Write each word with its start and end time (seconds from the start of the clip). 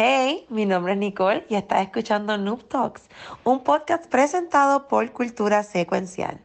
Hey, 0.00 0.46
mi 0.48 0.64
nombre 0.64 0.92
es 0.92 0.98
Nicole 1.00 1.44
y 1.48 1.56
estás 1.56 1.82
escuchando 1.82 2.38
Noob 2.38 2.68
Talks, 2.68 3.08
un 3.42 3.64
podcast 3.64 4.06
presentado 4.06 4.86
por 4.86 5.10
Cultura 5.10 5.64
Secuencial. 5.64 6.38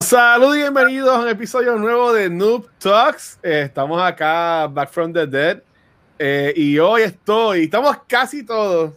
Saludos 0.00 0.56
y 0.56 0.60
bienvenidos 0.62 1.10
a 1.10 1.20
un 1.20 1.28
episodio 1.28 1.76
nuevo 1.76 2.12
de 2.12 2.28
Noob 2.28 2.68
Talks. 2.80 3.38
Eh, 3.44 3.62
estamos 3.66 4.02
acá, 4.02 4.66
Back 4.66 4.90
from 4.90 5.12
the 5.12 5.28
Dead. 5.28 5.65
Eh, 6.18 6.52
y 6.56 6.78
hoy 6.78 7.02
estoy, 7.02 7.64
estamos 7.64 7.96
casi 8.06 8.44
todos. 8.44 8.92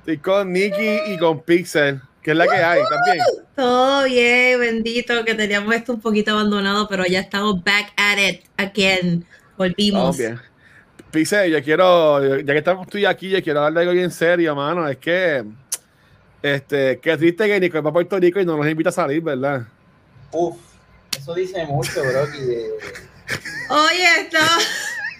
Estoy 0.00 0.18
con 0.18 0.52
Nikki 0.52 1.12
y 1.12 1.18
con 1.18 1.42
Pixel, 1.42 2.00
que 2.22 2.32
es 2.32 2.36
la 2.36 2.46
que 2.46 2.56
hay 2.56 2.82
también. 2.82 3.24
Todo 3.56 4.04
bien, 4.04 4.60
bendito, 4.60 5.24
que 5.24 5.34
teníamos 5.34 5.74
esto 5.74 5.94
un 5.94 6.00
poquito 6.00 6.32
abandonado, 6.32 6.86
pero 6.88 7.06
ya 7.06 7.20
estamos 7.20 7.64
back 7.64 7.92
at 7.96 8.18
it 8.18 8.44
again. 8.58 9.24
Volvimos. 9.56 10.18
bien. 10.18 10.38
Pixel, 11.10 11.50
yo 11.50 11.62
quiero, 11.62 12.40
ya 12.40 12.52
que 12.52 12.58
estamos 12.58 12.86
tú 12.88 12.98
y 12.98 13.06
aquí, 13.06 13.30
yo 13.30 13.42
quiero 13.42 13.60
hablar 13.60 13.74
de 13.74 13.80
algo 13.80 13.92
bien 13.92 14.10
serio, 14.10 14.54
mano. 14.54 14.86
Es 14.86 14.98
que, 14.98 15.44
este, 16.42 16.98
qué 16.98 17.16
triste 17.16 17.46
que 17.46 17.60
Nico 17.60 17.80
va 17.82 17.90
a 17.90 17.92
Puerto 17.92 18.18
Rico 18.18 18.40
y 18.40 18.44
no 18.44 18.58
nos 18.58 18.68
invita 18.68 18.90
a 18.90 18.92
salir, 18.92 19.22
¿verdad? 19.22 19.62
Uf, 20.32 20.56
eso 21.16 21.34
dice 21.34 21.64
mucho, 21.64 22.02
bro. 22.02 22.24
Oye, 23.70 24.04
esto. 24.20 24.38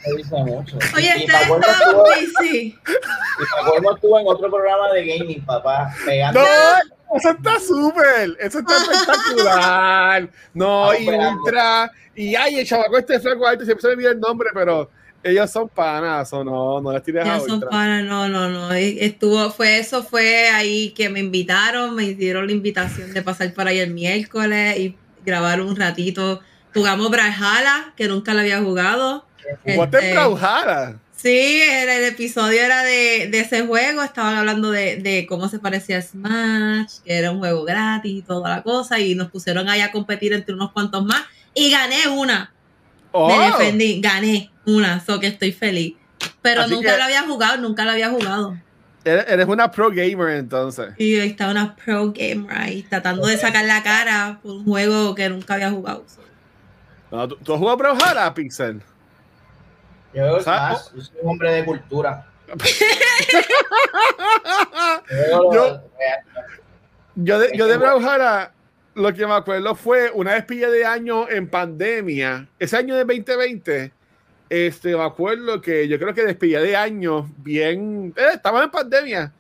Eso 0.05 0.17
dice 0.17 0.37
mucho. 0.45 0.79
Oye, 0.97 1.13
y, 1.17 1.23
está 1.25 1.41
estuvo, 1.41 2.05
busy. 2.05 2.59
Y 2.59 2.75
Paco 3.65 3.95
estuvo 3.95 4.21
en 4.21 4.27
otro 4.29 4.51
programa 4.51 4.93
de 4.93 5.07
gaming, 5.07 5.45
papá. 5.45 5.95
Pegando. 6.05 6.41
No, 6.41 7.17
eso 7.17 7.31
está 7.31 7.61
súper, 7.61 8.37
eso 8.41 8.59
está 8.59 8.77
espectacular. 8.77 10.31
No, 10.53 10.95
y 10.95 11.06
pegando. 11.06 11.43
ultra, 11.43 11.91
y 12.15 12.34
ay, 12.34 12.61
el 12.61 12.67
chavaco 12.67 12.98
este 12.98 13.19
flaco 13.20 13.47
alto, 13.47 13.65
siempre 13.65 13.83
se 13.83 13.89
me 13.89 13.95
olvida 13.95 14.11
el 14.11 14.20
nombre, 14.20 14.51
pero 14.53 14.91
ellos 15.25 15.51
son 15.51 15.69
panas, 15.70 16.31
o 16.34 16.45
no, 16.45 16.83
no 16.83 16.93
les 16.93 17.03
tires 17.03 17.27
a 17.27 17.41
son 17.41 17.61
para, 17.61 18.03
no, 18.03 18.28
no, 18.28 18.50
no. 18.50 18.73
Estuvo, 18.73 19.50
fue 19.50 19.78
eso, 19.78 20.03
fue 20.03 20.50
ahí 20.50 20.91
que 20.91 21.09
me 21.09 21.21
invitaron, 21.21 21.95
me 21.95 22.12
dieron 22.12 22.47
la 22.47 22.53
invitación 22.53 23.15
de 23.15 23.23
pasar 23.23 23.53
por 23.55 23.67
ahí 23.67 23.78
el 23.78 23.91
miércoles 23.93 24.78
y 24.78 24.97
grabar 25.25 25.62
un 25.62 25.77
ratito. 25.77 26.41
Jugamos 26.75 27.11
Brawlhalla, 27.11 27.95
que 27.97 28.06
nunca 28.06 28.34
la 28.34 28.43
había 28.43 28.61
jugado. 28.61 29.25
What 29.77 29.95
Este, 29.95 30.12
Brawlhalla? 30.12 30.97
Sí, 31.17 31.61
era- 31.62 31.97
el 31.97 32.05
episodio 32.05 32.61
era 32.61 32.83
de, 32.83 33.28
de 33.31 33.41
ese 33.41 33.67
juego, 33.67 34.03
estaban 34.03 34.37
hablando 34.37 34.70
de, 34.70 34.97
de 34.97 35.27
cómo 35.27 35.48
se 35.48 35.59
parecía 35.59 35.98
a 35.98 36.03
Smash, 36.03 36.98
que 37.05 37.14
era 37.19 37.31
un 37.31 37.39
juego 37.39 37.65
gratis 37.65 38.12
y 38.19 38.22
toda 38.22 38.50
la 38.50 38.62
cosa, 38.62 38.98
y 38.98 39.15
nos 39.15 39.31
pusieron 39.31 39.69
ahí 39.69 39.81
a 39.81 39.91
competir 39.91 40.33
entre 40.34 40.55
unos 40.55 40.72
cuantos 40.72 41.05
más, 41.05 41.22
y 41.55 41.70
gané 41.70 42.09
una, 42.09 42.50
Oh, 43.12 43.28
me 43.28 43.47
defendí, 43.47 44.00
gané 44.00 44.50
una, 44.67 44.98
so 45.05 45.20
que 45.20 45.28
estoy 45.28 45.53
feliz. 45.53 45.95
Pero 46.42 46.62
Así 46.62 46.75
nunca 46.75 46.97
la 46.97 47.05
había 47.06 47.22
jugado, 47.22 47.59
nunca 47.59 47.84
la 47.84 47.92
había 47.92 48.11
jugado. 48.11 48.59
eres, 49.05 49.47
una 49.47 49.70
pro 49.70 49.89
gamer 49.91 50.31
entonces. 50.37 50.89
Y 50.98 51.19
ahí 51.20 51.28
está 51.31 51.48
una 51.48 51.77
pro 51.77 52.12
gamer 52.12 52.53
ahí, 52.59 52.83
tratando 52.83 53.27
de 53.28 53.39
sacar 53.39 53.65
la 53.67 53.83
cara 53.83 54.41
por 54.42 54.53
un 54.56 54.65
juego 54.65 55.15
que 55.15 55.28
nunca 55.28 55.55
había 55.55 55.70
jugado. 55.70 56.05
No, 57.11 57.28
¿tú, 57.28 57.37
¿Tú 57.37 57.53
has 57.55 57.59
jugado 57.61 57.77
Brawlhalla, 57.77 58.34
Pixel? 58.34 58.83
Yo 60.15 60.41
Smash, 60.41 60.93
yo 60.95 61.01
soy 61.03 61.17
un 61.23 61.31
hombre 61.31 61.53
de 61.53 61.65
cultura. 61.65 62.27
Yo 65.11 65.81
Yo- 67.17 67.39
de, 67.39 67.56
yo 67.56 67.67
de 67.67 67.79
lo 68.97 69.12
que 69.12 69.27
me 69.27 69.33
acuerdo 69.34 69.75
fue 69.75 70.11
una 70.12 70.34
despilla 70.34 70.69
de 70.71 70.84
año 70.84 71.28
en 71.28 71.49
pandemia. 71.49 72.47
Ese 72.59 72.77
año 72.77 72.94
de 72.94 73.05
2020, 73.05 73.93
este, 74.49 74.97
me 74.97 75.03
acuerdo 75.03 75.61
que 75.61 75.88
yo 75.88 75.99
creo 75.99 76.15
que 76.15 76.25
despilla 76.25 76.61
de 76.61 76.77
año 76.77 77.28
bien. 77.38 78.15
Eh, 78.17 78.27
estábamos 78.34 78.65
en 78.65 78.71
pandemia. 78.71 79.33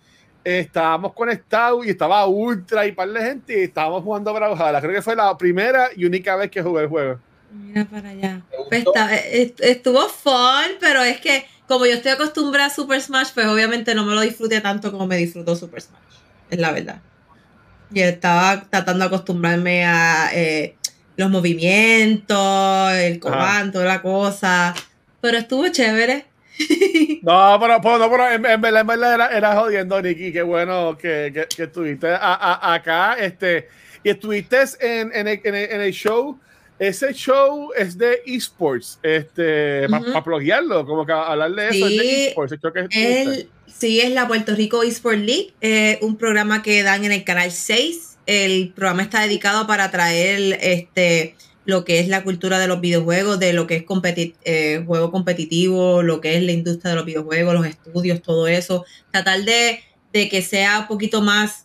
Estábamos 0.42 1.12
conectados 1.14 1.86
y 1.86 1.90
estaba 1.90 2.26
ultra 2.26 2.84
y 2.86 2.92
par 2.92 3.08
de 3.08 3.20
gente 3.22 3.60
y 3.60 3.62
estábamos 3.64 4.02
jugando 4.02 4.32
Brawlhalla. 4.34 4.80
Creo 4.80 4.92
que 4.92 5.02
fue 5.02 5.14
la 5.16 5.36
primera 5.38 5.88
y 5.94 6.04
única 6.04 6.36
vez 6.36 6.50
que 6.50 6.62
jugué 6.62 6.82
el 6.82 6.88
juego. 6.88 7.18
Mira 7.54 7.84
para 7.84 8.10
allá. 8.10 8.40
Pues 8.68 8.84
está- 8.86 9.14
est- 9.16 9.60
estuvo 9.62 10.08
fun, 10.08 10.76
pero 10.80 11.02
es 11.02 11.20
que 11.20 11.46
como 11.68 11.86
yo 11.86 11.92
estoy 11.92 12.12
acostumbrada 12.12 12.66
a 12.66 12.70
Super 12.70 13.00
Smash, 13.00 13.28
pues 13.34 13.46
obviamente 13.46 13.94
no 13.94 14.04
me 14.04 14.14
lo 14.14 14.20
disfruté 14.20 14.60
tanto 14.60 14.90
como 14.92 15.06
me 15.06 15.16
disfrutó 15.16 15.54
Super 15.56 15.80
Smash. 15.80 16.00
Es 16.50 16.58
la 16.58 16.72
verdad. 16.72 17.00
Y 17.92 18.00
estaba 18.00 18.64
tratando 18.68 19.04
de 19.04 19.06
acostumbrarme 19.06 19.84
a 19.84 20.30
eh, 20.34 20.76
los 21.16 21.30
movimientos, 21.30 22.92
el 22.94 23.20
comando, 23.20 23.84
la 23.84 24.02
cosa. 24.02 24.74
Pero 25.20 25.38
estuvo 25.38 25.68
chévere. 25.68 26.26
No, 27.22 27.56
pero, 27.58 27.80
pero, 27.80 27.98
no, 27.98 28.10
pero 28.10 28.30
en, 28.30 28.44
en 28.46 28.60
verdad, 28.60 28.82
en 28.82 28.86
verdad 28.86 29.14
era, 29.14 29.28
era 29.28 29.56
jodiendo, 29.56 30.00
Nicky. 30.02 30.30
Qué 30.32 30.42
bueno 30.42 30.96
que, 30.98 31.30
que, 31.34 31.46
que 31.56 31.62
estuviste 31.64 32.08
a- 32.08 32.18
a- 32.34 32.74
acá. 32.74 33.14
Este, 33.14 33.68
y 34.02 34.10
estuviste 34.10 34.58
en, 34.80 35.26
el- 35.26 35.40
en 35.44 35.80
el 35.80 35.92
show. 35.92 36.38
Ese 36.78 37.12
show 37.14 37.70
es 37.76 37.96
de 37.96 38.20
esports. 38.26 38.98
Este, 39.02 39.88
para 39.88 40.22
pluguearlo, 40.24 40.84
como 40.86 41.06
que 41.06 41.12
hablar 41.12 41.52
de 41.52 41.68
eso. 41.68 41.86
es 41.86 41.96
de 41.96 42.26
esports. 42.28 42.52
el 42.52 42.60
show 42.60 42.72
que 42.72 42.80
estuviste. 42.80 43.22
El, 43.22 43.48
sí, 43.66 44.00
es 44.00 44.10
la 44.10 44.26
Puerto 44.26 44.54
Rico 44.54 44.82
Esport 44.82 45.18
League, 45.18 45.54
eh, 45.60 45.98
un 46.02 46.16
programa 46.16 46.62
que 46.62 46.82
dan 46.82 47.04
en 47.04 47.12
el 47.12 47.24
canal 47.24 47.50
6. 47.52 48.18
El 48.26 48.72
programa 48.74 49.02
está 49.02 49.20
dedicado 49.22 49.66
para 49.66 49.90
traer 49.90 50.58
este 50.62 51.36
lo 51.66 51.84
que 51.86 51.98
es 52.00 52.08
la 52.08 52.24
cultura 52.24 52.58
de 52.58 52.66
los 52.66 52.82
videojuegos, 52.82 53.38
de 53.40 53.54
lo 53.54 53.66
que 53.66 53.76
es 53.76 53.84
competi- 53.86 54.34
eh, 54.44 54.82
juego 54.86 55.10
competitivo, 55.10 56.02
lo 56.02 56.20
que 56.20 56.36
es 56.36 56.42
la 56.42 56.52
industria 56.52 56.90
de 56.90 56.96
los 56.96 57.06
videojuegos, 57.06 57.54
los 57.54 57.66
estudios, 57.66 58.20
todo 58.20 58.48
eso. 58.48 58.84
Tratar 59.10 59.44
de, 59.44 59.80
de 60.12 60.28
que 60.28 60.42
sea 60.42 60.80
un 60.80 60.86
poquito 60.88 61.22
más, 61.22 61.63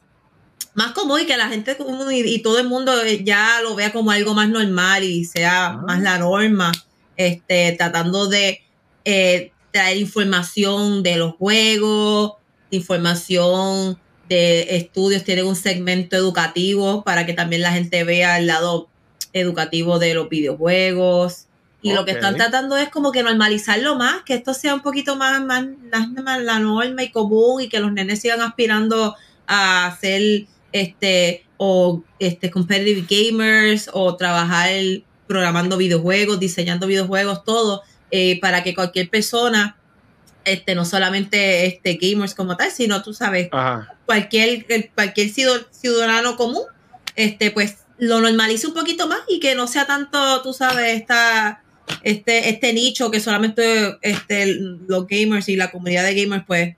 más 0.76 0.92
común 0.94 1.22
y 1.22 1.26
que 1.26 1.36
la 1.38 1.48
gente 1.50 1.76
común 1.78 2.12
y, 2.14 2.20
y 2.22 2.42
todo 2.42 2.60
el 2.60 2.68
mundo 2.68 2.94
eh, 3.04 3.24
ya 3.24 3.60
lo 3.64 3.76
vea 3.76 3.92
como 3.92 4.12
algo 4.12 4.34
más 4.34 4.50
normal 4.50 5.04
y 5.04 5.26
sea 5.26 5.68
Ah. 5.68 5.78
más 5.86 6.02
la 6.02 6.18
norma. 6.20 6.72
Este, 7.18 7.74
tratando 7.78 8.28
de 8.28 8.62
eh, 9.06 9.52
traer 9.72 9.98
información 9.98 11.04
de 11.04 11.18
los 11.18 11.36
juegos, 11.36 12.34
información 12.72 14.00
de 14.30 14.76
estudios, 14.78 15.24
tienen 15.24 15.46
un 15.48 15.56
segmento 15.56 16.16
educativo 16.16 17.04
para 17.04 17.26
que 17.26 17.34
también 17.34 17.62
la 17.64 17.72
gente 17.72 18.04
vea 18.04 18.38
el 18.38 18.48
lado 18.48 18.88
educativo 19.34 20.00
de 20.00 20.14
los 20.14 20.30
videojuegos. 20.30 21.46
Y 21.82 21.94
lo 21.94 22.04
que 22.04 22.12
están 22.12 22.36
tratando 22.36 22.76
es 22.78 22.90
como 22.90 23.12
que 23.14 23.24
normalizarlo 23.24 23.96
más, 23.96 24.22
que 24.24 24.34
esto 24.34 24.54
sea 24.54 24.76
un 24.76 24.82
poquito 24.82 25.16
más, 25.16 25.42
más, 25.44 25.66
más- 25.92 26.10
más 26.24 26.42
la 26.42 26.60
norma 26.60 27.04
y 27.04 27.10
común 27.12 27.62
y 27.62 27.70
que 27.70 27.80
los 27.80 27.92
nenes 27.94 28.20
sigan 28.22 28.42
aspirando 28.42 29.16
a 29.48 29.98
ser 30.02 30.46
este 30.72 31.46
o 31.58 32.04
este 32.20 32.50
competitive 32.50 33.06
gamers 33.10 33.90
o 33.94 34.16
trabajar 34.16 34.70
programando 35.28 35.78
videojuegos, 35.78 36.40
diseñando 36.40 36.88
videojuegos, 36.88 37.44
todo, 37.44 37.82
eh, 38.12 38.40
para 38.40 38.64
que 38.64 38.74
cualquier 38.74 39.10
persona, 39.10 39.76
este, 40.46 40.74
no 40.74 40.86
solamente 40.86 41.66
este, 41.68 42.00
gamers 42.02 42.34
como 42.34 42.58
tal, 42.58 42.72
sino 42.72 43.04
tú 43.04 43.14
sabes, 43.14 43.50
Ajá. 43.52 43.96
cualquier, 44.06 44.66
cualquier 44.96 45.30
ciudad- 45.30 45.68
ciudadano 45.72 46.36
común, 46.38 46.64
este, 47.16 47.52
pues 47.52 47.80
lo 47.98 48.22
normalice 48.22 48.66
un 48.66 48.74
poquito 48.74 49.08
más 49.08 49.20
y 49.28 49.40
que 49.40 49.54
no 49.56 49.68
sea 49.68 49.86
tanto, 49.86 50.42
tú 50.42 50.54
sabes, 50.54 50.96
esta, 51.00 51.62
este, 52.02 52.50
este 52.50 52.72
nicho 52.74 53.12
que 53.12 53.20
solamente 53.20 53.98
este, 54.02 54.56
los 54.88 55.06
gamers 55.08 55.50
y 55.50 55.58
la 55.58 55.70
comunidad 55.70 56.06
de 56.06 56.16
gamers, 56.24 56.46
pues, 56.48 56.76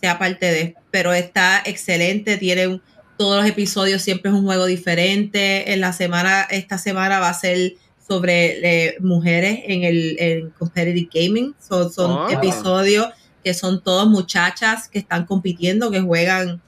sea 0.00 0.18
parte 0.18 0.46
de. 0.46 0.74
Pero 0.92 1.12
está 1.12 1.62
excelente, 1.64 2.36
tiene 2.36 2.68
un- 2.68 2.82
todos 3.18 3.36
los 3.42 3.46
episodios, 3.50 4.00
siempre 4.00 4.30
es 4.30 4.36
un 4.36 4.44
juego 4.44 4.64
diferente. 4.66 5.72
En 5.72 5.80
la 5.82 5.92
semana, 5.92 6.42
esta 6.50 6.78
semana 6.78 7.18
va 7.20 7.28
a 7.28 7.34
ser 7.34 7.74
sobre 8.06 8.86
eh, 8.86 8.96
mujeres 9.00 9.60
en 9.66 9.82
el 9.84 10.16
en 10.18 10.50
competitive 10.50 11.10
gaming. 11.12 11.54
So- 11.60 11.90
son 11.90 12.12
Ah. 12.12 12.32
episodios 12.32 13.08
que 13.44 13.52
son 13.54 13.82
todas 13.82 14.06
muchachas 14.06 14.88
que 14.88 14.98
están 14.98 15.26
compitiendo, 15.26 15.90
que 15.90 16.00
juegan 16.00 16.62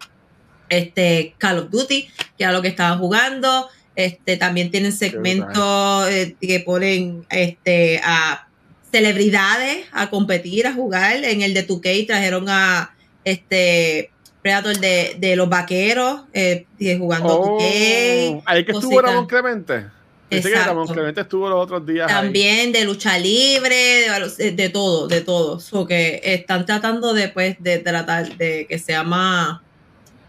este 0.69 1.35
Call 1.39 1.59
of 1.59 1.71
Duty, 1.71 2.09
que 2.37 2.45
era 2.45 2.53
lo 2.53 2.63
que 2.63 2.69
estaban 2.69 2.99
jugando. 2.99 3.69
Este, 3.97 4.37
también 4.37 4.71
tienen 4.71 4.93
segmentos 4.93 6.09
eh, 6.09 6.37
que 6.41 6.61
ponen 6.61 7.27
este, 7.31 8.01
a 8.05 8.49
celebridades 8.93 9.87
a 9.93 10.11
competir, 10.11 10.67
a 10.67 10.73
jugar. 10.75 11.25
En 11.25 11.43
el 11.43 11.55
de 11.55 11.67
2K 11.67 12.07
trajeron 12.07 12.49
a 12.49 12.95
este 13.25 14.11
Predator 14.43 14.77
de, 14.79 15.17
de 15.19 15.37
los 15.37 15.49
vaqueros 15.49 16.23
eh, 16.33 16.67
jugando 16.99 17.29
Oh, 17.41 17.59
2K. 17.61 18.43
ahí 18.47 18.65
que 18.65 18.73
estuvo. 18.73 19.01
Ramón 19.01 19.27
Clemente. 19.27 19.87
Pensé 20.31 20.51
que. 20.51 20.59
Ramón 20.59 20.87
Clemente 20.89 21.21
estuvo 21.23 21.49
los 21.49 21.63
otros 21.63 21.85
días. 21.85 22.09
ahí. 22.11 22.15
También 22.15 22.73
de 22.73 22.85
lucha 22.85 23.19
libre, 23.19 23.75
de, 23.75 24.09
balos- 24.11 24.37
de, 24.37 24.69
todo, 24.71 25.09
de 25.09 25.21
todo. 25.21 25.61
So 25.61 25.87
que 25.87 26.21
están 26.25 26.65
tratando 26.65 27.13
de, 27.13 27.29
pues, 27.29 27.57
de 27.59 27.79
tratar 27.79 28.37
de 28.39 28.67
que 28.69 28.79
sea 28.79 29.03
más, 29.03 29.61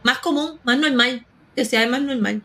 más 0.04 0.18
común, 0.20 0.60
más 0.64 0.78
normal. 0.78 1.26
Que 1.56 1.64
sea 1.66 1.88
más 1.88 2.02
normal. 2.02 2.42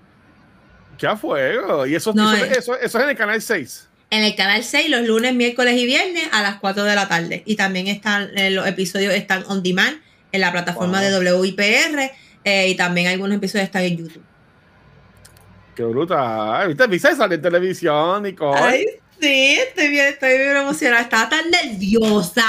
¡Qué 0.99 1.07
a 1.07 1.17
fuego! 1.17 1.87
Y 1.87 1.95
eso, 1.95 2.13
No, 2.15 2.33
eso, 2.33 2.45
eh. 2.45 2.53
eso, 2.59 2.79
eso 2.79 2.99
es 2.99 3.05
en 3.05 3.11
el 3.11 3.17
canal 3.17 3.43
6. 3.43 3.89
En 4.11 4.23
el 4.23 4.35
canal 4.37 4.63
6, 4.63 4.89
los 4.89 5.07
lunes, 5.07 5.35
miércoles 5.35 5.77
y 5.79 5.85
viernes 5.85 6.29
a 6.33 6.43
las 6.43 6.61
4 6.61 6.85
de 6.85 6.95
la 6.95 7.09
tarde. 7.09 7.43
Y 7.45 7.57
también 7.57 7.89
están 7.89 8.31
eh, 8.39 8.51
los 8.51 8.67
episodios 8.67 9.13
están 9.15 9.45
on 9.49 9.63
demand 9.63 9.99
en 10.33 10.41
la 10.41 10.53
plataforma 10.53 11.01
Wow. 11.01 11.21
de 11.21 11.33
WIPR. 11.35 12.13
eh, 12.45 12.69
y 12.69 12.75
también 12.77 13.09
algunos 13.09 13.37
episodios 13.37 13.65
están 13.67 13.83
en 13.83 13.97
YouTube. 13.97 14.23
¡Qué 15.75 15.83
brutal! 15.83 16.69
¿Viste? 16.69 16.87
¿Viste? 16.87 17.15
Sale 17.17 17.35
en 17.35 17.43
televisión, 17.43 18.23
Nicole. 18.23 18.59
Ay, 18.61 18.87
sí, 19.21 19.57
estoy 19.59 19.89
bien, 19.89 20.07
estoy 20.07 20.39
bien 20.39 20.57
emocionada. 20.57 21.03
Estaba 21.03 21.29
tan 21.29 21.51
nerviosa. 21.51 22.43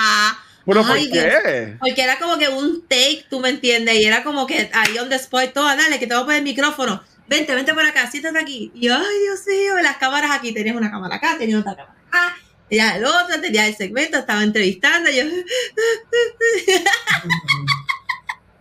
¿Pero 0.66 0.82
por 0.84 0.92
Ay, 0.98 1.10
qué? 1.10 1.76
Porque 1.80 2.02
era 2.02 2.20
como 2.20 2.38
que 2.38 2.48
un 2.50 2.86
take, 2.88 3.26
tú 3.30 3.40
me 3.40 3.50
entiendes, 3.50 3.96
y 3.96 4.04
era 4.06 4.24
como 4.24 4.46
que 4.46 4.70
ahí 4.74 4.98
on 5.00 5.10
the 5.10 5.16
spot, 5.16 5.54
todo, 5.54 5.66
dale, 5.66 5.98
que 5.98 6.08
te 6.08 6.14
voy 6.14 6.24
a 6.24 6.26
poner 6.26 6.40
el 6.40 6.44
micrófono. 6.44 7.02
Vente, 7.28 7.56
vente 7.56 7.74
por 7.74 7.84
acá, 7.86 8.10
siéntate 8.10 8.40
aquí. 8.40 8.72
Y 8.76 8.88
ay, 8.90 9.02
Dios 9.24 9.40
mío, 9.48 9.82
las 9.82 9.98
cámaras 9.98 10.32
aquí. 10.32 10.54
Tenías 10.54 10.76
una 10.76 10.92
cámara 10.92 11.16
acá, 11.16 11.38
tenías 11.38 11.60
otra 11.62 11.76
cámara 11.76 11.96
acá, 12.10 12.38
tenías 12.70 12.96
el 12.98 13.06
otro, 13.06 13.42
tenías 13.42 13.68
el 13.68 13.76
segmento, 13.76 14.18
estaba 14.18 14.44
entrevistando. 14.44 15.10
yo, 15.10 15.24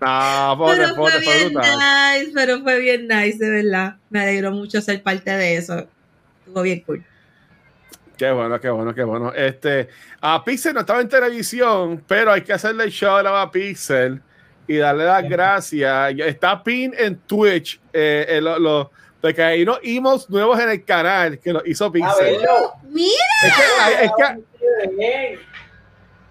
No, 0.01 0.55
pobre, 0.59 0.77
pero 0.79 0.95
pobre, 0.95 1.13
fue 1.23 1.39
bien 1.49 1.53
nice, 1.55 2.33
pero 2.35 2.61
fue 2.63 2.79
bien 2.81 3.09
nice, 3.09 3.39
de 3.39 3.51
verdad. 3.51 3.97
Me 4.11 4.21
alegró 4.21 4.51
mucho 4.53 4.81
ser 4.83 5.03
parte 5.03 5.31
de 5.31 5.57
eso. 5.57 5.87
Estuvo 6.41 6.63
bien 6.63 6.81
cool. 6.81 7.03
Qué 8.19 8.31
bueno, 8.31 8.61
qué 8.61 8.69
bueno, 8.69 8.95
qué 8.95 9.05
bueno. 9.05 9.33
Este, 9.35 9.89
a 10.21 10.45
Pixel 10.45 10.75
no 10.75 10.81
estaba 10.81 11.01
en 11.01 11.09
televisión, 11.09 12.05
pero 12.07 12.33
hay 12.33 12.43
que 12.43 12.53
hacerle 12.53 12.85
el 12.85 12.91
show 12.91 13.17
a 13.17 13.51
Pixel 13.51 14.21
y 14.67 14.77
darle 14.77 15.05
las 15.05 15.27
gracias. 15.29 16.15
Ya 16.15 16.27
Está 16.27 16.63
Pin 16.63 16.93
en 16.97 17.17
Twitch, 17.19 17.81
eh, 17.93 18.27
eh, 18.29 18.41
lo- 18.41 18.59
lo- 18.59 18.91
porque 19.27 19.43
hay 19.43 19.63
unos 19.63 19.79
emos 19.83 20.31
nuevos 20.31 20.59
en 20.61 20.71
el 20.71 20.85
canal 20.85 21.39
que 21.41 21.53
lo 21.53 21.63
hizo 21.67 21.91
Pixel. 21.91 22.39
Mira, 22.91 23.11
Es 23.43 23.55
que, 23.55 24.05
es 24.05 24.11
que 24.97 25.39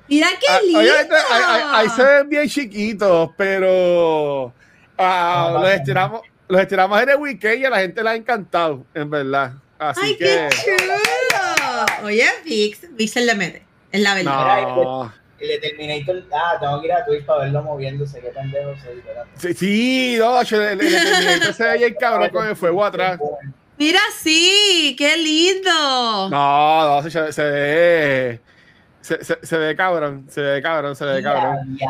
mira 0.07 0.27
qué 0.39 0.45
ah, 0.49 0.59
lindo. 0.63 0.79
ahí, 0.79 0.87
ahí- 1.31 1.61
ahí 1.73 1.89
se 1.89 2.03
ven 2.03 2.29
bien 2.29 2.47
chiquitos, 2.47 3.29
pero 3.37 4.53
ah, 4.97 5.47
Ah, 5.47 5.59
los, 5.61 5.69
estiramos, 5.71 6.21
los 6.47 6.61
estiramos 6.61 7.01
en 7.01 7.09
el 7.09 7.15
weekend 7.17 7.59
y 7.61 7.65
a 7.65 7.69
la 7.69 7.79
gente 7.79 8.01
le 8.03 8.09
ha 8.11 8.15
encantado, 8.15 8.85
en 8.93 9.09
verdad. 9.09 9.53
Así 9.77 9.99
Ay, 10.03 10.17
que. 10.17 10.25
qué 10.25 10.77
chulo. 10.77 12.05
Oye, 12.05 12.27
Vix, 12.45 12.79
Vix 12.95 13.15
le 13.17 13.35
mete. 13.35 13.65
Es 13.91 14.01
la 14.01 14.13
verdad. 14.15 14.61
No. 14.63 15.13
El 15.39 15.47
de 15.47 15.57
Terminator. 15.59 16.23
Ah, 16.31 16.57
tengo 16.59 16.81
que 16.81 16.87
ir 16.87 16.93
a 16.93 17.05
Twitch 17.05 17.25
para 17.25 17.43
verlo 17.43 17.63
moviéndose. 17.63 18.21
Qué 18.21 18.29
pendejo 18.29 18.73
soy. 18.83 18.99
espérate. 18.99 19.29
Sí, 19.35 19.53
sí, 19.53 20.15
no, 20.17 20.41
el, 20.41 20.47
el, 20.53 20.81
el, 20.81 21.11
Terminator 21.11 21.53
se 21.53 21.63
ve 21.63 21.77
bien 21.77 21.95
cabrón 21.99 22.29
con 22.29 22.47
el 22.47 22.55
fuego 22.55 22.85
atrás. 22.85 23.19
Mira, 23.77 23.99
sí, 24.17 24.95
qué 24.97 25.17
lindo. 25.17 26.29
No, 26.29 27.01
no, 27.01 27.09
se, 27.09 27.33
se 27.33 27.43
ve. 27.43 28.39
Se, 29.01 29.23
se, 29.23 29.37
se 29.45 29.57
ve 29.57 29.75
cabrón, 29.75 30.25
se 30.29 30.41
ve 30.41 30.61
cabrón, 30.61 30.95
se 30.95 31.05
ve 31.05 31.21
cabrón. 31.21 31.77
Ya, 31.79 31.87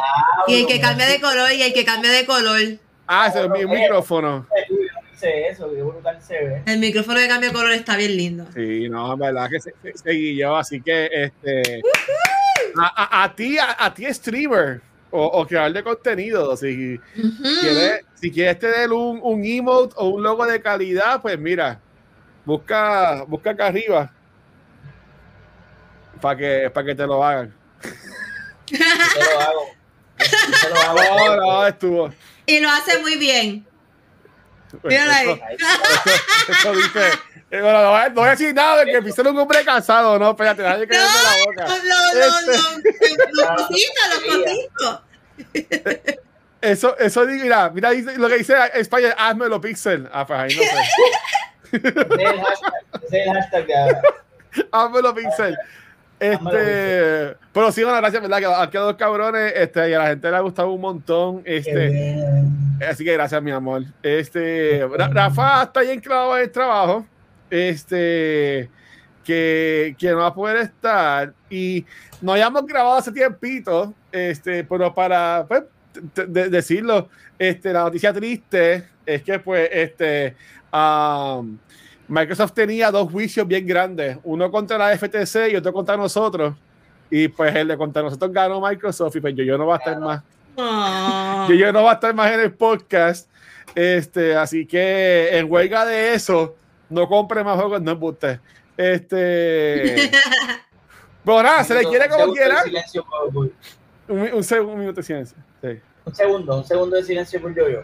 Y 0.48 0.62
el 0.62 0.68
que 0.68 0.82
cambia 0.82 1.06
de 1.08 1.22
color 1.22 1.52
y 1.54 1.62
el 1.62 1.74
que 1.74 1.86
cambia 1.86 2.12
de 2.12 2.26
color. 2.26 2.60
Ah, 3.08 3.28
ese 3.28 3.46
es 3.46 3.50
mi 3.50 3.66
micrófono. 3.66 4.48
Yo 4.70 4.76
no 4.76 5.14
hice 5.14 5.48
eso, 5.48 5.72
qué 5.74 5.82
brutal 5.82 6.22
se 6.22 6.34
ve. 6.34 6.64
El 6.66 6.80
micrófono 6.80 7.20
que 7.20 7.28
cambia 7.28 7.50
de 7.50 7.56
color 7.56 7.72
está 7.72 7.96
bien 7.96 8.18
lindo. 8.18 8.46
Sí, 8.54 8.90
no, 8.90 9.14
en 9.14 9.20
verdad 9.20 9.50
que 9.50 9.60
se, 9.62 10.12
guilló, 10.12 10.58
así 10.58 10.82
que 10.82 11.08
este. 11.12 11.82
A, 12.78 13.04
a, 13.20 13.24
a 13.24 13.36
ti, 13.36 13.58
a, 13.58 13.76
a 13.86 13.94
ti, 13.94 14.06
streamer 14.14 14.82
o, 15.12 15.24
o 15.26 15.48
creador 15.48 15.74
de 15.74 15.84
contenido, 15.84 16.58
si 16.58 17.00
quieres, 17.62 18.02
si 18.16 18.32
quieres 18.32 18.60
tener 18.60 18.92
un, 18.92 19.20
un 19.24 19.46
emote 19.46 19.94
o 19.98 20.10
un 20.10 20.24
logo 20.24 20.46
de 20.46 20.62
calidad, 20.62 21.22
pues 21.22 21.40
mira, 21.40 21.80
busca, 22.44 23.24
busca 23.28 23.52
acá 23.52 23.68
arriba 23.68 24.12
para 26.22 26.38
que, 26.38 26.70
para 26.70 26.86
que 26.88 26.96
te 26.96 27.06
lo 27.08 27.24
hagan. 27.24 27.54
Yo 28.72 28.78
te 29.14 29.20
lo 29.34 29.40
hago. 29.40 29.66
Yo 30.20 30.58
te 30.62 30.70
lo 30.70 30.76
hago. 30.82 31.28
No, 31.28 31.36
no, 31.38 31.68
estuvo. 31.68 32.14
Y 32.46 32.60
lo 32.60 32.70
hace 32.70 33.00
muy 33.00 33.16
bien. 33.18 33.66
Míralo 34.84 35.12
ahí. 35.14 35.30
Eso- 35.30 36.52
Eso 36.52 36.76
dice. 36.76 37.02
Eh, 37.52 37.62
bueno, 37.62 37.82
no, 37.84 37.90
voy 37.92 38.00
a- 38.02 38.10
no 38.10 38.16
voy 38.16 38.28
a 38.28 38.32
decir 38.32 38.54
nada 38.54 38.84
de 38.84 38.92
que 38.92 39.10
es 39.10 39.20
un 39.20 39.38
hombre 39.38 39.64
casado, 39.64 40.18
no, 40.20 40.32
espérate, 40.32 40.64
nadie 40.64 40.88
que 40.88 40.96
No, 40.98 41.04
la 41.04 41.10
no, 41.10 41.46
boca. 41.46 41.66
no, 41.68 41.74
Este- 42.20 42.58
no. 42.58 42.64
Los 43.34 43.48
cositos, 43.68 44.06
los 44.28 44.38
cositos. 44.38 45.02
Eso, 46.62 46.98
eso 46.98 47.26
digo, 47.28 47.44
mira, 47.44 47.70
mira 47.70 47.92
lo 48.18 48.28
que 48.28 48.38
dice 48.38 48.56
España, 48.74 49.14
házmelo 49.18 49.62
Pixel. 49.62 50.10
Ah, 50.12 50.26
pues 50.26 50.40
ahí 50.40 50.56
no 50.56 50.62
sé. 50.64 50.70
Es 51.72 51.84
el 51.84 52.40
hashtag. 52.40 52.74
Ese 53.04 53.22
es 53.22 53.28
el 53.28 53.34
hashtag 53.34 53.66
de 53.68 53.76
ahora. 53.78 54.02
házmelo 54.72 55.14
Pixel. 55.14 55.58
Este, 56.20 57.36
pero 57.54 57.72
sí, 57.74 57.84
bueno, 57.84 57.98
gracias, 58.00 58.22
¿verdad? 58.22 58.40
Que 58.40 58.46
han 58.46 58.70
quedado 58.70 58.96
cabrones, 58.98 59.52
este, 59.56 59.90
y 59.90 59.94
a 59.94 60.00
la 60.00 60.08
gente 60.08 60.32
le 60.32 60.38
ha 60.38 60.40
gustado 60.40 60.72
un 60.72 60.80
montón. 60.82 61.42
Este. 61.46 62.16
Así 62.90 63.04
que 63.04 63.14
gracias, 63.14 63.42
mi 63.44 63.52
amor. 63.52 63.84
Este, 64.02 64.88
Ra- 64.98 65.10
Rafa 65.10 65.64
está 65.64 65.82
bien 65.82 66.00
clavado 66.00 66.38
en 66.38 66.44
el 66.44 66.52
trabajo. 66.52 67.06
Este, 67.50 68.70
que, 69.24 69.96
que 69.98 70.12
no 70.12 70.18
va 70.18 70.28
a 70.28 70.34
poder 70.34 70.58
estar. 70.58 71.34
Y 71.50 71.86
no 72.22 72.34
habíamos 72.34 72.66
grabado 72.66 72.96
hace 72.98 73.12
tiempito. 73.12 73.94
Este, 74.12 74.64
pero 74.64 74.94
para 74.94 75.46
pues, 75.48 75.64
de- 76.28 76.50
decirlo, 76.50 77.10
este, 77.38 77.74
la 77.74 77.84
noticia 77.84 78.14
triste 78.14 78.88
es 79.06 79.22
que, 79.24 79.40
pues, 79.40 79.70
este, 79.72 80.36
um, 80.74 81.58
Microsoft 82.08 82.54
tenía 82.54 82.92
dos 82.92 83.12
juicios 83.12 83.48
bien 83.48 83.66
grandes: 83.66 84.18
uno 84.24 84.52
contra 84.52 84.78
la 84.78 84.96
FTC 84.98 85.52
y 85.52 85.56
otro 85.56 85.74
contra 85.74 85.98
nosotros. 85.98 86.56
Y 87.10 87.28
pues 87.28 87.56
el 87.56 87.68
de 87.68 87.78
contra 87.78 88.02
nosotros 88.02 88.32
ganó 88.34 88.60
Microsoft 88.60 89.16
y 89.16 89.20
pues 89.22 89.36
yo, 89.36 89.44
yo 89.44 89.58
no 89.60 89.68
va 89.68 89.76
a 89.76 89.78
estar 89.78 90.00
más 90.00 90.24
Oh. 90.58 91.48
yo, 91.50 91.56
yo 91.56 91.72
no 91.74 91.84
va 91.84 91.92
a 91.92 91.94
estar 91.96 92.14
más 92.16 92.32
en 92.32 92.40
el 92.40 92.54
podcast. 92.54 93.30
Este, 93.76 94.36
así 94.36 94.66
que 94.66 95.30
en 95.38 95.52
huelga 95.52 95.86
de 95.86 96.14
eso, 96.14 96.56
no 96.90 97.08
compre 97.08 97.44
más 97.44 97.56
juegos, 97.56 97.82
no 97.82 97.92
embuste. 97.92 98.40
Este. 98.78 100.12
Bueno, 101.26 101.42
nada, 101.42 101.64
se 101.64 101.74
le 101.74 101.84
quiere 101.86 102.08
como 102.08 102.20
segundo 102.20 102.40
quiera. 102.40 102.62
silencio 102.62 103.04
Un, 103.34 103.52
mi- 104.22 104.30
un, 104.30 104.80
minuto 104.80 104.98
de 104.98 105.04
silencio. 105.04 105.36
Sí. 105.60 105.80
Un 106.06 106.14
segundo, 106.16 106.58
un 106.58 106.64
segundo 106.64 106.96
de 106.98 107.04
silencio 107.04 107.42
por 107.42 107.56
yo-yo. 107.56 107.82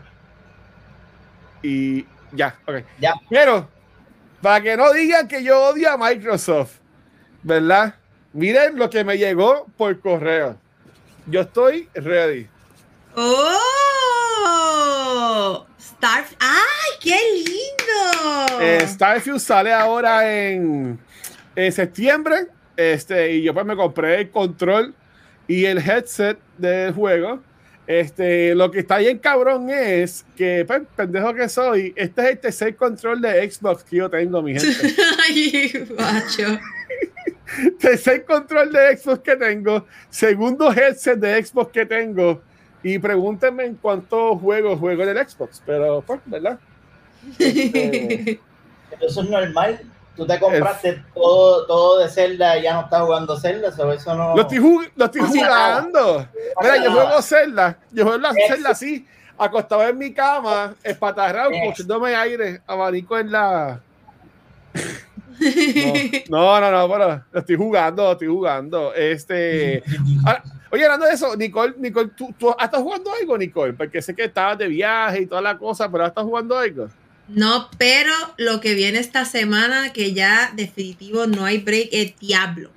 Y 1.63 2.05
ya, 2.33 2.55
ok. 2.67 2.83
Ya. 2.99 3.15
Pero, 3.31 3.67
para 4.43 4.61
que 4.61 4.77
no 4.77 4.93
digan 4.93 5.27
que 5.27 5.43
yo 5.43 5.59
odio 5.69 5.89
a 5.89 5.97
Microsoft, 5.97 6.77
¿verdad? 7.41 7.95
Miren 8.33 8.77
lo 8.77 8.91
que 8.91 9.03
me 9.03 9.17
llegó 9.17 9.65
por 9.75 9.99
correo. 9.99 10.55
Yo 11.25 11.41
estoy 11.41 11.89
ready. 11.95 12.47
¡Oh! 13.15 13.41
Star... 15.81 16.25
¡Ay, 16.39 16.91
qué 17.01 17.17
lindo! 17.35 18.61
Eh, 18.61 18.85
Starfield 18.87 19.39
sale 19.39 19.73
ahora 19.73 20.31
en, 20.31 20.99
en 21.55 21.71
septiembre. 21.71 22.47
Este, 22.77 23.33
y 23.33 23.43
yo 23.43 23.53
pues 23.53 23.65
me 23.65 23.75
compré 23.75 24.21
el 24.21 24.29
control 24.29 24.93
y 25.47 25.65
el 25.65 25.79
headset 25.79 26.37
del 26.57 26.93
juego. 26.93 27.41
Este, 27.87 28.55
lo 28.55 28.71
que 28.71 28.79
está 28.79 28.99
bien 28.99 29.17
cabrón 29.17 29.69
es 29.69 30.23
que, 30.37 30.63
pues, 30.65 30.83
pendejo 30.95 31.33
que 31.33 31.49
soy, 31.49 31.93
este 31.97 32.21
es 32.21 32.29
el 32.29 32.39
tercer 32.39 32.75
control 32.75 33.19
de 33.19 33.51
Xbox 33.51 33.83
que 33.83 33.97
yo 33.97 34.09
tengo, 34.09 34.41
mi 34.41 34.53
gente. 34.53 34.95
Ay, 35.27 35.87
guacho. 35.89 36.59
tercer 37.79 38.23
control 38.23 38.71
de 38.71 38.97
Xbox 38.97 39.19
que 39.19 39.35
tengo, 39.35 39.85
segundo 40.09 40.71
headset 40.71 41.19
de 41.19 41.43
Xbox 41.43 41.71
que 41.71 41.85
tengo. 41.85 42.41
Y 42.83 42.97
pregúntenme 42.99 43.65
en 43.65 43.75
cuántos 43.75 44.39
juegos 44.39 44.79
juego 44.79 45.03
en 45.03 45.17
el 45.17 45.27
Xbox, 45.29 45.61
pero 45.65 46.01
pues, 46.01 46.19
¿verdad? 46.25 46.57
Este, 47.37 48.39
Pero 48.89 49.07
eso 49.07 49.21
es 49.21 49.29
normal. 49.29 49.79
Tú 50.17 50.27
te 50.27 50.37
compraste 50.39 51.01
todo, 51.13 51.65
todo 51.65 51.99
de 51.99 52.09
Zelda 52.09 52.57
y 52.57 52.63
ya 52.63 52.73
no 52.73 52.81
estás 52.81 53.01
jugando 53.03 53.39
Zelda, 53.39 53.71
so 53.71 53.91
eso 53.93 54.13
no. 54.13 54.35
Lo 54.35 54.41
estoy, 54.41 54.57
jug- 54.57 54.91
lo 54.95 55.05
estoy 55.05 55.21
No 55.21 55.27
pasa 55.27 55.41
nada. 55.41 55.75
jugando. 55.81 56.17
no 56.19 56.27
Mira, 56.61 56.83
yo 56.83 56.91
juego 56.91 57.21
Zelda. 57.21 57.77
Yo 57.91 58.03
juego 58.03 58.17
la. 58.19 58.33
Zelda 58.33 58.69
así, 58.71 59.07
acostado 59.37 59.87
en 59.87 59.97
mi 59.97 60.13
cama, 60.13 60.75
espatarrado, 60.83 61.51
Eso. 61.51 61.65
cogiéndome 61.69 62.13
aire, 62.15 62.61
abanico 62.67 63.17
en 63.17 63.31
la. 63.31 63.79
No, 66.29 66.59
no, 66.59 66.71
no, 66.71 66.87
bueno, 66.87 67.23
lo 67.31 67.39
estoy 67.39 67.55
jugando, 67.55 68.03
lo 68.03 68.11
estoy 68.11 68.27
jugando. 68.27 68.93
Este. 68.93 69.81
Ahora, 70.25 70.43
oye, 70.71 70.83
hablando 70.83 71.05
de 71.05 71.13
eso, 71.13 71.35
Nicole, 71.35 71.73
Nicole, 71.77 72.09
¿tú, 72.15 72.33
tú 72.37 72.49
estás 72.51 72.81
jugando 72.81 73.11
algo, 73.13 73.37
Nicole? 73.37 73.73
Porque 73.73 74.01
sé 74.01 74.15
que 74.15 74.23
estabas 74.25 74.57
de 74.57 74.67
viaje 74.67 75.21
y 75.21 75.25
toda 75.27 75.41
la 75.41 75.57
cosa, 75.57 75.91
pero 75.91 76.05
estás 76.05 76.23
jugando 76.23 76.57
algo. 76.57 76.89
No, 77.27 77.69
pero 77.77 78.13
lo 78.37 78.59
que 78.59 78.73
viene 78.73 78.99
esta 78.99 79.25
semana, 79.25 79.93
que 79.93 80.13
ya 80.13 80.51
definitivo 80.55 81.27
no 81.27 81.45
hay 81.45 81.59
break, 81.59 81.89
es 81.91 82.19
Diablo. 82.19 82.71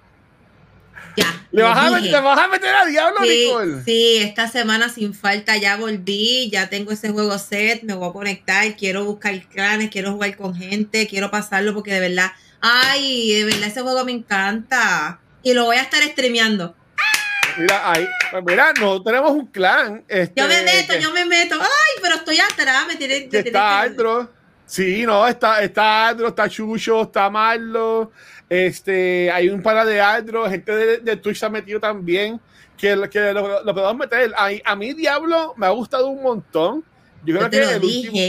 Ya. 1.16 1.46
¿Le 1.52 1.62
vas, 1.62 1.78
a 1.78 2.00
¿Le 2.00 2.20
vas 2.20 2.38
a 2.38 2.48
meter 2.48 2.74
a 2.74 2.84
Diablo, 2.86 3.20
Sí, 3.22 3.44
Nicole? 3.46 3.82
sí, 3.84 4.16
esta 4.16 4.48
semana 4.48 4.88
sin 4.88 5.14
falta 5.14 5.56
ya 5.56 5.76
volví, 5.76 6.50
ya 6.50 6.68
tengo 6.68 6.90
ese 6.90 7.10
juego 7.10 7.38
set, 7.38 7.82
me 7.84 7.94
voy 7.94 8.08
a 8.08 8.12
conectar, 8.12 8.76
quiero 8.76 9.04
buscar 9.04 9.40
clanes, 9.46 9.90
quiero 9.90 10.12
jugar 10.12 10.36
con 10.36 10.56
gente, 10.56 11.06
quiero 11.06 11.30
pasarlo 11.30 11.72
porque 11.72 11.92
de 11.92 12.00
verdad, 12.00 12.32
ay, 12.60 13.32
de 13.32 13.44
verdad 13.44 13.68
ese 13.68 13.82
juego 13.82 14.04
me 14.04 14.10
encanta. 14.12 15.20
Y 15.44 15.52
lo 15.54 15.66
voy 15.66 15.76
a 15.76 15.82
estar 15.82 16.02
streameando. 16.02 16.74
Mira, 17.58 17.90
ahí. 17.92 18.06
Pues 18.30 18.44
mira, 18.44 18.72
no 18.80 19.02
tenemos 19.02 19.30
un 19.30 19.46
clan. 19.46 20.04
Este, 20.08 20.40
Yo 20.40 20.48
me 20.48 20.62
meto, 20.62 20.92
que- 20.94 21.00
yo 21.00 21.12
me 21.12 21.24
meto. 21.24 21.56
Ay, 21.60 22.00
pero 22.02 22.16
estoy 22.16 22.38
atrás, 22.40 22.86
me 22.88 22.96
tiene, 22.96 23.20
me 23.20 23.28
que 23.28 23.38
está 23.38 23.80
Aldro. 23.80 24.30
Sí, 24.66 25.04
no, 25.04 25.26
está, 25.26 25.62
está 25.62 26.08
Aldro, 26.08 26.28
está 26.28 26.48
Chucho, 26.48 27.02
está 27.02 27.28
Marlo. 27.30 28.10
Este, 28.48 29.30
hay 29.30 29.48
un 29.48 29.62
par 29.62 29.86
de 29.86 30.00
Aldro, 30.00 30.48
gente 30.48 30.74
de, 30.74 30.98
de 30.98 31.16
Twitch 31.16 31.38
se 31.38 31.46
ha 31.46 31.50
metido 31.50 31.78
también. 31.80 32.40
Que, 32.76 33.08
que 33.10 33.32
lo, 33.32 33.62
lo 33.62 33.74
podemos 33.74 33.96
meter. 33.96 34.32
A, 34.36 34.48
a 34.64 34.76
mí, 34.76 34.92
Diablo, 34.94 35.54
me 35.56 35.66
ha 35.66 35.70
gustado 35.70 36.08
un 36.08 36.22
montón. 36.22 36.84
Yo 37.24 37.34
creo 37.36 37.42
Yo 37.42 37.50
te 37.50 37.56
que 37.58 37.62
lo 37.64 37.70
el 37.70 37.84
último, 37.84 38.20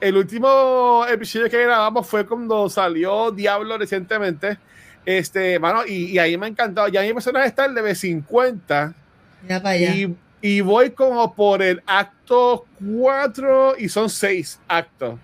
el 0.00 0.16
último 0.16 1.06
episodio 1.08 1.48
que 1.48 1.62
grabamos 1.62 2.06
fue 2.06 2.26
cuando 2.26 2.68
salió 2.68 3.30
Diablo 3.30 3.78
recientemente. 3.78 4.58
Este, 5.06 5.58
mano, 5.58 5.86
y, 5.86 6.12
y 6.12 6.18
ahí 6.18 6.36
me 6.36 6.46
ha 6.46 6.48
encantado. 6.48 6.88
Ya 6.88 7.02
mi 7.02 7.12
personaje 7.12 7.48
está 7.48 7.66
en 7.66 7.74
level 7.74 7.94
50. 7.94 8.94
Mira 9.42 9.62
para 9.62 9.74
allá. 9.74 9.94
Y, 9.94 10.16
y 10.40 10.60
voy 10.60 10.90
como 10.90 11.34
por 11.34 11.62
el 11.62 11.82
acto 11.86 12.66
4 12.98 13.76
y 13.78 13.88
son 13.88 14.08
6 14.10 14.60
actos. 14.68 15.18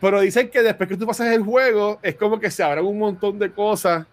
Pero 0.00 0.20
dicen 0.20 0.48
que 0.50 0.62
después 0.62 0.88
que 0.88 0.96
tú 0.96 1.06
pasas 1.06 1.28
el 1.28 1.42
juego, 1.42 1.98
es 2.02 2.14
como 2.16 2.38
que 2.38 2.50
se 2.50 2.62
abren 2.62 2.84
un 2.84 2.98
montón 2.98 3.38
de 3.38 3.50
cosas. 3.50 4.06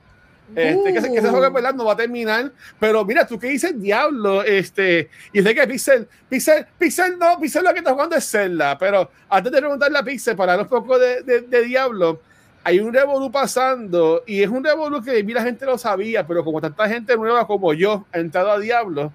Este, 0.56 0.94
que, 0.94 1.00
ese, 1.00 1.12
que 1.12 1.18
ese 1.18 1.30
juego 1.30 1.46
en 1.46 1.52
Uh. 1.52 1.56
verdad 1.56 1.74
no 1.74 1.86
va 1.86 1.94
a 1.94 1.98
terminar. 1.98 2.52
Pero 2.80 3.04
mira, 3.06 3.26
tú 3.26 3.40
que 3.40 3.48
dices 3.48 3.80
Diablo, 3.80 4.44
este, 4.44 5.10
y 5.32 5.42
sé 5.42 5.56
que 5.56 5.68
Pixel, 5.68 6.08
Pixel, 6.30 6.66
Pixel 6.78 7.18
no, 7.18 7.40
Pixel 7.40 7.64
lo 7.64 7.72
que 7.74 7.80
está 7.80 7.92
jugando 7.92 8.16
es 8.16 8.30
Zelda. 8.30 8.78
Pero 8.78 9.10
antes 9.30 9.52
de 9.52 9.58
preguntarle 9.60 9.98
a 9.98 10.04
Pixel 10.04 10.36
para 10.36 10.54
hablar 10.54 10.66
un 10.66 10.70
poco 10.70 11.00
de, 11.00 11.24
de, 11.24 11.42
de 11.42 11.64
Diablo, 11.64 12.22
hay 12.64 12.80
un 12.80 12.94
revolú 12.94 13.32
pasando 13.32 14.24
y 14.26 14.42
es 14.42 14.50
un 14.50 14.64
revolú 14.64 15.02
que 15.04 15.24
mira, 15.24 15.42
la 15.42 15.46
gente 15.48 15.66
lo 15.66 15.78
sabía, 15.78 16.26
pero 16.26 16.44
como 16.44 16.62
tanta 16.62 16.88
gente 16.88 17.16
nueva 17.18 17.46
como 17.46 17.74
yo 17.74 18.06
ha 18.14 18.20
entrado 18.20 18.52
a 18.52 18.60
Diablo, 18.60 19.12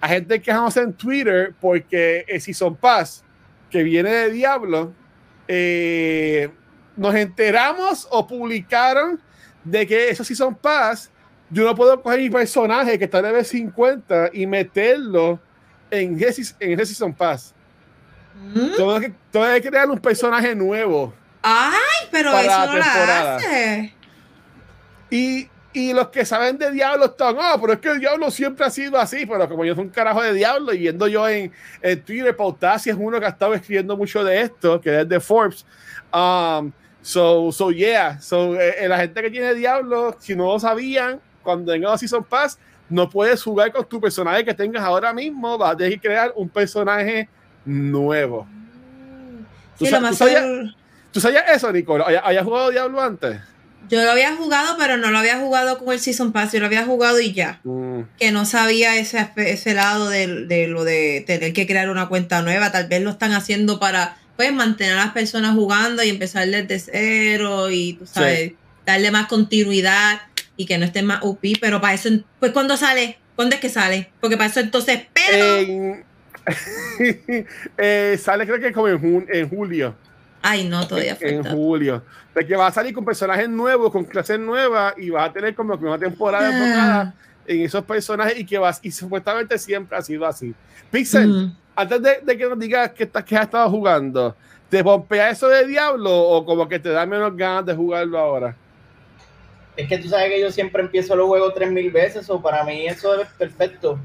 a 0.00 0.08
gente 0.08 0.40
quejándose 0.40 0.80
en 0.80 0.92
Twitter 0.92 1.54
porque 1.60 2.24
el 2.28 2.40
Season 2.40 2.74
Pass 2.74 3.24
que 3.70 3.82
viene 3.82 4.10
de 4.10 4.30
Diablo, 4.30 4.92
eh, 5.46 6.50
nos 6.96 7.14
enteramos 7.14 8.06
o 8.10 8.26
publicaron 8.26 9.20
de 9.64 9.86
que 9.86 10.10
esos 10.10 10.26
Season 10.26 10.54
Pass, 10.54 11.10
yo 11.50 11.64
no 11.64 11.74
puedo 11.74 12.00
coger 12.02 12.20
mi 12.20 12.30
personaje 12.30 12.98
que 12.98 13.04
está 13.04 13.18
en 13.18 13.26
level 13.26 13.44
50 13.44 14.30
y 14.32 14.46
meterlo 14.46 15.38
en 15.90 16.22
ese, 16.22 16.54
en 16.60 16.78
Season 16.78 17.12
Pass. 17.14 17.54
¿Mm? 18.54 18.76
Tengo 18.76 19.00
que, 19.00 19.12
tengo 19.30 19.46
que 19.46 19.62
crear 19.62 19.90
un 19.90 19.98
personaje 19.98 20.54
nuevo. 20.54 21.12
Ay, 21.42 22.08
pero 22.10 22.32
Para 22.32 22.42
eso 22.42 22.50
la 22.50 22.66
no 22.66 22.78
la 22.78 22.84
temporada. 22.84 23.36
hace. 23.36 23.94
Y, 25.10 25.48
y 25.72 25.92
los 25.92 26.08
que 26.08 26.24
saben 26.24 26.58
de 26.58 26.70
Diablo 26.72 27.06
están, 27.06 27.36
ah, 27.40 27.56
pero 27.60 27.72
es 27.74 27.78
que 27.78 27.88
el 27.88 28.00
Diablo 28.00 28.30
siempre 28.30 28.66
ha 28.66 28.70
sido 28.70 28.98
así, 28.98 29.24
pero 29.26 29.48
como 29.48 29.64
yo 29.64 29.74
soy 29.74 29.84
un 29.84 29.90
carajo 29.90 30.22
de 30.22 30.32
Diablo 30.34 30.72
y 30.74 30.78
viendo 30.78 31.06
yo 31.08 31.28
en, 31.28 31.52
en 31.80 32.02
Twitter, 32.02 32.36
Pautasi 32.36 32.90
es 32.90 32.96
uno 32.98 33.18
que 33.20 33.26
ha 33.26 33.30
estado 33.30 33.54
escribiendo 33.54 33.96
mucho 33.96 34.22
de 34.24 34.40
esto, 34.42 34.80
que 34.80 35.00
es 35.00 35.08
de 35.08 35.20
Forbes. 35.20 35.64
Um, 36.12 36.72
so, 37.00 37.50
so, 37.52 37.70
yeah, 37.70 38.20
so, 38.20 38.54
eh, 38.60 38.74
eh, 38.84 38.88
la 38.88 38.98
gente 38.98 39.22
que 39.22 39.30
tiene 39.30 39.54
Diablo, 39.54 40.16
si 40.18 40.34
no 40.34 40.46
lo 40.52 40.58
sabían, 40.60 41.20
cuando 41.42 41.72
venga 41.72 41.92
a 41.92 41.98
Season 41.98 42.24
Pass, 42.24 42.58
no 42.90 43.08
puedes 43.08 43.42
jugar 43.42 43.70
con 43.72 43.84
tu 43.86 44.00
personaje 44.00 44.44
que 44.44 44.52
tengas 44.54 44.82
ahora 44.82 45.12
mismo, 45.12 45.56
vas 45.56 45.72
a 45.72 45.76
tener 45.76 45.92
que 45.94 46.00
crear 46.08 46.32
un 46.34 46.48
personaje 46.48 47.28
nuevo. 47.64 48.46
¿Tú 49.78 49.84
Sí, 49.86 49.90
lo 49.92 50.00
más 50.00 50.10
tú 50.12 50.16
sabías- 50.24 50.42
seguro- 50.42 50.74
¿Tú 51.18 51.22
sabías 51.22 51.42
eso, 51.52 51.72
Nicole? 51.72 52.04
¿Hayas 52.06 52.22
¿Hayas 52.24 52.44
jugado 52.44 52.70
Diablo 52.70 53.02
antes? 53.02 53.40
Yo 53.90 54.00
lo 54.04 54.12
había 54.12 54.36
jugado, 54.36 54.76
pero 54.78 54.98
no 54.98 55.10
lo 55.10 55.18
había 55.18 55.40
jugado 55.40 55.76
con 55.78 55.92
el 55.92 55.98
Season 55.98 56.30
Pass. 56.30 56.52
Yo 56.52 56.60
lo 56.60 56.66
había 56.66 56.84
jugado 56.84 57.18
y 57.18 57.32
ya. 57.32 57.58
Mm. 57.64 58.02
Que 58.20 58.30
no 58.30 58.44
sabía 58.44 58.96
ese, 58.96 59.28
ese 59.34 59.74
lado 59.74 60.08
de, 60.08 60.44
de 60.46 60.68
lo 60.68 60.84
de 60.84 61.24
tener 61.26 61.52
que 61.52 61.66
crear 61.66 61.90
una 61.90 62.06
cuenta 62.08 62.40
nueva. 62.42 62.70
Tal 62.70 62.86
vez 62.86 63.02
lo 63.02 63.10
están 63.10 63.32
haciendo 63.32 63.80
para 63.80 64.16
pues 64.36 64.52
mantener 64.52 64.92
a 64.92 65.06
las 65.06 65.12
personas 65.12 65.56
jugando 65.56 66.04
y 66.04 66.08
empezar 66.10 66.46
desde 66.46 66.78
cero 66.78 67.68
y 67.68 67.94
tú 67.94 68.06
sabes, 68.06 68.52
darle 68.86 69.10
más 69.10 69.26
continuidad 69.26 70.20
y 70.56 70.66
que 70.66 70.78
no 70.78 70.84
esté 70.84 71.02
más 71.02 71.18
UP. 71.24 71.40
Pero 71.60 71.80
para 71.80 71.94
eso, 71.94 72.10
pues 72.38 72.52
¿cuándo 72.52 72.76
sale? 72.76 73.18
¿Cuándo 73.34 73.56
es 73.56 73.60
que 73.60 73.70
sale? 73.70 74.12
Porque 74.20 74.36
para 74.36 74.50
eso 74.50 74.60
entonces, 74.60 75.00
pero... 75.12 75.96
Eh, 77.76 78.18
sale 78.22 78.46
creo 78.46 78.60
que 78.60 78.72
como 78.72 78.86
en, 78.88 78.98
jun- 79.00 79.26
en 79.30 79.48
julio. 79.48 79.96
Ay, 80.42 80.68
no, 80.68 80.86
todavía 80.86 81.16
En 81.20 81.42
falta. 81.42 81.50
julio. 81.56 82.02
De 82.34 82.46
que 82.46 82.56
va 82.56 82.68
a 82.68 82.72
salir 82.72 82.94
con 82.94 83.04
personajes 83.04 83.48
nuevos, 83.48 83.90
con 83.90 84.04
clases 84.04 84.38
nuevas 84.38 84.94
y 84.96 85.10
va 85.10 85.24
a 85.24 85.32
tener 85.32 85.54
como 85.54 85.78
que 85.78 85.84
una 85.84 85.98
temporada 85.98 86.48
Ah. 86.48 86.52
enfocada 86.52 87.14
en 87.46 87.62
esos 87.62 87.84
personajes 87.84 88.38
y 88.38 88.44
que 88.46 88.58
vas 88.58 88.78
y 88.82 88.90
supuestamente 88.90 89.58
siempre 89.58 89.96
ha 89.96 90.02
sido 90.02 90.26
así. 90.26 90.54
Pixel, 90.90 91.26
Mm. 91.28 91.56
antes 91.76 92.02
de, 92.02 92.20
de 92.22 92.38
que 92.38 92.46
nos 92.48 92.58
digas 92.58 92.92
que, 92.92 93.04
estás- 93.04 93.24
que 93.24 93.36
has 93.36 93.44
estado 93.44 93.68
jugando, 93.70 94.36
¿te 94.68 94.84
pompea 94.84 95.30
eso 95.30 95.48
de 95.48 95.66
Diablo 95.66 96.10
o 96.16 96.44
como 96.44 96.68
que 96.68 96.78
te 96.78 96.90
da 96.90 97.04
menos 97.06 97.36
ganas 97.36 97.66
de 97.66 97.74
jugarlo 97.74 98.18
ahora? 98.18 98.54
Es 99.76 99.88
que 99.88 99.98
tú 99.98 100.08
sabes 100.08 100.28
que 100.30 100.40
yo 100.40 100.50
siempre 100.50 100.82
empiezo 100.82 101.14
los 101.16 101.26
juegos 101.28 101.54
3000 101.54 101.90
veces, 101.90 102.28
o 102.30 102.40
para 102.42 102.64
mí 102.64 102.86
eso 102.86 103.20
es 103.20 103.28
perfecto. 103.30 103.98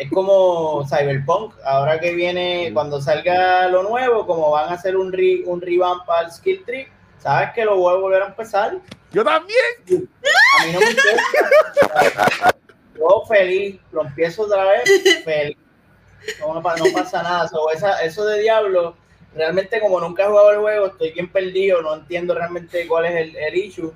Es 0.00 0.10
como 0.10 0.82
Cyberpunk, 0.88 1.54
ahora 1.62 2.00
que 2.00 2.12
viene, 2.14 2.70
cuando 2.72 3.02
salga 3.02 3.68
lo 3.68 3.82
nuevo, 3.82 4.26
como 4.26 4.50
van 4.50 4.70
a 4.70 4.72
hacer 4.72 4.96
un, 4.96 5.12
re, 5.12 5.42
un 5.44 5.60
revamp 5.60 6.08
al 6.08 6.32
skill 6.32 6.64
tree, 6.64 6.88
sabes 7.18 7.50
que 7.54 7.66
lo 7.66 7.76
voy 7.76 7.94
a 7.94 7.98
volver 7.98 8.22
a 8.22 8.26
empezar. 8.28 8.78
Yo 9.12 9.22
también. 9.22 9.58
A 10.60 10.64
mí 10.66 10.72
no 10.72 10.80
me 10.80 10.90
importa. 10.90 12.56
Yo 12.98 13.22
feliz, 13.28 13.78
lo 13.92 14.02
empiezo 14.06 14.42
otra 14.44 14.64
vez, 14.64 14.82
feliz. 15.22 15.56
No, 16.40 16.62
pasa 16.62 17.22
nada. 17.22 17.48
So, 17.48 17.70
esa- 17.70 18.02
eso 18.02 18.24
de 18.24 18.40
Diablo, 18.40 18.96
realmente 19.34 19.80
como 19.80 20.00
nunca 20.00 20.24
he 20.24 20.28
jugado 20.28 20.52
el 20.52 20.58
juego, 20.60 20.86
estoy 20.86 21.12
bien 21.12 21.30
perdido, 21.30 21.82
no 21.82 21.94
entiendo 21.94 22.34
realmente 22.34 22.86
cuál 22.86 23.04
es 23.04 23.16
el, 23.16 23.36
el 23.36 23.54
issue. 23.54 23.92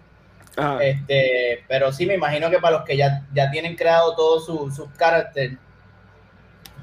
Ajá. 0.56 0.84
Este, 0.84 1.64
pero 1.66 1.92
sí, 1.92 2.04
me 2.04 2.14
imagino 2.14 2.50
que 2.50 2.58
para 2.58 2.76
los 2.76 2.84
que 2.86 2.96
ya, 2.96 3.26
ya 3.34 3.50
tienen 3.50 3.74
creado 3.74 4.14
todos 4.14 4.44
sus 4.46 4.76
sus 4.76 4.88
caracteres, 4.90 5.58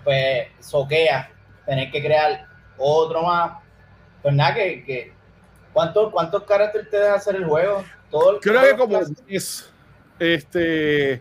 pues 0.03 0.47
soquea 0.59 1.31
tener 1.65 1.91
que 1.91 2.01
crear 2.01 2.45
otro 2.77 3.23
más. 3.23 3.53
Pues 4.21 4.33
nada, 4.35 4.53
que, 4.55 4.83
que 4.83 5.13
¿cuántos, 5.73 6.11
¿cuántos 6.11 6.43
caracteres 6.43 6.89
te 6.89 6.97
deja 6.97 7.15
hacer 7.15 7.35
el 7.35 7.45
juego? 7.45 7.83
Todo 8.09 8.31
el- 8.35 8.39
Creo 8.39 8.61
que 8.61 8.77
como. 8.77 8.99
10. 9.27 9.71
Este, 10.19 11.13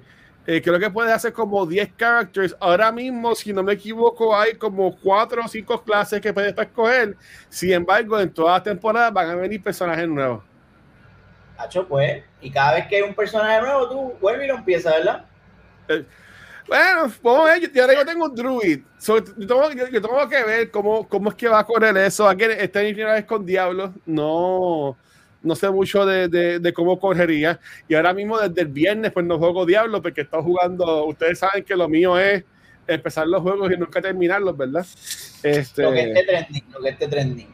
eh, 0.46 0.60
creo 0.62 0.78
que 0.78 0.90
puedes 0.90 1.12
hacer 1.12 1.32
como 1.32 1.64
10 1.64 1.90
characters. 1.96 2.54
Ahora 2.60 2.92
mismo, 2.92 3.34
si 3.34 3.52
no 3.52 3.62
me 3.62 3.72
equivoco, 3.74 4.36
hay 4.36 4.54
como 4.54 4.94
4 4.98 5.42
o 5.44 5.48
5 5.48 5.82
clases 5.82 6.20
que 6.20 6.32
puedes 6.34 6.56
escoger. 6.56 7.16
Sin 7.48 7.72
embargo, 7.72 8.18
en 8.20 8.32
todas 8.32 8.56
las 8.56 8.62
temporadas 8.64 9.12
van 9.12 9.30
a 9.30 9.34
venir 9.36 9.62
personajes 9.62 10.06
nuevos. 10.08 10.42
Hacho, 11.56 11.86
pues, 11.86 12.22
y 12.40 12.50
cada 12.50 12.74
vez 12.74 12.86
que 12.88 12.96
hay 12.96 13.02
un 13.02 13.14
personaje 13.14 13.60
nuevo, 13.60 13.88
tú 13.88 14.14
vuelves 14.20 14.46
y 14.46 14.48
lo 14.48 14.56
empiezas, 14.56 14.94
¿verdad? 14.94 15.24
Bueno, 16.70 17.12
vamos 17.20 17.48
a 17.50 17.52
ver. 17.54 17.62
Yo, 17.72 17.92
yo 17.92 18.06
tengo 18.06 18.26
un 18.26 18.34
druid. 18.36 18.78
So, 18.96 19.18
yo, 19.18 19.24
tengo, 19.46 19.72
yo- 19.72 19.88
yo 19.88 20.00
tengo 20.00 20.28
que 20.28 20.44
ver 20.44 20.70
cómo, 20.70 21.08
cómo 21.08 21.30
es 21.30 21.34
que 21.34 21.48
va 21.48 21.58
a 21.58 21.64
correr 21.66 21.96
eso. 21.96 22.28
Aquí, 22.28 22.44
esta 22.44 22.80
es 22.80 22.86
mi 22.86 22.94
primera 22.94 23.14
vez 23.14 23.24
con 23.24 23.44
Diablo. 23.44 23.92
No, 24.06 24.96
no 25.42 25.54
sé 25.56 25.68
mucho 25.68 26.06
de, 26.06 26.28
de- 26.28 26.60
de 26.60 26.72
cómo 26.72 27.00
correría. 27.00 27.58
Y 27.88 27.96
ahora 27.96 28.14
mismo, 28.14 28.38
desde 28.38 28.62
el 28.62 28.68
viernes, 28.68 29.10
pues 29.10 29.26
no 29.26 29.36
juego 29.36 29.66
Diablo 29.66 30.00
porque 30.00 30.20
estado 30.20 30.44
jugando. 30.44 31.06
Ustedes 31.06 31.40
saben 31.40 31.64
que 31.64 31.74
lo 31.74 31.88
mío 31.88 32.16
es 32.16 32.44
empezar 32.86 33.26
los 33.26 33.42
juegos 33.42 33.72
y 33.72 33.76
nunca 33.76 34.00
terminarlos, 34.00 34.56
¿verdad? 34.56 34.86
Este, 35.42 35.82
Lo 35.82 35.90
que 35.92 36.02
esté 36.02 36.22
trending, 36.24 36.64
lo 36.72 36.80
que 36.82 36.88
esté 36.90 37.08
trending. 37.08 37.48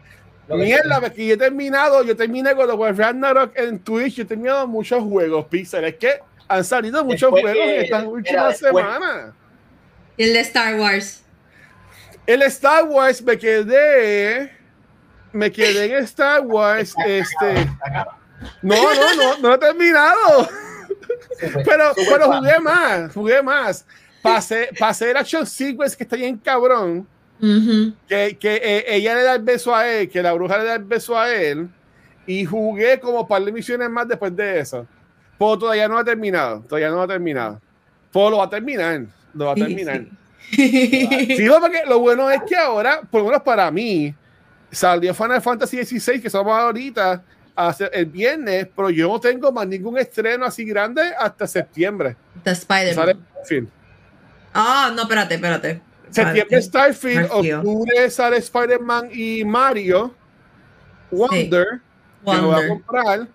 Lo 0.46 0.56
que 0.56 0.62
esté 0.62 0.74
Mierda, 0.74 1.00
porque 1.00 1.26
yo 1.26 1.34
he 1.34 1.36
terminado, 1.38 2.04
yo 2.04 2.14
terminé 2.14 2.54
con 2.54 2.68
los 2.68 2.96
Ragnarok 2.98 3.52
en 3.58 3.78
Twitch, 3.78 4.16
yo 4.16 4.22
he 4.24 4.26
terminado 4.26 4.66
muchos 4.66 5.02
juegos, 5.02 5.46
Pixel. 5.46 5.84
Es 5.84 5.94
que 5.96 6.20
han 6.48 6.64
salido 6.64 7.04
muchos 7.04 7.32
Después 7.32 7.42
juegos 7.54 7.68
que- 7.70 7.76
en 7.78 7.84
estas 7.84 8.04
últimas 8.04 8.58
semanas. 8.58 9.34
El 10.16 10.32
de 10.32 10.40
Star 10.40 10.74
Wars. 10.78 11.22
El 12.26 12.42
Star 12.42 12.84
Wars 12.84 13.22
me 13.22 13.36
quedé. 13.38 14.50
Me 15.32 15.50
quedé 15.52 15.84
en 15.98 16.04
Star 16.04 16.40
Wars. 16.42 16.94
Este. 17.06 17.66
No, 18.62 18.76
no, 18.94 19.14
no, 19.16 19.38
no 19.38 19.54
he 19.54 19.58
terminado. 19.58 20.48
Pero, 21.64 21.92
pero 22.08 22.32
jugué 22.32 22.58
más, 22.60 23.12
jugué 23.12 23.42
más. 23.42 23.84
Pasé, 24.22 24.70
pasé 24.78 25.10
el 25.10 25.16
Action 25.16 25.46
Sequence 25.46 25.96
que 25.96 26.04
está 26.04 26.16
bien 26.16 26.36
cabrón. 26.38 27.06
Que, 28.08 28.36
que 28.40 28.54
eh, 28.62 28.84
ella 28.88 29.14
le 29.14 29.22
da 29.22 29.34
el 29.34 29.42
beso 29.42 29.74
a 29.74 29.86
él, 29.86 30.08
que 30.08 30.22
la 30.22 30.32
bruja 30.32 30.56
le 30.58 30.64
da 30.64 30.74
el 30.76 30.84
beso 30.84 31.18
a 31.18 31.30
él, 31.30 31.68
y 32.26 32.44
jugué 32.46 32.98
como 32.98 33.28
par 33.28 33.44
de 33.44 33.52
misiones 33.52 33.90
más 33.90 34.08
después 34.08 34.34
de 34.34 34.60
eso. 34.60 34.86
Pero 35.38 35.58
todavía 35.58 35.88
no 35.88 35.98
ha 35.98 36.04
terminado, 36.04 36.60
todavía 36.62 36.88
no 36.90 37.02
ha 37.02 37.06
terminado. 37.06 37.60
Pero 38.12 38.30
lo 38.30 38.38
va 38.38 38.44
a 38.44 38.50
terminar, 38.50 39.02
lo 39.34 39.46
va 39.46 39.52
a 39.52 39.54
Sí, 39.54 39.60
terminar. 39.60 40.04
sí. 40.50 41.36
Sí, 41.36 41.48
porque 41.60 41.82
lo 41.86 41.98
bueno 41.98 42.30
es 42.30 42.40
que 42.48 42.56
ahora, 42.56 43.00
por 43.10 43.20
lo 43.22 43.26
menos 43.28 43.42
para 43.42 43.70
mí, 43.70 44.14
salió 44.70 45.12
Final 45.12 45.42
Fantasy 45.42 45.84
XVI, 45.84 46.20
que 46.20 46.30
somos 46.30 46.52
ahorita, 46.58 47.22
hace- 47.54 47.90
el 47.92 48.06
viernes, 48.06 48.68
pero 48.74 48.90
yo 48.90 49.08
no 49.08 49.18
tengo 49.20 49.50
más 49.52 49.66
ningún 49.66 49.98
estreno 49.98 50.44
así 50.46 50.64
grande 50.64 51.02
hasta 51.18 51.46
septiembre. 51.46 52.16
The 52.44 52.50
Spider-Man. 52.52 53.18
Ah, 54.54 54.92
no, 54.94 55.02
espérate, 55.02 55.34
espérate. 55.34 55.80
Septiembre. 56.10 56.62
Starfield, 56.62 57.28
octubre 57.30 58.10
sale 58.10 58.36
Spider-Man 58.38 59.08
y 59.12 59.44
Mario, 59.44 60.14
Wonder, 61.10 61.80
que 62.24 62.30
me 62.32 62.40
voy 62.40 62.40
a 62.40 62.40
Wonder. 62.46 62.68
comprar, 62.68 63.28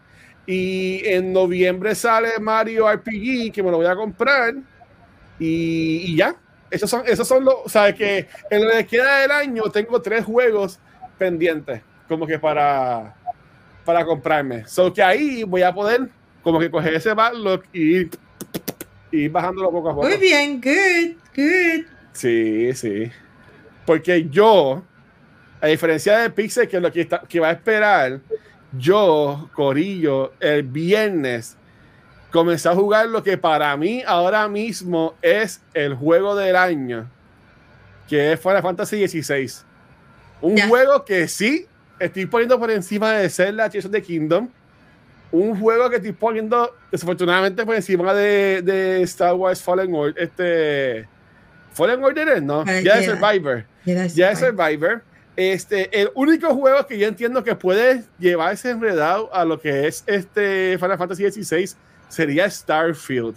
y 0.45 1.01
en 1.05 1.33
noviembre 1.33 1.95
sale 1.95 2.39
Mario 2.39 2.91
RPG, 2.91 3.51
que 3.51 3.63
me 3.63 3.71
lo 3.71 3.77
voy 3.77 3.85
a 3.85 3.95
comprar, 3.95 4.53
y, 5.39 6.03
y 6.05 6.15
ya. 6.15 6.35
Esos 6.69 6.89
son, 6.89 7.03
esos 7.05 7.27
son 7.27 7.43
los, 7.43 7.55
o 7.65 7.69
sea, 7.69 7.93
que 7.93 8.27
en 8.49 8.65
lo 8.65 8.71
que 8.71 8.85
queda 8.85 9.19
del 9.19 9.31
año 9.31 9.63
tengo 9.63 10.01
tres 10.01 10.23
juegos 10.23 10.79
pendientes, 11.17 11.81
como 12.07 12.25
que 12.25 12.39
para, 12.39 13.13
para 13.83 14.05
comprarme. 14.05 14.65
So 14.67 14.93
que 14.93 15.03
ahí 15.03 15.43
voy 15.43 15.63
a 15.63 15.73
poder 15.73 16.07
como 16.41 16.59
que 16.59 16.71
coger 16.71 16.93
ese 16.93 17.13
backlog 17.13 17.63
y 17.73 18.09
y 19.11 19.25
ir 19.25 19.31
bajándolo 19.31 19.71
poco 19.71 19.89
a 19.89 19.95
poco. 19.95 20.07
Muy 20.07 20.17
bien, 20.17 20.61
good, 20.61 21.17
good. 21.35 21.85
Sí, 22.13 22.73
sí. 22.73 23.11
Porque 23.85 24.27
yo, 24.29 24.83
a 25.59 25.67
diferencia 25.67 26.17
de 26.19 26.29
Pixel, 26.29 26.67
que 26.67 26.77
es 26.77 26.81
lo 26.81 26.91
que, 26.91 27.01
está, 27.01 27.21
que 27.27 27.39
va 27.39 27.49
a 27.49 27.51
esperar, 27.51 28.19
yo, 28.77 29.49
Corillo, 29.53 30.33
el 30.39 30.63
viernes 30.63 31.57
comencé 32.31 32.69
a 32.69 32.73
jugar 32.73 33.09
lo 33.09 33.21
que 33.21 33.37
para 33.37 33.75
mí 33.75 34.03
ahora 34.05 34.47
mismo 34.47 35.15
es 35.21 35.61
el 35.73 35.95
juego 35.95 36.35
del 36.35 36.55
año, 36.55 37.09
que 38.07 38.33
es 38.33 38.39
Final 38.39 38.61
Fantasy 38.61 39.07
XVI. 39.07 39.51
Un 40.41 40.57
juego 40.69 41.05
que 41.05 41.27
sí 41.27 41.67
estoy 41.99 42.25
poniendo 42.25 42.57
por 42.59 42.71
encima 42.71 43.13
de 43.13 43.29
Zelda 43.29 43.69
Tears 43.69 43.85
of 43.85 43.91
the 43.91 44.01
Kingdom. 44.01 44.49
Un 45.31 45.57
juego 45.59 45.89
que 45.89 45.97
estoy 45.97 46.11
poniendo 46.11 46.75
desafortunadamente 46.91 47.65
por 47.65 47.75
encima 47.75 48.13
de, 48.13 48.61
de 48.61 49.01
Star 49.03 49.33
Wars 49.35 49.61
Fallen 49.61 49.93
Order. 49.93 50.21
Este, 50.21 51.07
Fallen 51.73 52.03
Order 52.03 52.27
es, 52.29 52.43
¿no? 52.43 52.65
Ya 52.65 52.99
es 52.99 53.05
Jedi. 53.05 53.05
Survivor. 53.05 53.65
Ya 53.85 54.05
Ya 54.07 54.31
es 54.31 54.39
Survivor. 54.39 55.03
Este, 55.35 56.01
el 56.01 56.09
único 56.13 56.53
juego 56.53 56.85
que 56.85 56.97
yo 56.97 57.07
entiendo 57.07 57.43
que 57.43 57.55
puede 57.55 58.03
llevarse 58.19 58.69
enredado 58.69 59.33
a 59.33 59.45
lo 59.45 59.59
que 59.59 59.87
es 59.87 60.03
este 60.05 60.77
Final 60.77 60.97
Fantasy 60.97 61.31
XVI 61.31 61.71
sería 62.09 62.49
Starfield. 62.49 63.35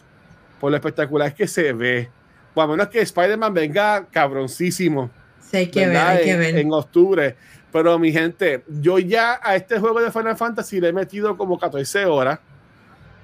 Por 0.60 0.70
lo 0.70 0.76
espectacular 0.76 1.34
que 1.34 1.46
se 1.46 1.72
ve. 1.72 2.08
O 2.54 2.62
a 2.62 2.66
menos 2.66 2.88
que 2.88 3.00
Spider-Man 3.00 3.54
venga 3.54 4.06
cabroncísimo. 4.10 5.10
Sí, 5.40 5.58
hay 5.58 5.66
que 5.68 5.80
ver, 5.80 5.88
¿verdad? 5.88 6.08
hay 6.08 6.24
que 6.24 6.30
en, 6.32 6.38
ver. 6.38 6.58
en 6.58 6.72
octubre. 6.72 7.36
Pero 7.72 7.98
mi 7.98 8.12
gente, 8.12 8.64
yo 8.68 8.98
ya 8.98 9.40
a 9.42 9.56
este 9.56 9.78
juego 9.78 10.00
de 10.00 10.10
Final 10.10 10.36
Fantasy 10.36 10.80
le 10.80 10.88
he 10.88 10.92
metido 10.92 11.36
como 11.36 11.58
14 11.58 12.06
horas. 12.06 12.38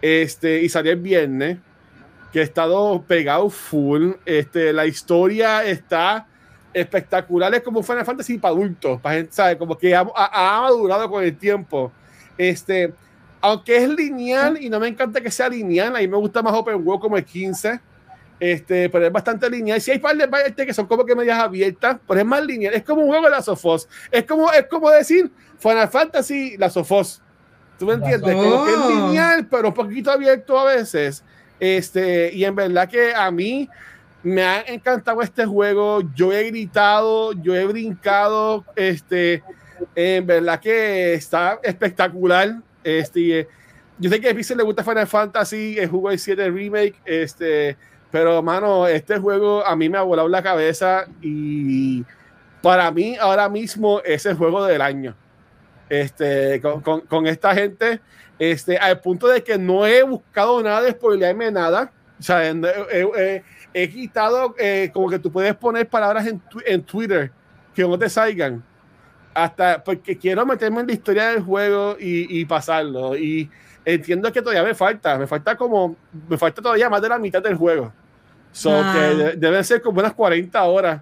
Este, 0.02 0.62
y 0.62 0.68
salió 0.68 0.92
el 0.92 1.00
viernes. 1.00 1.58
Que 2.32 2.40
he 2.40 2.42
estado 2.42 3.02
pegado 3.02 3.50
full. 3.50 4.12
Este, 4.24 4.72
la 4.72 4.86
historia 4.86 5.64
está 5.64 6.28
espectacular. 6.72 7.54
Es 7.54 7.62
como 7.62 7.82
Final 7.82 8.04
Fantasy 8.04 8.38
para 8.38 8.54
adultos. 8.54 9.00
Para 9.00 9.16
gente, 9.16 9.32
¿sabe? 9.32 9.58
Como 9.58 9.76
que 9.76 9.94
ha, 9.94 10.00
ha- 10.14 10.60
madurado 10.62 11.08
con 11.10 11.22
el 11.24 11.36
tiempo. 11.36 11.92
Este, 12.38 12.92
aunque 13.40 13.76
es 13.76 13.88
lineal 13.88 14.62
y 14.62 14.68
no 14.70 14.80
me 14.80 14.88
encanta 14.88 15.20
que 15.20 15.30
sea 15.30 15.48
lineal, 15.48 15.94
a 15.94 15.98
mí 15.98 16.08
me 16.08 16.16
gusta 16.16 16.42
más 16.42 16.52
Open 16.54 16.86
World 16.86 17.00
como 17.00 17.16
el 17.16 17.24
15. 17.24 17.80
Este, 18.38 18.88
pero 18.88 19.06
es 19.06 19.12
bastante 19.12 19.50
lineal. 19.50 19.80
Si 19.80 19.90
hay 19.90 19.98
par 19.98 20.16
de 20.16 20.26
partes 20.26 20.64
que 20.66 20.72
son 20.72 20.86
como 20.86 21.04
que 21.04 21.14
medias 21.14 21.38
abiertas, 21.38 21.98
pero 22.08 22.20
es 22.20 22.26
más 22.26 22.42
lineal. 22.44 22.72
Es 22.74 22.82
como 22.82 23.02
un 23.02 23.08
juego 23.08 23.24
de 23.26 23.30
la 23.30 23.42
Sofos. 23.42 23.88
Es 24.10 24.24
como, 24.24 24.50
es 24.50 24.66
como 24.66 24.90
decir 24.90 25.30
Final 25.58 25.88
Fantasy, 25.88 26.56
la 26.56 26.70
Sofos. 26.70 27.20
¿Tú 27.78 27.86
me 27.86 27.94
entiendes? 27.94 28.34
Como 28.34 28.64
que 28.64 28.72
es 28.72 28.78
lineal, 28.86 29.46
pero 29.46 29.68
un 29.68 29.74
poquito 29.74 30.10
abierto 30.10 30.58
a 30.58 30.64
veces. 30.64 31.22
Este, 31.58 32.32
y 32.34 32.44
en 32.46 32.54
verdad 32.54 32.88
que 32.88 33.14
a 33.14 33.30
mí 33.30 33.68
me 34.22 34.42
ha 34.42 34.60
encantado 34.62 35.22
este 35.22 35.46
juego. 35.46 36.00
Yo 36.14 36.32
he 36.32 36.44
gritado, 36.50 37.32
yo 37.32 37.54
he 37.54 37.64
brincado. 37.66 38.64
Este, 38.76 39.42
en 39.94 40.26
verdad 40.26 40.60
que 40.60 41.14
está 41.14 41.58
espectacular. 41.62 42.56
Este, 42.84 43.48
yo 43.98 44.10
sé 44.10 44.20
que 44.20 44.30
a 44.30 44.34
Pixel 44.34 44.56
le 44.58 44.62
gusta 44.64 44.84
Final 44.84 45.06
Fantasy, 45.06 45.76
el 45.78 45.88
juego 45.88 46.10
el 46.10 46.18
7 46.18 46.50
Remake. 46.50 46.94
Este, 47.04 47.76
pero, 48.10 48.42
mano, 48.42 48.86
este 48.86 49.18
juego 49.18 49.64
a 49.64 49.76
mí 49.76 49.88
me 49.88 49.98
ha 49.98 50.02
volado 50.02 50.28
la 50.28 50.42
cabeza 50.42 51.06
y 51.22 52.04
para 52.62 52.90
mí 52.90 53.16
ahora 53.18 53.48
mismo 53.48 54.00
es 54.04 54.26
el 54.26 54.34
juego 54.36 54.64
del 54.64 54.82
año. 54.82 55.14
Este, 55.88 56.60
con, 56.60 57.00
con- 57.02 57.26
esta 57.26 57.54
gente, 57.54 58.00
este, 58.38 58.78
al 58.78 59.00
punto 59.00 59.26
de 59.28 59.42
que 59.42 59.58
no 59.58 59.86
he 59.86 60.02
buscado 60.02 60.62
nada 60.62 60.82
de 60.82 60.92
spoilearme 60.92 61.50
nada. 61.50 61.90
No- 62.54 62.68
he, 63.18 63.42
he- 63.74 63.88
quitado 63.90 64.54
eh, 64.58 64.90
como 64.92 65.08
que 65.08 65.18
tú 65.18 65.30
puedes 65.30 65.54
poner 65.56 65.88
palabras 65.88 66.26
en, 66.26 66.40
tu- 66.40 66.60
en 66.66 66.82
Twitter 66.82 67.30
que 67.74 67.82
no 67.82 67.98
te 67.98 68.08
salgan. 68.08 68.62
Hasta 69.32 69.82
porque 69.84 70.18
quiero 70.18 70.44
meterme 70.44 70.80
en 70.80 70.86
la 70.88 70.92
historia 70.92 71.28
del 71.30 71.42
juego 71.42 71.96
y, 72.00 72.40
y 72.40 72.44
pasarlo. 72.44 73.16
Y 73.16 73.48
entiendo 73.84 74.32
que 74.32 74.42
todavía 74.42 74.64
me 74.64 74.74
falta. 74.74 75.16
Me 75.18 75.26
falta 75.26 75.56
como. 75.56 75.94
Me 76.28 76.36
falta 76.36 76.60
todavía 76.60 76.90
más 76.90 77.00
de 77.00 77.08
la 77.08 77.18
mitad 77.18 77.40
del 77.42 77.54
juego. 77.54 77.92
So 78.52 78.70
Ah. 78.74 78.92
que 78.92 79.00
de- 79.16 79.32
deben 79.36 79.64
ser 79.64 79.80
como 79.80 80.00
unas 80.00 80.12
40 80.14 80.62
horas 80.64 81.00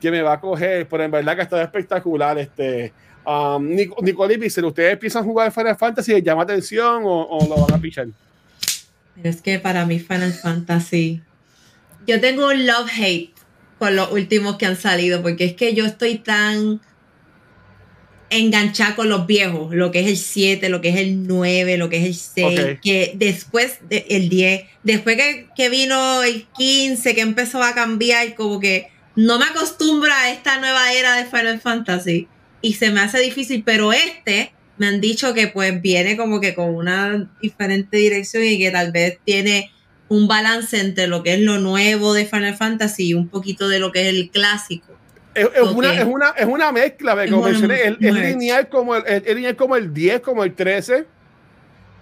que 0.00 0.10
me 0.10 0.22
va 0.22 0.34
a 0.34 0.40
coger. 0.40 0.86
Pero 0.88 1.02
en 1.02 1.10
verdad 1.10 1.34
que 1.34 1.42
está 1.42 1.60
espectacular. 1.62 2.38
Este. 2.38 2.92
Um, 3.26 3.66
Nic- 3.70 4.00
Nicole 4.02 4.34
y 4.34 4.38
Pixel, 4.38 4.66
¿ustedes 4.66 4.96
piensan 4.98 5.24
jugar 5.24 5.50
Final 5.50 5.76
Fantasy? 5.76 6.12
¿Les 6.12 6.22
llama 6.22 6.42
atención 6.42 7.02
o, 7.04 7.22
o 7.22 7.48
lo 7.48 7.56
van 7.66 7.72
a 7.74 7.80
pichar? 7.80 8.06
Es 9.22 9.40
que 9.40 9.58
para 9.58 9.86
mí 9.86 9.98
Final 9.98 10.32
Fantasy, 10.32 11.22
yo 12.06 12.20
tengo 12.20 12.48
un 12.48 12.66
love-hate 12.66 13.34
con 13.78 13.96
los 13.96 14.10
últimos 14.12 14.56
que 14.56 14.66
han 14.66 14.76
salido, 14.76 15.22
porque 15.22 15.44
es 15.44 15.52
que 15.54 15.74
yo 15.74 15.84
estoy 15.84 16.18
tan 16.18 16.80
enganchada 18.30 18.96
con 18.96 19.08
los 19.08 19.26
viejos, 19.26 19.74
lo 19.74 19.90
que 19.90 20.00
es 20.00 20.06
el 20.08 20.16
7, 20.16 20.68
lo 20.68 20.80
que 20.80 20.88
es 20.88 20.96
el 20.96 21.26
9, 21.26 21.76
lo 21.76 21.88
que 21.88 21.98
es 21.98 22.04
el 22.04 22.14
6, 22.14 22.60
Ok. 22.60 22.80
que 22.82 23.12
después 23.16 23.78
del 23.88 24.28
10, 24.28 24.64
después 24.82 25.16
que, 25.16 25.46
que 25.54 25.68
vino 25.68 26.22
el 26.22 26.46
15, 26.56 27.14
que 27.14 27.20
empezó 27.20 27.62
a 27.62 27.74
cambiar, 27.74 28.34
como 28.34 28.58
que 28.58 28.88
no 29.14 29.38
me 29.38 29.44
acostumbra 29.44 30.18
a 30.22 30.30
esta 30.32 30.58
nueva 30.58 30.92
era 30.92 31.14
de 31.16 31.26
Final 31.26 31.60
Fantasy 31.60 32.26
y 32.60 32.74
se 32.74 32.90
me 32.90 33.00
hace 33.00 33.20
difícil, 33.20 33.62
pero 33.64 33.92
este 33.92 34.52
me 34.78 34.88
han 34.88 35.00
dicho 35.00 35.34
que 35.34 35.46
pues 35.46 35.80
viene 35.80 36.16
como 36.16 36.40
que 36.40 36.54
con 36.54 36.74
una 36.74 37.30
diferente 37.40 37.96
dirección 37.98 38.42
y 38.42 38.58
que 38.58 38.72
tal 38.72 38.90
vez 38.90 39.18
tiene 39.24 39.70
un 40.08 40.28
balance 40.28 40.78
entre 40.80 41.06
lo 41.06 41.22
que 41.22 41.34
es 41.34 41.40
lo 41.40 41.58
nuevo 41.58 42.12
de 42.14 42.26
Final 42.26 42.56
Fantasy 42.56 43.08
y 43.08 43.14
un 43.14 43.28
poquito 43.28 43.68
de 43.68 43.78
lo 43.80 43.90
que 43.92 44.02
es 44.08 44.14
el 44.14 44.30
clásico. 44.30 44.92
Es, 45.34 45.48
es 45.54 45.62
Ok. 45.62 45.76
una, 45.76 45.92
es, 45.94 46.04
una, 46.06 46.28
es 46.30 46.46
una 46.46 46.72
mezcla, 46.72 47.16
como 47.28 47.42
mencioné, 47.42 47.82
es, 47.84 47.98
lineal 48.00 48.68
como 48.68 48.94
el, 48.94 49.02
es- 49.06 49.24
lineal 49.34 49.56
como 49.56 49.76
el 49.76 49.92
10, 49.92 50.20
como 50.20 50.44
el 50.44 50.54
13, 50.54 51.06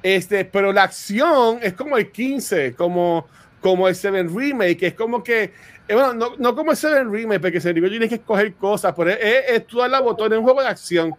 este, 0.02 0.44
pero 0.44 0.72
la 0.72 0.82
acción 0.84 1.58
es 1.62 1.74
como 1.74 1.96
el 1.96 2.10
15, 2.10 2.74
como, 2.74 3.26
como 3.60 3.88
el 3.88 3.94
7 3.94 4.24
Remake, 4.24 4.76
que 4.76 4.86
es 4.88 4.94
como 4.94 5.22
que, 5.22 5.44
eh, 5.88 5.94
bueno, 5.94 6.12
no, 6.14 6.36
no 6.38 6.54
como 6.54 6.72
el 6.72 6.76
7 6.76 7.04
Remake, 7.04 7.40
porque 7.40 7.60
se 7.60 7.72
digo 7.72 7.88
tienes 7.88 8.08
que 8.08 8.16
escoger 8.16 8.54
cosas, 8.54 8.92
pero 8.96 9.10
es 9.10 9.66
tú 9.66 9.78
dar 9.78 9.90
la 9.90 10.00
botón 10.00 10.32
en 10.32 10.38
un 10.40 10.44
juego 10.44 10.60
de 10.60 10.68
acción, 10.68 11.14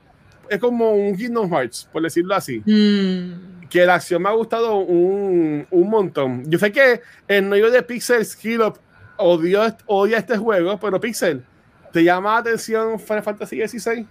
es 0.54 0.60
como 0.60 0.92
un 0.92 1.16
Kingdom 1.16 1.50
Hearts, 1.52 1.88
por 1.92 2.02
decirlo 2.02 2.36
así 2.36 2.62
Mm, 2.66 3.68
que 3.70 3.86
la 3.86 3.96
acción 3.96 4.22
me 4.22 4.30
ha 4.30 4.34
gustado 4.34 4.78
un, 4.78 5.66
un 5.70 5.90
montón. 5.90 6.44
Yo 6.50 6.60
sé 6.60 6.72
que 6.72 7.02
el 7.28 7.50
novio 7.50 7.72
de 7.72 7.82
Pixel 7.84 8.26
Skill 8.26 8.62
Up 8.62 8.80
odio, 9.18 9.62
odia 9.88 10.18
este 10.18 10.38
juego, 10.38 10.80
pero 10.80 11.00
Pixel, 11.00 11.44
¿te 11.92 12.04
llama 12.04 12.34
la 12.34 12.38
atención 12.40 13.00
Final 13.00 13.24
Fantasy 13.24 13.68
XVI? 13.68 14.08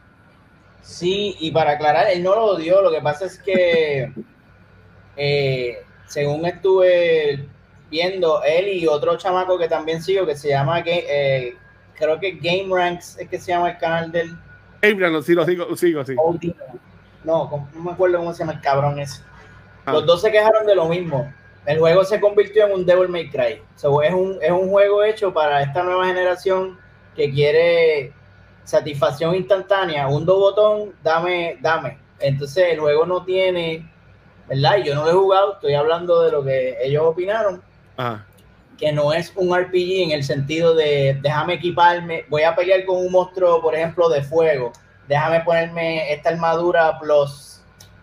Sí, 0.82 1.36
y 1.38 1.50
para 1.52 1.72
aclarar, 1.72 2.08
él 2.10 2.22
no 2.22 2.34
lo 2.34 2.44
odió, 2.46 2.82
lo 2.82 2.90
que 2.90 3.00
pasa 3.00 3.26
es 3.26 3.38
que, 3.38 4.12
eh, 5.16 5.78
según 6.06 6.44
estuve 6.44 7.46
viendo, 7.90 8.42
él 8.42 8.68
y 8.68 8.86
otro 8.86 9.16
chamaco 9.16 9.58
que 9.58 9.68
también 9.68 10.02
sigo, 10.02 10.26
que 10.26 10.36
se 10.36 10.48
llama, 10.48 10.82
eh, 10.84 11.54
creo 11.94 12.18
que 12.18 12.32
Game 12.32 12.74
Ranks, 12.74 13.18
es 13.18 13.28
que 13.28 13.38
se 13.38 13.52
llama 13.52 13.70
el 13.70 13.78
canal 13.78 14.10
del 14.10 14.36
Sí, 14.82 14.94
lo 14.94 15.22
sigo, 15.22 15.76
sigo, 15.76 16.04
sí. 16.04 16.16
Audi. 16.18 16.54
No, 17.24 17.68
no 17.74 17.80
me 17.80 17.92
acuerdo 17.92 18.18
cómo 18.18 18.32
se 18.32 18.40
llama 18.40 18.54
el 18.54 18.60
cabrón 18.60 18.98
ese. 18.98 19.22
Ah. 19.86 19.92
Los 19.92 20.06
dos 20.06 20.20
se 20.20 20.32
quejaron 20.32 20.66
de 20.66 20.74
lo 20.74 20.88
mismo. 20.88 21.32
El 21.66 21.78
juego 21.78 22.04
se 22.04 22.20
convirtió 22.20 22.66
en 22.66 22.72
un 22.72 22.84
Devil 22.84 23.08
May 23.08 23.30
Cry. 23.30 23.62
So, 23.76 24.02
es, 24.02 24.12
un, 24.12 24.38
es 24.42 24.50
un 24.50 24.68
juego 24.68 25.04
hecho 25.04 25.32
para 25.32 25.62
esta 25.62 25.84
nueva 25.84 26.06
generación 26.06 26.78
que 27.14 27.30
quiere 27.30 28.12
satisfacción 28.64 29.34
instantánea, 29.34 30.08
un 30.08 30.24
dos 30.24 30.38
botón, 30.38 30.94
dame, 31.02 31.58
dame. 31.60 31.98
Entonces 32.18 32.72
el 32.72 32.80
juego 32.80 33.06
no 33.06 33.24
tiene, 33.24 33.88
¿verdad? 34.48 34.78
Y 34.78 34.84
yo 34.84 34.94
no 34.94 35.04
lo 35.04 35.10
he 35.10 35.14
jugado, 35.14 35.52
estoy 35.54 35.74
hablando 35.74 36.22
de 36.22 36.32
lo 36.32 36.44
que 36.44 36.76
ellos 36.82 37.04
opinaron, 37.04 37.62
Ajá. 37.96 38.26
Que 38.78 38.92
no 38.92 39.12
es 39.12 39.32
un 39.36 39.56
RPG 39.56 40.02
en 40.02 40.10
el 40.12 40.24
sentido 40.24 40.74
de 40.74 41.18
déjame 41.22 41.54
equiparme, 41.54 42.24
voy 42.28 42.42
a 42.42 42.54
pelear 42.54 42.84
con 42.84 42.98
un 42.98 43.12
monstruo, 43.12 43.60
por 43.60 43.74
ejemplo, 43.74 44.08
de 44.08 44.22
fuego, 44.22 44.72
déjame 45.08 45.40
ponerme 45.40 46.12
esta 46.12 46.30
armadura 46.30 46.98
plus 46.98 47.62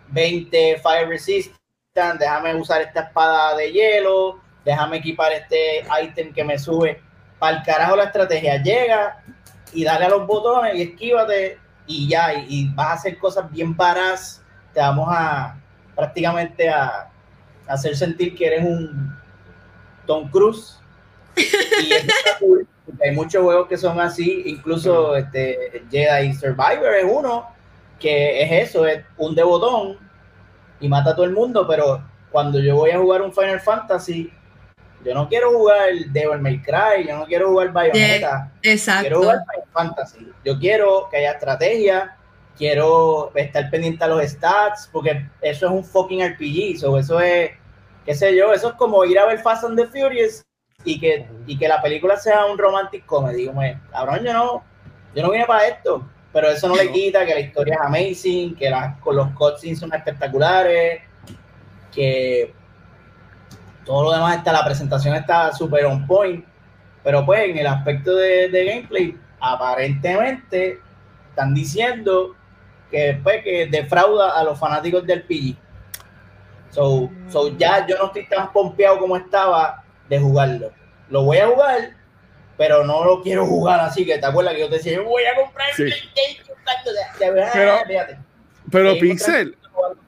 20 0.10 0.78
fire 0.82 1.08
resistant, 1.08 2.20
déjame 2.20 2.56
usar 2.56 2.82
esta 2.82 3.02
espada 3.02 3.56
de 3.56 3.72
hielo, 3.72 4.40
déjame 4.66 4.98
equipar 4.98 5.32
este 5.32 5.84
ítem 6.04 6.34
que 6.34 6.44
me 6.44 6.58
sube. 6.58 7.02
Para 7.38 7.58
el 7.58 7.64
carajo 7.64 7.96
la 7.96 8.06
estrategia. 8.06 8.62
Llega 8.62 9.24
y 9.72 9.84
dale 9.84 10.06
a 10.06 10.10
los 10.10 10.28
botones 10.28 10.76
y 10.76 10.82
esquívate 10.82 11.58
y 11.88 12.10
ya, 12.10 12.34
y, 12.34 12.46
y 12.50 12.68
vas 12.74 12.88
a 12.88 12.94
hacer 12.94 13.18
cosas 13.18 13.50
bien 13.52 13.76
varas, 13.76 14.44
te 14.74 14.80
vamos 14.80 15.08
a 15.10 15.60
prácticamente 15.96 16.70
a, 16.70 17.10
hacer 17.68 17.96
sentir 17.96 18.36
que 18.36 18.48
eres 18.48 18.66
un 18.66 19.16
Tom 20.10 20.28
Cruise. 20.32 20.80
Y 21.36 21.94
eso 21.94 22.08
está 22.08 22.40
cool, 22.40 22.68
porque 22.84 23.08
hay 23.08 23.16
muchos 23.16 23.44
juegos 23.44 23.68
que 23.68 23.78
son 23.78 24.00
así, 24.00 24.42
incluso 24.48 25.16
este, 25.16 25.84
Jedi 25.92 26.34
Survivor 26.34 26.96
es 26.96 27.06
uno 27.08 27.48
que 28.00 28.42
es 28.42 28.70
eso, 28.70 28.88
es 28.88 29.06
un 29.18 29.36
de 29.36 29.44
botón 29.44 29.98
y 30.80 30.88
mata 30.88 31.12
a 31.12 31.16
todo 31.16 31.26
el 31.26 31.34
mundo, 31.34 31.68
pero 31.68 32.04
cuando 32.32 32.60
yo 32.60 32.76
voy 32.76 32.90
a 32.90 32.98
jugar 32.98 33.22
un 33.22 33.32
Final 33.32 33.60
Fantasy, 33.60 34.34
yo 35.06 35.14
no 35.14 35.30
quiero 35.30 35.52
jugar 35.52 35.90
Devil 36.12 36.40
May 36.40 36.60
Cry, 36.62 37.08
yo 37.08 37.18
no 37.18 37.26
quiero 37.26 37.50
jugar 37.50 37.72
Bayonetta, 37.72 38.52
quiero 38.62 38.76
Exacto. 38.76 39.20
jugar 39.20 39.38
Final 39.52 39.68
Fantasy. 39.72 40.28
Yo 40.44 40.58
quiero 40.58 41.08
que 41.12 41.18
haya 41.18 41.34
estrategia, 41.34 42.18
quiero 42.58 43.32
estar 43.36 43.70
pendiente 43.70 44.04
a 44.04 44.08
los 44.08 44.24
stats, 44.24 44.90
porque 44.92 45.30
eso 45.42 45.68
es 45.68 45.72
un 45.72 45.84
fucking 45.84 46.26
RPG, 46.34 46.80
so 46.80 46.98
eso 46.98 47.20
es, 47.22 47.52
qué 48.10 48.16
sé 48.16 48.36
yo, 48.36 48.52
eso 48.52 48.70
es 48.70 48.74
como 48.74 49.06
ir 49.06 49.20
a 49.20 49.28
ver 49.28 49.38
Fast 49.38 49.66
and 49.66 49.78
the 49.78 49.86
Furious 49.86 50.44
y 50.84 51.00
que, 51.00 51.28
y 51.46 51.56
que 51.56 51.68
la 51.68 51.80
película 51.80 52.18
sea 52.18 52.48
un 52.48 52.58
romantic 52.58 53.06
comedy. 53.06 53.46
Como, 53.46 53.62
cabrón, 53.92 54.22
yo 54.26 54.34
no, 54.34 54.64
yo 55.14 55.22
no 55.22 55.30
vine 55.30 55.46
para 55.46 55.68
esto, 55.68 56.10
pero 56.34 56.50
eso 56.50 56.68
no 56.68 56.76
le 56.76 56.92
quita 56.92 57.24
que 57.24 57.36
la 57.36 57.40
historia 57.40 57.76
es 57.76 57.82
amazing, 57.82 58.56
que 58.56 58.68
las, 58.68 58.98
con 59.02 59.16
los 59.16 59.30
cutscenes 59.34 59.78
son 59.78 59.94
espectaculares, 59.94 61.04
que 61.94 62.52
todo 63.86 64.06
lo 64.06 64.12
demás 64.12 64.38
está, 64.38 64.54
la 64.54 64.66
presentación 64.66 65.14
está 65.14 65.54
súper 65.54 65.86
on 65.86 66.08
point, 66.08 66.44
pero 67.04 67.24
pues 67.24 67.48
en 67.48 67.60
el 67.60 67.68
aspecto 67.68 68.16
de, 68.16 68.50
de 68.50 68.66
gameplay, 68.66 69.20
aparentemente 69.40 70.80
están 71.30 71.54
diciendo 71.54 72.36
que 72.90 73.20
pues 73.22 73.44
que 73.44 73.68
defrauda 73.68 74.32
a 74.32 74.44
los 74.44 74.58
fanáticos 74.58 75.06
del 75.06 75.22
PG. 75.22 75.69
So, 76.70 77.10
so 77.30 77.58
ya 77.58 77.86
yo 77.88 77.98
no 77.98 78.06
estoy 78.08 78.28
tan 78.28 78.52
pompeado 78.54 79.00
como 79.00 79.18
estaba 79.18 79.84
de 80.08 80.20
jugarlo. 80.20 80.72
Lo 81.10 81.24
voy 81.24 81.38
a 81.38 81.48
jugar, 81.48 81.96
pero 82.58 82.84
no 82.84 83.04
lo 83.04 83.22
quiero 83.22 83.46
jugar 83.46 83.80
así, 83.80 84.06
que 84.06 84.18
te 84.18 84.26
acuerdas 84.26 84.54
que 84.54 84.60
yo 84.60 84.70
te 84.70 84.76
decía, 84.76 84.94
yo 84.94 85.06
voy 85.06 85.24
a 85.24 85.36
comprar 85.36 85.74
Sí. 85.76 85.86
Pero-. 87.18 87.80
Pero 88.72 89.00
Pixel, 89.00 89.58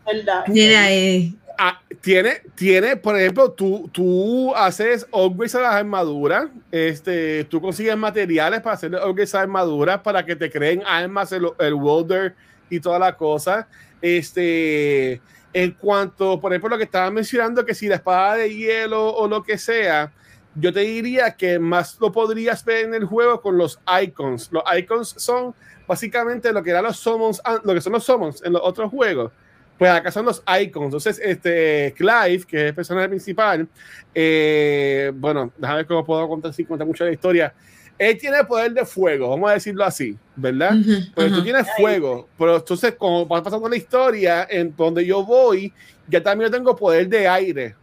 Zelda. 0.06 0.44
Mira 0.48 0.84
ahí. 0.84 1.36
ah, 1.58 1.82
tiene, 2.02 2.42
tiene, 2.56 2.96
por 2.96 3.18
ejemplo, 3.18 3.52
tú, 3.52 3.90
tú 3.92 4.56
haces 4.56 5.08
upgrades 5.12 5.56
a 5.56 5.62
las 5.62 5.76
armaduras, 5.76 6.46
este, 6.72 7.44
tú 7.46 7.60
consigues 7.62 7.98
materiales 7.98 8.62
para 8.62 8.76
hacer 8.76 8.94
upgrades 8.96 9.34
a 9.34 9.42
armaduras 9.42 10.00
para 10.02 10.24
que 10.26 10.36
te 10.36 10.52
creen 10.52 10.84
armas, 10.86 11.32
el, 11.32 11.48
el 11.60 11.74
welder 11.74 12.36
y 12.70 12.80
toda 12.80 13.00
la 13.00 13.16
cosa. 13.16 13.68
Este, 14.02 15.22
en 15.54 15.72
cuanto, 15.72 16.40
por 16.40 16.52
ejemplo, 16.52 16.70
lo 16.70 16.78
que 16.78 16.86
estaba 16.86 17.12
mencionando, 17.12 17.66
que 17.66 17.76
si 17.76 17.88
la 17.88 17.96
espada 17.96 18.36
de 18.36 18.56
hielo 18.56 19.14
o 19.14 19.28
lo 19.28 19.44
que 19.44 19.58
sea, 19.58 20.12
yo 20.56 20.74
te 20.74 20.82
diría 20.82 21.32
que 21.32 21.60
más 21.60 21.98
lo 22.00 22.12
podrías 22.12 22.64
ver 22.66 22.86
en 22.86 22.94
el 22.94 23.06
juego 23.06 23.42
con 23.42 23.58
los 23.58 23.80
icons. 24.04 24.50
Los 24.52 24.64
icons 24.78 25.16
son 25.18 25.54
básicamente 25.88 26.52
lo 26.52 26.64
que 26.64 26.72
eran 26.72 26.84
los 26.84 26.98
summons, 26.98 27.42
lo 27.64 27.74
que 27.74 27.82
son 27.82 27.94
los 27.94 28.04
summons 28.04 28.44
en 28.44 28.54
los 28.54 28.62
otros 28.64 28.90
juegos. 28.90 29.32
Pues 29.78 29.92
acá 29.92 30.12
son 30.12 30.26
los 30.26 30.44
icons. 30.62 30.86
Entonces, 30.86 31.20
este 31.24 31.94
Clive, 31.98 32.44
que 32.48 32.58
es 32.58 32.64
el 32.64 32.76
personaje 32.76 33.10
principal, 33.10 33.68
eh, 34.14 35.12
bueno, 35.16 35.52
déjame 35.58 35.78
ver 35.78 35.88
cómo 35.88 36.06
puedo 36.06 36.28
contar 36.28 36.54
sin 36.54 36.66
contar 36.66 36.86
mucho 36.86 37.04
la 37.04 37.12
historia. 37.12 37.54
Él 38.02 38.18
tiene 38.18 38.44
poder 38.46 38.74
de 38.74 38.84
fuego, 38.84 39.30
vamos 39.30 39.52
a 39.52 39.54
decirlo 39.54 39.84
así, 39.86 40.18
¿verdad? 40.36 40.76
Ujú, 40.76 40.92
Pero 41.16 41.28
tú 41.28 41.34
ajá. 41.36 41.44
tienes 41.44 41.68
fuego, 41.78 42.28
pero 42.36 42.56
entonces, 42.56 42.96
como 42.98 43.28
va 43.28 43.44
pasando 43.44 43.70
la 43.70 43.76
historia, 43.76 44.48
en 44.50 44.76
donde 44.76 45.06
yo 45.06 45.24
voy, 45.24 45.72
ya 46.08 46.24
también 46.24 46.52
tengo 46.52 46.76
poder 46.76 47.08
de 47.08 47.28
aire. 47.28 47.76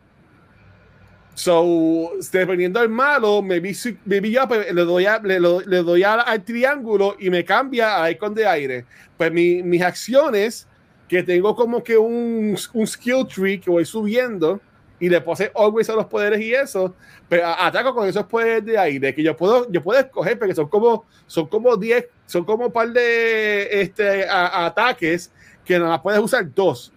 So, 1.34 2.10
dependiendo 2.32 2.80
del 2.80 2.88
malo, 2.88 3.42
me 3.42 3.60
vi, 3.60 3.72
me 4.06 4.18
vi 4.18 4.32
yo, 4.32 4.48
pues, 4.48 4.72
le 4.74 4.82
doy, 4.82 5.06
a- 5.06 5.20
le, 5.20 5.38
le 5.38 5.82
doy 5.84 6.02
al, 6.02 6.20
al 6.26 6.42
triángulo 6.44 7.14
y 7.16 7.30
me 7.30 7.44
cambia 7.44 8.02
a 8.02 8.10
icon 8.10 8.34
de 8.34 8.44
aire. 8.44 8.84
Pues 9.16 9.30
mi- 9.30 9.62
mis 9.62 9.82
acciones, 9.82 10.66
que 11.06 11.22
tengo 11.22 11.54
como 11.54 11.82
que 11.84 11.96
un, 11.96 12.56
un 12.72 12.86
skill 12.88 13.24
tree 13.32 13.60
que 13.60 13.70
voy 13.70 13.84
subiendo 13.84 14.60
y 15.00 15.08
le 15.08 15.20
puse 15.20 15.50
always 15.54 15.88
a 15.90 15.94
los 15.94 16.06
poderes 16.06 16.40
y 16.40 16.52
eso, 16.52 16.94
pero 17.28 17.46
ataco 17.46 17.94
con 17.94 18.08
esos 18.08 18.24
poderes 18.24 18.64
de 18.64 18.76
aire 18.78 19.14
que 19.14 19.22
yo 19.22 19.36
puedo, 19.36 19.70
yo 19.70 19.82
puedo 19.82 20.00
escoger 20.00 20.38
porque 20.38 20.54
son 20.54 20.68
como, 20.68 21.04
son 21.26 21.46
como 21.46 21.76
10, 21.76 22.06
son 22.26 22.44
como 22.44 22.66
un 22.66 22.72
par 22.72 22.88
de 22.90 23.80
este, 23.80 24.28
a- 24.28 24.66
ataques 24.66 25.30
que 25.64 25.78
nada 25.78 25.90
más 25.90 26.00
puedes 26.00 26.20
usar 26.20 26.52
dos. 26.54 26.92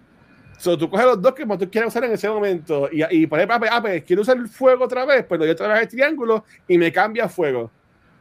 So, 0.58 0.78
tú 0.78 0.90
coges 0.90 1.06
los 1.08 1.22
dos 1.22 1.34
que 1.34 1.46
más 1.46 1.58
tú 1.58 1.70
quieras 1.70 1.88
usar 1.90 2.04
en 2.06 2.12
ese 2.12 2.30
momento 2.30 2.88
y, 2.92 3.04
y 3.16 3.26
por 3.28 3.40
ejemplo, 3.40 3.56
ah, 3.56 3.60
pues, 3.60 3.72
ah, 3.74 3.82
pues, 3.82 4.04
quiero 4.04 4.22
usar 4.22 4.38
el 4.38 4.48
fuego 4.48 4.86
otra 4.86 5.06
vez, 5.06 5.26
pues 5.28 5.40
le 5.40 5.46
doy 5.48 5.54
otra 5.54 5.68
vez 5.74 5.82
el 5.84 5.88
triángulo 5.90 6.46
y 6.68 6.78
me 6.78 6.92
cambia 6.92 7.28
fuego. 7.28 7.72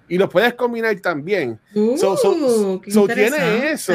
Y 0.09 0.19
lo 0.19 0.29
puedes 0.29 0.55
combinar 0.55 0.99
también. 1.01 1.59
So- 1.97 2.17
so- 2.17 2.33
Uh, 2.33 2.81
qué 2.81 2.91
so 2.91 3.07
tiene 3.07 3.71
eso. 3.73 3.93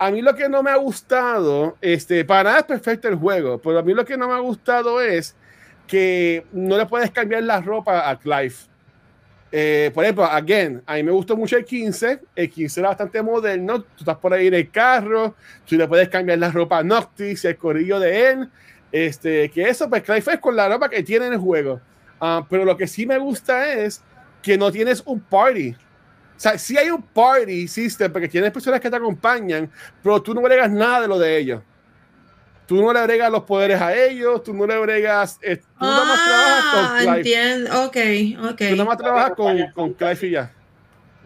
A 0.00 0.10
mí 0.10 0.22
lo 0.22 0.34
que 0.34 0.48
no 0.48 0.62
me 0.62 0.70
ha 0.70 0.76
gustado, 0.76 1.76
este, 1.82 2.24
para 2.24 2.44
nada 2.44 2.58
es 2.60 2.64
perfecto 2.64 3.06
el 3.06 3.16
juego, 3.16 3.58
pero 3.58 3.80
a 3.80 3.82
mí 3.82 3.92
lo 3.92 4.02
que 4.02 4.16
no 4.16 4.28
me 4.28 4.32
ha 4.32 4.38
gustado 4.38 4.98
es 4.98 5.36
que 5.86 6.46
no 6.52 6.78
le 6.78 6.86
puedes 6.86 7.10
cambiar 7.10 7.42
la 7.42 7.60
ropa 7.60 8.08
a 8.08 8.18
Clive. 8.18 8.54
Eh, 9.52 9.90
por 9.92 10.02
ejemplo, 10.02 10.24
again, 10.24 10.82
a 10.86 10.94
mí 10.94 11.02
me 11.02 11.12
gustó 11.12 11.36
mucho 11.36 11.58
el 11.58 11.66
15. 11.66 12.18
El 12.34 12.48
15 12.48 12.80
era 12.80 12.88
bastante 12.88 13.20
moderno. 13.20 13.82
Tú 13.82 13.88
estás 13.98 14.16
por 14.16 14.32
ahí 14.32 14.46
en 14.46 14.54
el 14.54 14.70
carro, 14.70 15.34
tú 15.66 15.76
le 15.76 15.86
puedes 15.86 16.08
cambiar 16.08 16.38
la 16.38 16.50
ropa 16.50 16.78
a 16.78 16.82
Noctis, 16.82 17.44
el 17.44 17.58
corillo 17.58 18.00
de 18.00 18.30
él. 18.30 18.50
Este, 18.90 19.50
que 19.50 19.68
eso, 19.68 19.90
pues 19.90 20.02
Clive 20.02 20.32
es 20.32 20.40
con 20.40 20.56
la 20.56 20.66
ropa 20.66 20.88
que 20.88 21.02
tiene 21.02 21.26
en 21.26 21.34
el 21.34 21.38
juego. 21.38 21.78
Ah, 22.18 22.46
pero 22.48 22.64
lo 22.64 22.74
que 22.74 22.86
sí 22.86 23.04
me 23.04 23.18
gusta 23.18 23.70
es 23.74 24.02
que 24.40 24.56
no 24.56 24.72
tienes 24.72 25.02
un 25.04 25.20
party. 25.20 25.76
O 26.40 26.42
sea, 26.42 26.56
sí 26.56 26.74
hay 26.78 26.88
un 26.88 27.02
party 27.02 27.68
system 27.68 28.10
porque 28.10 28.26
tienes 28.26 28.50
personas 28.50 28.80
que 28.80 28.88
te 28.88 28.96
acompañan, 28.96 29.70
pero 30.02 30.22
tú 30.22 30.32
no 30.32 30.40
agregas 30.40 30.70
nada 30.70 31.02
de 31.02 31.06
lo 31.08 31.18
de 31.18 31.36
ellos. 31.36 31.60
Tú 32.66 32.80
no 32.80 32.90
le 32.94 32.98
agregas 32.98 33.30
los 33.30 33.42
poderes 33.42 33.78
a 33.78 33.94
ellos, 33.94 34.42
tú 34.42 34.54
no 34.54 34.66
le 34.66 34.72
agregas. 34.72 35.38
eh, 35.42 35.58
tú 35.58 35.64
nada 35.84 36.04
más 36.06 36.24
trabajas 36.24 36.64
Ah, 36.64 36.80
con 36.80 36.96
Clive. 36.96 37.16
entiendo. 37.18 37.84
Ok, 37.84 38.50
ok. 38.52 38.56
Tú 38.56 38.76
nada 38.76 38.84
más 38.86 38.96
trabajas 38.96 39.32
con, 39.36 39.70
con 39.74 39.92
Clive 39.92 40.18
y 40.22 40.30
ya. 40.30 40.50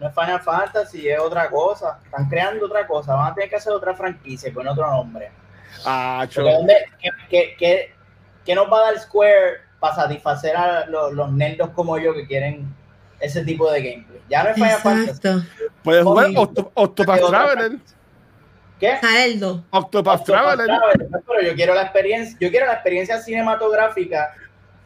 No 0.01 0.09
es 0.09 0.13
Final 0.13 0.41
Fantasy, 0.41 1.07
es 1.07 1.17
otra 1.19 1.49
cosa. 1.49 1.97
Están 2.03 2.27
creando 2.27 2.65
otra 2.65 2.85
cosa. 2.85 3.13
Van 3.15 3.31
a 3.31 3.33
tener 3.35 3.49
que 3.49 3.55
hacer 3.55 3.71
otra 3.71 3.93
franquicia 3.95 4.53
con 4.53 4.67
otro 4.67 4.85
nombre. 4.85 5.31
Ah, 5.85 6.25
cho. 6.29 6.41
Porque 6.41 6.55
¿dónde- 6.57 6.85
qué, 7.01 7.09
qué- 7.29 7.55
qué- 7.57 7.93
qué 8.43 8.53
nos 8.53 8.69
va 8.69 8.79
a 8.79 8.91
dar 8.91 8.99
Square 8.99 9.61
para 9.79 9.95
satisfacer 9.95 10.57
a 10.57 10.85
los, 10.87 11.13
los 11.13 11.31
nerdos 11.31 11.69
como 11.69 11.97
yo 11.99 12.13
que 12.13 12.27
quieren 12.27 12.67
ese 13.25 13.43
tipo 13.43 13.71
de 13.71 13.81
gameplay? 13.81 14.21
Ya 14.29 14.43
no 14.43 14.49
es 14.49 14.55
Final 14.55 14.77
Fantasy. 14.79 15.47
Puedes 15.83 16.03
jugar. 16.03 16.27
Octo- 16.35 16.71
Octopath 16.73 17.21
Traveler. 17.27 17.71
¿Qué? 18.79 18.97
Jaeldo. 19.01 19.63
Octopath 19.69 20.23
Traveler. 20.25 20.67
Pero 21.27 21.41
yo 21.47 21.55
quiero 21.55 21.73
la 21.75 21.83
experiencia, 21.83 22.37
yo 22.39 22.49
quiero 22.49 22.65
la 22.65 22.73
experiencia 22.73 23.19
cinematográfica 23.21 24.33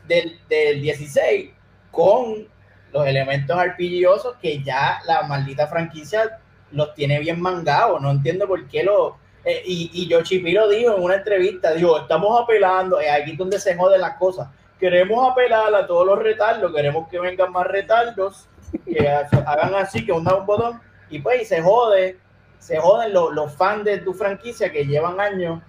del, 0.08 0.39
del 0.49 0.82
16 0.82 1.52
con 1.91 2.47
los 2.91 3.06
elementos 3.08 3.58
RPGosos 3.63 4.36
que 4.41 4.62
ya 4.63 4.99
la 5.06 5.23
maldita 5.23 5.67
franquicia 5.67 6.39
los 6.71 6.93
tiene 6.93 7.19
bien 7.19 7.41
mangados. 7.41 8.02
No 8.02 8.12
entiendo 8.12 8.47
por 8.47 8.67
qué 8.67 8.84
lo. 8.84 9.17
eh, 9.43 9.62
y, 9.65 9.89
y 9.93 10.08
Yoshi 10.08 10.39
lo 10.52 10.67
dijo 10.69 10.95
en 10.95 11.02
una 11.04 11.15
entrevista: 11.15 11.73
dijo, 11.73 11.99
estamos 11.99 12.41
apelando, 12.43 12.99
eh, 13.02 13.10
aquí 13.10 13.32
es 13.32 13.38
donde 13.38 13.60
se 13.60 13.75
joden 13.75 14.02
las 14.02 14.17
cosas. 14.17 14.47
Queremos 14.80 15.30
apelar 15.32 15.74
a 15.76 15.86
todos 15.86 16.06
los 16.06 16.20
retardos, 16.20 16.74
queremos 16.74 17.08
que 17.10 17.20
vengan 17.20 17.52
más 17.52 17.68
retardos, 17.68 18.48
que 18.86 19.08
ha- 19.10 19.28
hagan 19.46 19.76
así, 19.76 20.06
que 20.06 20.12
hundan 20.12 20.36
un 20.36 20.46
botón, 20.46 20.82
y 21.10 21.20
pues 21.20 21.42
y 21.42 21.46
se 21.46 21.62
jode, 21.62 22.18
se 22.60 22.78
joden 22.78 23.13
los, 23.13 23.34
los 23.34 23.54
fans 23.56 23.84
de 23.84 23.98
tu 24.00 24.13
franquicia 24.13 24.72
que 24.72 24.86
llevan 24.86 25.20
años. 25.20 25.62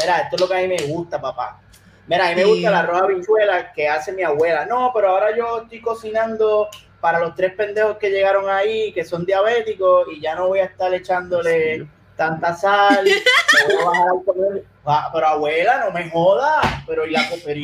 Mira, 0.00 0.18
esto 0.20 0.36
es 0.36 0.40
lo 0.42 0.48
que 0.48 0.54
a 0.54 0.58
mí 0.58 0.68
me 0.68 0.82
gusta, 0.92 1.20
papá. 1.20 1.60
Mira, 2.06 2.26
a 2.26 2.30
mí 2.30 2.36
me 2.36 2.44
gusta 2.44 2.70
la 2.70 2.80
arroz 2.80 3.02
habichuela 3.02 3.72
que 3.72 3.88
hace 3.88 4.12
mi 4.12 4.22
abuela. 4.22 4.66
No, 4.66 4.90
pero 4.94 5.10
ahora 5.10 5.34
yo 5.36 5.62
estoy 5.62 5.80
cocinando 5.80 6.68
para 7.00 7.18
los 7.20 7.34
tres 7.34 7.54
pendejos 7.54 7.96
que 7.98 8.10
llegaron 8.10 8.48
ahí, 8.50 8.92
que 8.92 9.04
son 9.04 9.24
diabéticos, 9.24 10.08
y 10.12 10.20
ya 10.20 10.34
no 10.34 10.48
voy 10.48 10.58
a 10.58 10.64
estar 10.64 10.92
echándole 10.92 11.86
tanta 12.16 12.54
sal. 12.54 13.04
voy 13.66 13.76
a 13.80 13.84
bajar 13.84 14.06
al 14.08 14.24
comer. 14.24 14.64
Ah, 14.84 15.10
pero 15.12 15.26
abuela, 15.28 15.84
no 15.84 15.92
me 15.92 16.10
joda. 16.10 16.60
Pero 16.86 17.06
ya, 17.06 17.20
pero 17.44 17.60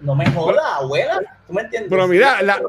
no 0.00 0.14
me 0.14 0.26
joda, 0.30 0.76
abuela. 0.76 1.20
¿Tú 1.46 1.52
me 1.52 1.62
entiendes? 1.62 1.90
Pero 1.90 2.06
mira, 2.08 2.42
la- 2.42 2.60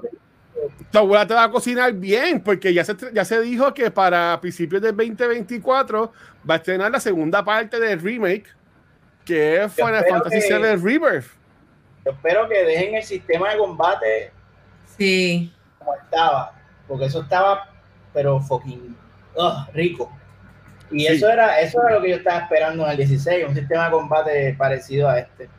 Tu 0.92 0.98
abuela 0.98 1.26
te 1.26 1.34
va 1.34 1.46
a 1.46 1.52
cocinar 1.52 1.92
bien, 1.94 2.42
porque 2.42 2.74
ya 2.74 2.84
se, 2.84 2.96
ya 3.14 3.26
se 3.26 3.42
dijo 3.42 3.74
que 3.74 3.90
para 3.90 4.40
principios 4.42 4.82
del 4.82 4.96
2024 4.96 6.12
va 6.48 6.54
a 6.54 6.58
estrenar 6.58 6.92
la 6.92 7.00
segunda 7.00 7.44
parte 7.44 7.80
del 7.80 8.00
remake, 8.00 8.46
que 9.26 9.64
es 9.64 9.74
Final 9.74 10.06
Fantasy 10.08 10.40
que- 10.48 10.58
VII 10.58 10.76
Rebirth. 10.76 11.28
Yo 12.06 12.12
espero 12.12 12.48
que 12.50 12.64
dejen 12.64 12.96
el 12.96 13.04
sistema 13.04 13.52
de 13.52 13.58
combate 13.58 14.32
Sí. 14.98 15.54
como 15.80 15.96
estaba, 15.96 16.54
porque 16.88 17.06
eso 17.06 17.22
estaba, 17.22 17.70
pero 18.14 18.40
fucking 18.42 18.96
ugh, 19.36 19.68
rico. 19.74 20.12
Y 20.92 21.02
Sí. 21.02 21.08
eso 21.08 21.30
era 21.30 21.60
eso 21.62 21.82
era 21.88 21.96
lo 21.96 22.02
que 22.04 22.10
yo 22.10 22.16
estaba 22.18 22.40
esperando 22.40 22.84
en 22.86 22.92
el 22.92 22.98
16, 22.98 23.46
un 23.48 23.56
sistema 23.56 23.86
de 23.86 23.92
combate 23.92 24.56
parecido 24.58 25.08
a 25.10 25.20
este. 25.20 25.50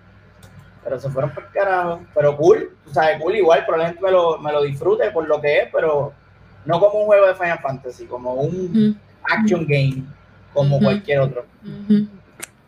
Pero 0.84 0.98
se 1.00 1.08
fueron 1.10 1.30
por 1.32 1.46
carajo. 1.50 2.00
Pero 2.14 2.36
cool, 2.36 2.70
tú 2.84 2.92
sabes, 2.92 3.20
cool, 3.20 3.36
igual 3.36 3.64
probablemente 3.64 4.02
me 4.02 4.10
lo, 4.10 4.38
me 4.38 4.52
lo 4.52 4.62
disfrute 4.62 5.10
por 5.10 5.26
lo 5.28 5.40
que 5.40 5.58
es, 5.60 5.68
pero 5.72 6.12
no 6.64 6.80
como 6.80 7.00
un 7.00 7.06
juego 7.06 7.26
de 7.26 7.34
Final 7.34 7.58
Fantasy, 7.60 8.06
como 8.06 8.34
un 8.34 8.98
action 9.30 9.66
game, 9.66 10.02
como 10.52 10.78
cualquier 10.80 11.20
otro. 11.20 11.44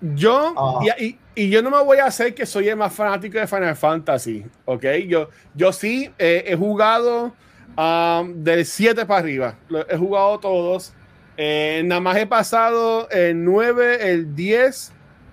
Yo, 0.00 0.52
Ah. 0.56 0.80
y, 0.98 1.04
y- 1.04 1.18
y 1.36 1.50
yo 1.50 1.62
no 1.62 1.70
me 1.70 1.82
voy 1.82 1.98
a 1.98 2.06
hacer 2.06 2.34
que 2.34 2.46
soy 2.46 2.68
el 2.68 2.76
más 2.76 2.92
fanático 2.92 3.38
de 3.38 3.46
Final 3.46 3.74
Fantasy, 3.74 4.44
¿ok? 4.66 4.84
Yo, 5.08 5.28
yo 5.54 5.72
sí 5.72 6.10
eh, 6.18 6.44
he 6.46 6.54
jugado 6.56 7.32
um, 7.76 8.44
del 8.44 8.64
7 8.66 9.04
para 9.06 9.20
arriba, 9.20 9.54
he 9.88 9.96
jugado 9.96 10.38
todos. 10.38 10.92
Eh, 11.36 11.82
nada 11.86 12.00
más 12.00 12.16
he 12.18 12.26
pasado 12.26 13.08
el 13.10 13.42
9, 13.44 14.10
el 14.12 14.36
10, 14.36 14.92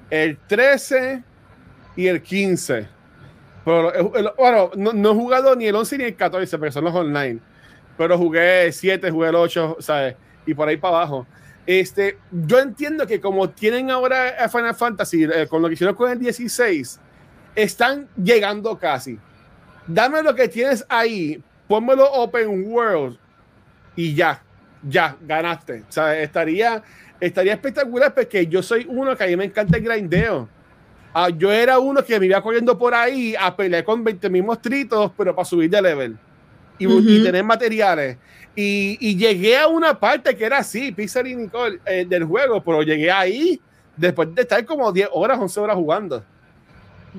el 0.10 0.38
13 0.48 1.24
y 1.96 2.08
el 2.08 2.22
15. 2.22 2.88
Pero, 3.66 3.94
el- 4.16 4.32
bueno, 4.38 4.72
no, 4.76 4.94
no 4.94 5.12
he 5.12 5.14
jugado 5.14 5.56
ni 5.56 5.68
el 5.68 5.76
11 5.76 5.98
ni 5.98 6.04
el 6.06 6.16
14, 6.16 6.58
porque 6.58 6.72
son 6.72 6.84
los 6.86 6.96
online. 6.96 7.40
Pero 7.98 8.18
jugué 8.18 8.66
el 8.66 8.74
7, 8.74 9.12
jugué 9.12 9.30
el 9.30 9.36
8, 9.36 9.78
¿sabes? 9.80 10.16
Y 10.46 10.54
por 10.54 10.68
ahí 10.68 10.78
para 10.78 10.98
abajo. 10.98 11.28
Este, 11.68 12.18
yo 12.32 12.60
entiendo 12.60 13.06
que 13.06 13.22
como 13.22 13.50
tienen 13.52 13.92
ahora 13.92 14.50
Final 14.50 14.74
Fantasy, 14.74 15.24
eh, 15.26 15.46
con 15.48 15.62
lo 15.62 15.68
que 15.68 15.76
hicieron 15.76 15.96
con 15.96 16.10
el 16.12 16.18
16, 16.18 17.00
están 17.56 18.08
llegando 18.22 18.78
casi. 18.80 19.20
Dame 19.86 20.24
lo 20.24 20.34
que 20.34 20.48
tienes 20.48 20.84
ahí, 20.90 21.42
pónmelo 21.68 22.12
open 22.12 22.66
world 22.72 23.18
y 23.96 24.16
ya, 24.16 24.42
ya, 24.88 25.16
ganaste. 25.22 25.84
Sea, 25.90 26.20
estaría, 26.20 26.82
estaría 27.20 27.54
espectacular 27.54 28.14
porque 28.14 28.48
yo 28.48 28.64
soy 28.64 28.88
uno 28.90 29.16
que 29.16 29.24
a 29.24 29.28
mí 29.28 29.36
me 29.36 29.46
encanta 29.46 29.78
el 29.78 29.84
grindeo. 29.84 30.50
Ah, 31.14 31.30
yo 31.30 31.52
era 31.52 31.78
uno 31.80 32.04
que 32.04 32.20
me 32.20 32.26
iba 32.28 32.42
corriendo 32.42 32.78
por 32.78 32.94
ahí 32.94 33.36
a 33.40 33.56
pelear 33.56 33.84
con 33.84 34.04
20 34.04 34.30
mil 34.30 34.44
monstruitos, 34.44 35.12
pero 35.18 35.36
para 35.36 35.46
subir 35.46 35.70
de 35.70 35.82
level 35.82 36.18
y, 36.80 36.86
y 36.86 36.88
Ujú. 36.88 37.24
tener 37.24 37.44
materiales. 37.44 38.18
Y, 38.56 38.98
y 39.00 39.16
llegué 39.18 39.58
a 39.58 39.68
una 39.68 39.98
parte 40.00 40.36
que 40.36 40.46
era 40.46 40.60
así, 40.60 40.92
Pixar 40.92 41.28
y 41.28 41.36
Nicole, 41.36 41.80
eh, 41.86 42.06
del 42.08 42.24
juego, 42.26 42.64
pero 42.64 42.82
llegué 42.82 43.12
ahí 43.12 43.60
después 43.96 44.34
de 44.34 44.42
estar 44.42 44.64
como 44.66 44.92
10 44.92 45.10
horas, 45.12 45.38
11 45.40 45.60
horas 45.60 45.76
jugando. 45.76 46.24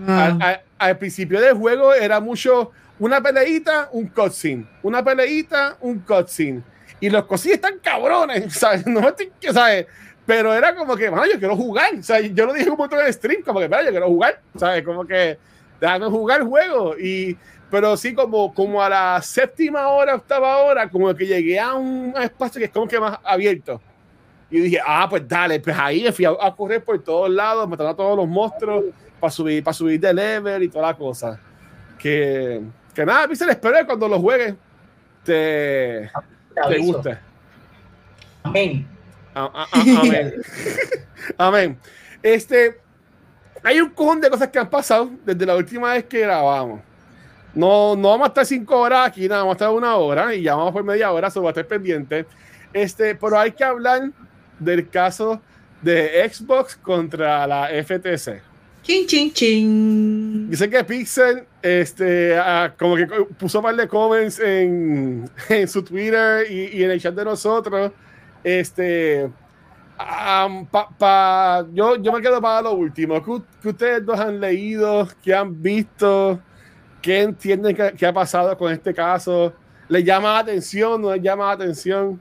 Al, 0.06 0.32
Wow. 0.32 0.42
al- 0.42 0.60
al 0.78 0.98
principio 0.98 1.38
del 1.40 1.52
juego 1.54 1.92
era 1.92 2.18
mucho 2.18 2.70
una 2.98 3.20
peleita, 3.20 3.88
un 3.92 4.06
cutscene, 4.08 4.64
una 4.82 5.04
peleita, 5.04 5.76
un 5.80 5.98
cutscene. 6.00 6.62
Y 6.98 7.10
los 7.10 7.24
cutscenes 7.26 7.56
están 7.56 7.78
cabrones, 7.82 8.52
¿sabes? 8.58 8.86
No 8.86 9.02
¿sabes? 9.52 9.86
Pero 10.24 10.54
era 10.54 10.74
como 10.74 10.96
que, 10.96 11.08
bueno, 11.08 11.26
yo 11.26 11.38
quiero 11.38 11.56
jugar. 11.56 11.94
O 11.98 12.02
sea, 12.02 12.20
yo 12.20 12.46
lo 12.46 12.52
dije 12.52 12.68
como 12.68 12.88
todo 12.88 13.00
en 13.00 13.06
el 13.06 13.12
stream, 13.12 13.42
como 13.42 13.58
que, 13.58 13.68
"Mira, 13.68 13.82
yo 13.82 13.90
quiero 13.90 14.06
jugar, 14.06 14.40
¿sabes? 14.56 14.84
Como 14.84 15.04
que, 15.04 15.38
déjame 15.80 16.06
jugar 16.06 16.40
el 16.40 16.46
juego. 16.46 16.96
Y, 16.96 17.36
pero 17.70 17.96
sí, 17.96 18.14
como, 18.14 18.54
como 18.54 18.80
a 18.82 18.88
la 18.88 19.22
séptima 19.22 19.88
hora, 19.88 20.14
octava 20.14 20.58
hora, 20.58 20.88
como 20.88 21.12
que 21.14 21.26
llegué 21.26 21.58
a 21.58 21.74
un 21.74 22.14
espacio 22.20 22.58
que 22.60 22.66
es 22.66 22.70
como 22.70 22.86
que 22.86 23.00
más 23.00 23.18
abierto. 23.24 23.80
Y 24.50 24.60
dije, 24.60 24.78
ah, 24.86 25.06
pues 25.08 25.26
dale, 25.26 25.58
pues 25.60 25.74
ahí 25.78 26.02
me 26.02 26.12
fui 26.12 26.24
a, 26.26 26.30
a 26.40 26.54
correr 26.54 26.84
por 26.84 27.02
todos 27.02 27.30
lados, 27.30 27.66
matando 27.68 27.90
a 27.90 27.96
todos 27.96 28.16
los 28.16 28.28
monstruos 28.28 28.84
para 29.18 29.30
subir, 29.30 29.64
para 29.64 29.72
subir 29.72 29.98
de 29.98 30.12
level 30.12 30.62
y 30.64 30.68
toda 30.68 30.88
la 30.88 30.94
cosa. 30.94 31.40
Que, 31.98 32.60
que 32.94 33.06
nada, 33.06 33.26
Pixel, 33.26 33.48
espero 33.48 33.78
que 33.78 33.86
cuando 33.86 34.08
lo 34.08 34.20
juegues 34.20 34.54
te, 35.24 36.10
Te 36.54 36.68
te 36.68 36.78
guste. 36.78 37.18
Amén. 38.42 38.91
A- 39.34 39.44
a- 39.44 39.68
a- 39.72 40.00
amén. 40.00 40.34
amén. 41.38 41.78
Este, 42.22 42.78
hay 43.62 43.80
un 43.80 43.90
cojón 43.90 44.20
de 44.20 44.28
cosas 44.30 44.48
que 44.48 44.58
han 44.58 44.68
pasado 44.70 45.10
desde 45.24 45.46
la 45.46 45.56
última 45.56 45.92
vez 45.92 46.04
que 46.04 46.20
grabamos. 46.20 46.80
No, 47.54 47.94
no 47.96 48.08
vamos 48.10 48.26
a 48.26 48.28
estar 48.28 48.46
cinco 48.46 48.78
horas 48.78 49.08
aquí, 49.08 49.28
nada, 49.28 49.42
vamos 49.42 49.52
a 49.52 49.56
estar 49.56 49.70
una 49.70 49.96
hora 49.96 50.34
y 50.34 50.42
ya 50.42 50.54
vamos 50.54 50.72
por 50.72 50.82
media 50.84 51.12
hora, 51.12 51.28
eso 51.28 51.42
va 51.42 51.50
a 51.50 51.52
estar 51.52 51.66
pendiente. 51.66 52.24
Este, 52.72 53.14
pero 53.14 53.38
hay 53.38 53.52
que 53.52 53.62
hablar 53.64 54.10
del 54.58 54.88
caso 54.88 55.40
de 55.82 56.30
Xbox 56.32 56.76
contra 56.76 57.46
la 57.46 57.68
FTC. 57.68 58.40
Chin, 58.82 59.06
chin, 59.06 59.32
chin. 59.32 60.50
Sé 60.54 60.68
que 60.70 60.82
Pixel 60.82 61.44
este, 61.60 62.36
ah, 62.36 62.72
como 62.78 62.96
que 62.96 63.06
puso 63.38 63.58
un 63.58 63.64
par 63.64 63.76
de 63.76 63.86
comments 63.86 64.40
en, 64.40 65.28
en 65.48 65.68
su 65.68 65.82
Twitter 65.84 66.50
y, 66.50 66.78
y 66.78 66.82
en 66.84 66.90
el 66.90 67.00
chat 67.00 67.14
de 67.14 67.24
nosotros. 67.24 67.92
Este, 68.44 69.30
pa- 70.70 70.88
pa- 70.98 71.66
yo, 71.72 71.96
yo 71.96 72.12
me 72.12 72.20
quedo 72.20 72.40
para 72.40 72.62
lo 72.62 72.72
último. 72.72 73.22
¿Qué, 73.22 73.42
qué 73.60 73.68
ustedes 73.68 74.04
dos 74.04 74.18
han 74.18 74.40
leído? 74.40 75.08
¿Qué 75.22 75.34
han 75.34 75.60
visto? 75.62 76.40
¿Qué 77.00 77.22
entienden 77.22 77.74
que, 77.74 77.92
que 77.92 78.06
ha 78.06 78.12
pasado 78.12 78.56
con 78.56 78.72
este 78.72 78.94
caso? 78.94 79.52
¿Les 79.88 80.04
llama 80.04 80.34
la 80.34 80.38
atención? 80.40 81.02
¿No 81.02 81.12
les 81.12 81.22
llama 81.22 81.46
la 81.46 81.52
atención? 81.52 82.20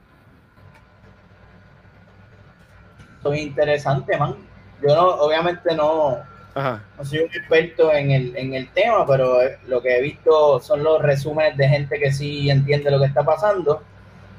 Soy 3.23 3.39
interesante, 3.39 4.17
man. 4.17 4.35
Yo 4.81 4.95
no, 4.95 5.07
obviamente 5.09 5.75
no, 5.75 6.17
Ajá. 6.55 6.81
no 6.97 7.05
soy 7.05 7.19
un 7.19 7.25
experto 7.25 7.93
en 7.93 8.09
el, 8.11 8.35
en 8.35 8.55
el 8.55 8.67
tema, 8.71 9.05
pero 9.05 9.41
eh, 9.43 9.59
lo 9.67 9.79
que 9.81 9.97
he 9.97 10.01
visto 10.01 10.59
son 10.59 10.83
los 10.83 11.01
resúmenes 11.03 11.55
de 11.55 11.67
gente 11.69 11.99
que 11.99 12.11
sí 12.11 12.49
entiende 12.49 12.89
lo 12.89 12.99
que 12.99 13.05
está 13.05 13.23
pasando. 13.23 13.83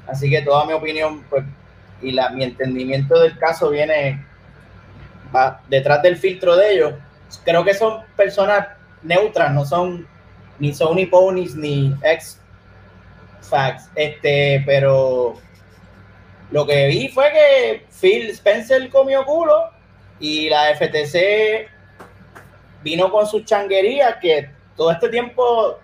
Así 0.05 0.29
que 0.29 0.41
toda 0.41 0.65
mi 0.65 0.73
opinión 0.73 1.23
pues, 1.29 1.45
y 2.03 2.11
la, 2.11 2.29
mi 2.29 2.43
entendimiento 2.43 3.19
del 3.19 3.37
caso 3.37 3.69
viene 3.69 4.23
detrás 5.67 6.01
del 6.01 6.17
filtro 6.17 6.55
de 6.55 6.73
ellos. 6.73 6.93
Creo 7.43 7.63
que 7.63 7.73
son 7.73 8.03
personas 8.15 8.67
neutras, 9.01 9.51
no 9.51 9.65
son 9.65 10.07
ni 10.59 10.73
Sony 10.73 11.07
Ponies 11.09 11.55
ni 11.55 11.95
ex 12.03 12.39
facts. 13.41 13.89
Este, 13.95 14.61
pero 14.65 15.35
lo 16.51 16.65
que 16.65 16.87
vi 16.87 17.09
fue 17.09 17.31
que 17.31 17.85
Phil 17.99 18.29
Spencer 18.29 18.89
comió 18.89 19.25
culo 19.25 19.71
y 20.19 20.49
la 20.49 20.75
FTC 20.75 21.67
vino 22.83 23.11
con 23.11 23.25
sus 23.25 23.45
changuerías 23.45 24.17
que 24.21 24.49
todo 24.75 24.91
este 24.91 25.09
tiempo 25.09 25.79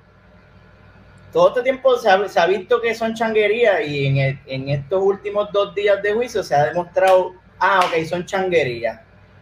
todo 1.31 1.49
este 1.49 1.61
tiempo 1.63 1.95
se 1.97 2.09
ha, 2.09 2.27
se 2.27 2.39
ha 2.39 2.45
visto 2.47 2.81
que 2.81 2.93
son 2.95 3.13
changuerías 3.13 3.81
y 3.87 4.07
en, 4.07 4.17
el- 4.17 4.39
en 4.47 4.69
estos 4.69 5.01
últimos 5.03 5.51
dos 5.51 5.73
días 5.75 6.01
de 6.01 6.13
juicio 6.13 6.43
se 6.43 6.55
ha 6.55 6.65
demostrado, 6.65 7.33
ah, 7.59 7.81
ok, 7.85 8.03
son 8.05 8.25
changuerías. 8.25 8.99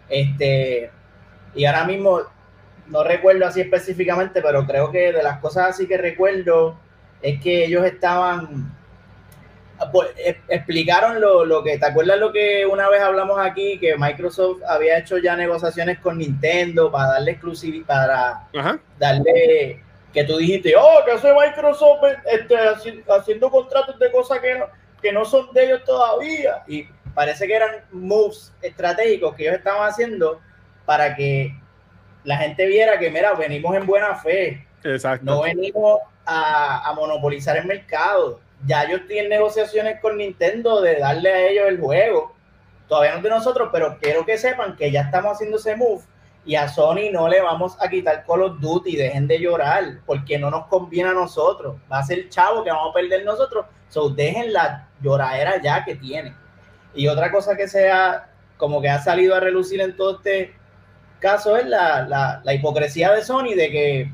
Este, 0.10 0.90
y 1.56 1.66
ahora 1.66 1.86
mismo 1.86 2.22
no 2.88 3.04
recuerdo 3.04 3.46
así 3.46 3.62
específicamente, 3.62 4.42
pero 4.42 4.66
creo 4.66 4.92
que 4.92 5.12
de 5.14 5.24
las 5.24 5.40
cosas 5.40 5.70
así 5.70 5.88
que 5.88 5.98
recuerdo 5.98 6.78
es 7.22 7.42
que 7.42 7.66
ellos 7.66 7.86
estaban 7.86 8.74
pues, 9.92 10.10
e- 10.18 10.38
explicaron 10.50 11.22
lo, 11.22 11.46
lo 11.46 11.64
que, 11.64 11.78
¿te 11.78 11.86
acuerdas 11.86 12.18
lo 12.20 12.32
que 12.32 12.66
una 12.66 12.90
vez 12.90 13.02
hablamos 13.02 13.40
aquí? 13.40 13.78
Que 13.80 13.96
Microsoft 13.98 14.62
había 14.68 14.98
hecho 14.98 15.18
ya 15.20 15.36
negociaciones 15.36 16.00
con 16.00 16.18
Nintendo 16.18 16.92
para 16.92 17.14
darle 17.14 17.32
exclusividad, 17.32 17.86
para 17.86 18.48
Ajá. 18.58 18.80
darle, 18.98 19.84
que 20.14 20.24
tú 20.24 20.38
dijiste, 20.38 20.74
oh, 20.76 21.00
que 21.06 21.12
hace 21.12 21.34
Microsoft 21.34 22.04
este, 22.26 22.56
haci- 22.56 23.04
haciendo 23.08 23.50
contratos 23.52 24.00
de 24.00 24.12
cosas 24.12 24.40
que 24.40 24.56
no, 24.56 24.66
que 25.02 25.12
no 25.12 25.26
son 25.26 25.52
de 25.54 25.66
ellos 25.66 25.84
todavía. 25.84 26.64
Y 26.68 26.88
parece 27.14 27.48
que 27.48 27.56
eran 27.56 27.84
moves 27.92 28.54
estratégicos 28.62 29.36
que 29.36 29.44
ellos 29.44 29.56
estaban 29.58 29.88
haciendo 29.88 30.40
para 30.86 31.16
que 31.16 31.54
la 32.24 32.38
gente 32.38 32.66
viera 32.66 32.98
que, 33.00 33.10
mira, 33.10 33.34
venimos 33.34 33.76
en 33.76 33.86
buena 33.86 34.16
fe, 34.16 34.66
Exacto. 34.84 35.26
no 35.26 35.42
venimos 35.42 36.00
a, 36.26 36.90
a 36.90 36.94
monopolizar 36.94 37.58
el 37.58 37.66
mercado. 37.66 38.40
Ya 38.66 38.90
yo 38.90 38.98
estoy 38.98 39.20
en 39.20 39.30
negociaciones 39.30 40.00
con 40.02 40.18
Nintendo 40.18 40.82
de 40.82 40.98
darle 40.98 41.32
a 41.32 41.48
ellos 41.48 41.66
el 41.68 41.80
juego. 41.80 42.36
Todavía 42.88 43.16
no 43.16 43.22
de 43.22 43.30
nosotros, 43.30 43.70
pero 43.72 43.98
quiero 44.02 44.26
que 44.26 44.38
sepan 44.38 44.76
que 44.76 44.90
ya 44.92 45.02
estamos 45.02 45.34
haciendo 45.34 45.58
ese 45.58 45.76
move 45.76 46.04
Y 46.48 46.56
a 46.56 46.70
Sony 46.70 47.12
no 47.12 47.28
le 47.28 47.42
vamos 47.42 47.76
a 47.82 47.90
quitar 47.90 48.26
Call 48.26 48.42
of 48.42 48.62
Duty, 48.62 48.96
dejen 48.96 49.28
de 49.28 49.38
llorar, 49.38 50.00
porque 50.06 50.40
no 50.40 50.50
nos 50.50 50.66
conviene 50.68 51.10
a 51.10 51.14
nosotros. 51.14 51.76
Va 51.92 52.00
a 52.00 52.04
ser 52.04 52.30
chavo 52.30 52.64
que 52.64 52.72
vamos 52.72 52.92
a 52.92 52.94
perder 52.94 53.26
nosotros. 53.26 53.66
So, 53.90 54.10
dejen 54.10 54.54
la 54.54 54.88
lloradera 55.02 55.62
ya 55.62 55.84
que 55.84 55.96
tiene. 55.96 56.34
Y 56.94 57.10
otra 57.10 57.32
cosa 57.34 57.58
que 57.58 57.68
sea, 57.68 58.30
como 58.56 58.82
que 58.82 58.88
ha 58.88 59.02
salido 59.02 59.36
a 59.36 59.42
relucir 59.42 59.82
en 59.82 59.98
todo 59.98 60.16
este 60.16 60.56
caso 61.20 61.58
es 61.58 61.66
la, 61.66 62.04
la, 62.08 62.42
la 62.46 62.54
hipocresía 62.54 63.12
de 63.12 63.26
Sony 63.26 63.54
de 63.54 63.70
que, 63.70 64.14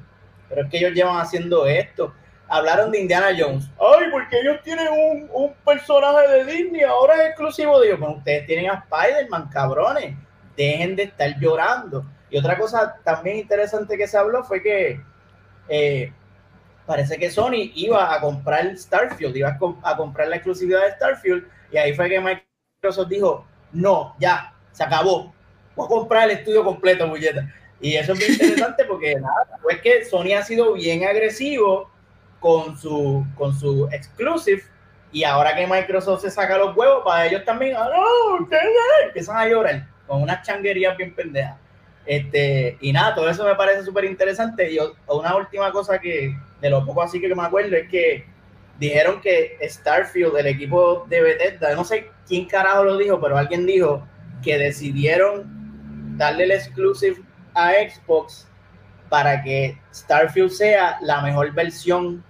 pero 0.50 0.64
es 0.64 0.72
que 0.72 0.78
ellos 0.80 0.94
llevan 0.94 1.18
haciendo 1.18 1.68
esto. 1.68 2.16
Hablaron 2.48 2.90
de 2.90 3.02
Indiana 3.02 3.28
Jones. 3.38 3.70
Ay, 3.80 4.08
porque 4.12 4.40
ellos 4.40 4.58
tienen 4.64 4.88
un, 4.88 5.30
un 5.32 5.54
personaje 5.64 6.28
de 6.30 6.46
Disney, 6.46 6.82
ahora 6.82 7.14
es 7.16 7.30
exclusivo 7.30 7.80
de 7.80 7.90
ellos. 7.90 8.00
Pero 8.00 8.14
ustedes 8.14 8.48
tienen 8.48 8.72
a 8.72 8.86
Spider-Man, 8.90 9.50
cabrones. 9.50 10.16
Dejen 10.58 10.96
de 10.96 11.04
estar 11.04 11.40
llorando. 11.40 12.06
Y 12.34 12.38
otra 12.40 12.58
cosa 12.58 12.96
también 13.04 13.38
interesante 13.38 13.96
que 13.96 14.08
se 14.08 14.18
habló 14.18 14.44
fue 14.44 14.60
que 14.64 15.00
eh, 15.70 16.12
parece 16.88 17.20
que 17.20 17.30
Sony 17.30 17.70
iba 17.76 18.12
a 18.12 18.20
comprar 18.20 18.76
Starfield, 18.76 19.38
iba 19.38 19.56
a, 19.84 19.96
comprar 19.96 20.30
la 20.30 20.38
exclusividad 20.38 20.82
de 20.82 20.94
Starfield, 20.94 21.48
y 21.72 21.78
ahí 21.78 21.94
fue 21.94 22.10
que 22.10 22.20
Microsoft 22.20 23.10
dijo, 23.10 23.46
no, 23.72 24.16
ya, 24.18 24.52
se 24.72 24.84
acabó, 24.84 25.32
voy 25.76 25.86
a 25.86 25.90
comprar 25.90 26.28
el 26.28 26.38
estudio 26.40 26.64
completo, 26.64 27.06
muñeca. 27.06 27.54
Y 27.80 27.98
eso 27.98 28.14
es 28.14 28.20
muy 28.20 28.28
interesante 28.30 28.84
porque 28.86 29.14
nada, 29.22 29.60
pues 29.62 29.80
que 29.82 30.04
Sony 30.04 30.34
ha 30.36 30.42
sido 30.42 30.74
bien 30.74 31.06
agresivo 31.06 31.92
con 32.40 32.76
su, 32.80 33.28
con 33.36 33.54
su 33.54 33.88
exclusive, 33.92 34.64
y 35.12 35.24
ahora 35.24 35.56
que 35.56 35.68
Microsoft 35.68 36.22
se 36.24 36.32
saca 36.32 36.58
los 36.58 36.76
huevos, 36.76 37.04
para 37.06 37.28
ellos 37.28 37.46
también, 37.46 37.76
ah, 37.78 37.88
no, 37.94 38.44
ustedes 38.44 38.64
empiezan 39.06 39.38
a 39.38 39.48
llorar 39.48 39.88
con 40.08 40.24
unas 40.24 40.42
changuerías 40.42 40.98
bien 40.98 41.14
pendejas. 41.14 41.63
Este, 42.06 42.78
y 42.82 42.92
nada, 42.92 43.16
todo 43.16 43.30
eso 43.30 43.46
me 43.46 43.56
parece 43.56 43.84
súper 43.84 44.06
interesante. 44.06 44.72
Y 44.72 44.78
una 45.08 45.36
última 45.36 45.72
cosa 45.72 46.00
que, 46.00 46.36
de 46.62 46.70
lo 46.70 46.86
poco 46.86 47.04
así 47.04 47.20
que 47.20 47.34
me 47.34 47.44
acuerdo, 47.44 47.76
es 47.76 47.90
que 47.90 48.26
dijeron 48.80 49.22
que 49.22 49.58
Starfield, 49.62 50.36
el 50.38 50.48
equipo 50.48 51.06
de 51.10 51.22
Bethesda, 51.22 51.76
no 51.76 51.84
sé 51.84 52.10
quién 52.28 52.46
carajo 52.46 52.84
lo 52.84 52.98
dijo, 52.98 53.20
pero 53.22 53.38
alguien 53.38 53.66
dijo 53.66 54.06
que 54.42 54.58
decidieron 54.58 56.18
darle 56.18 56.46
el 56.46 56.52
exclusive 56.52 57.22
a 57.54 57.72
Xbox 57.72 58.48
para 59.10 59.44
que 59.44 59.78
Starfield 59.94 60.50
sea 60.50 60.98
la 61.02 61.22
mejor 61.22 61.54
versión 61.54 62.24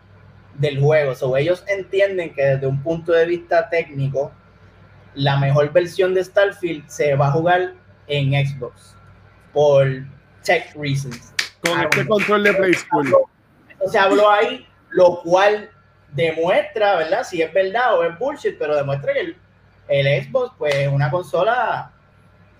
del 0.55 0.79
juego. 0.79 1.15
So, 1.15 1.35
ellos 1.35 1.63
entienden 1.67 2.33
que 2.33 2.43
desde 2.43 2.67
un 2.67 2.83
punto 2.83 3.11
de 3.13 3.25
vista 3.25 3.69
técnico, 3.69 4.31
la 5.15 5.37
mejor 5.37 5.71
versión 5.71 6.13
de 6.13 6.23
Starfield 6.23 6.87
se 6.87 7.15
va 7.15 7.27
a 7.27 7.31
jugar 7.31 7.73
en 8.07 8.31
Xbox 8.45 8.92
por 9.53 9.87
tech 10.43 10.75
reasons. 10.75 11.33
Con 11.61 11.79
este 11.79 12.05
control 12.05 12.43
de 12.43 12.53
Play 12.53 12.73
School. 12.73 13.13
Se 13.87 13.97
habló 13.97 14.29
ahí, 14.29 14.67
lo 14.89 15.21
cual 15.21 15.69
demuestra, 16.11 16.95
¿verdad? 16.95 17.23
Si 17.23 17.41
es 17.41 17.53
verdad 17.53 17.97
o 17.97 18.03
es 18.03 18.17
bullshit, 18.17 18.57
pero 18.57 18.75
demuestra 18.75 19.13
que 19.13 19.19
el, 19.19 19.37
el 19.87 20.23
Xbox, 20.25 20.53
pues, 20.57 20.75
es 20.75 20.87
una 20.87 21.09
consola 21.09 21.91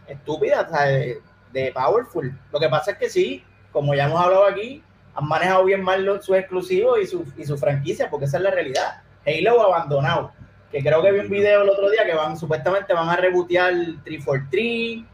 estúpida, 0.08 0.62
o 0.62 0.70
sea, 0.70 0.84
de, 0.86 1.22
de, 1.52 1.72
powerful. 1.72 2.38
Lo 2.52 2.60
que 2.60 2.70
pasa 2.70 2.92
es 2.92 2.98
que 2.98 3.10
sí, 3.10 3.44
como 3.72 3.94
ya 3.94 4.06
hemos 4.06 4.22
hablado 4.22 4.46
aquí, 4.46 4.84
han 5.16 5.28
manejado 5.28 5.66
bien 5.66 5.84
mal 5.84 6.04
los, 6.04 6.26
sus 6.26 6.38
exclusivos 6.38 7.00
y 7.02 7.08
su, 7.08 7.26
y 7.38 7.46
su 7.46 7.58
franquicia, 7.58 8.10
porque 8.10 8.26
esa 8.26 8.38
es 8.38 8.44
la 8.44 8.52
realidad. 8.52 9.02
Halo 9.26 9.62
abandonado, 9.62 10.32
que 10.72 10.82
creo 10.82 11.02
que 11.02 11.12
vi 11.12 11.20
un 11.20 11.30
video 11.30 11.62
el 11.62 11.70
otro 11.70 11.90
día 11.90 12.06
que 12.06 12.14
van, 12.14 12.38
supuestamente 12.38 12.94
van 12.94 13.10
a 13.10 13.16
rebotear 13.16 13.74
343, 14.04 15.06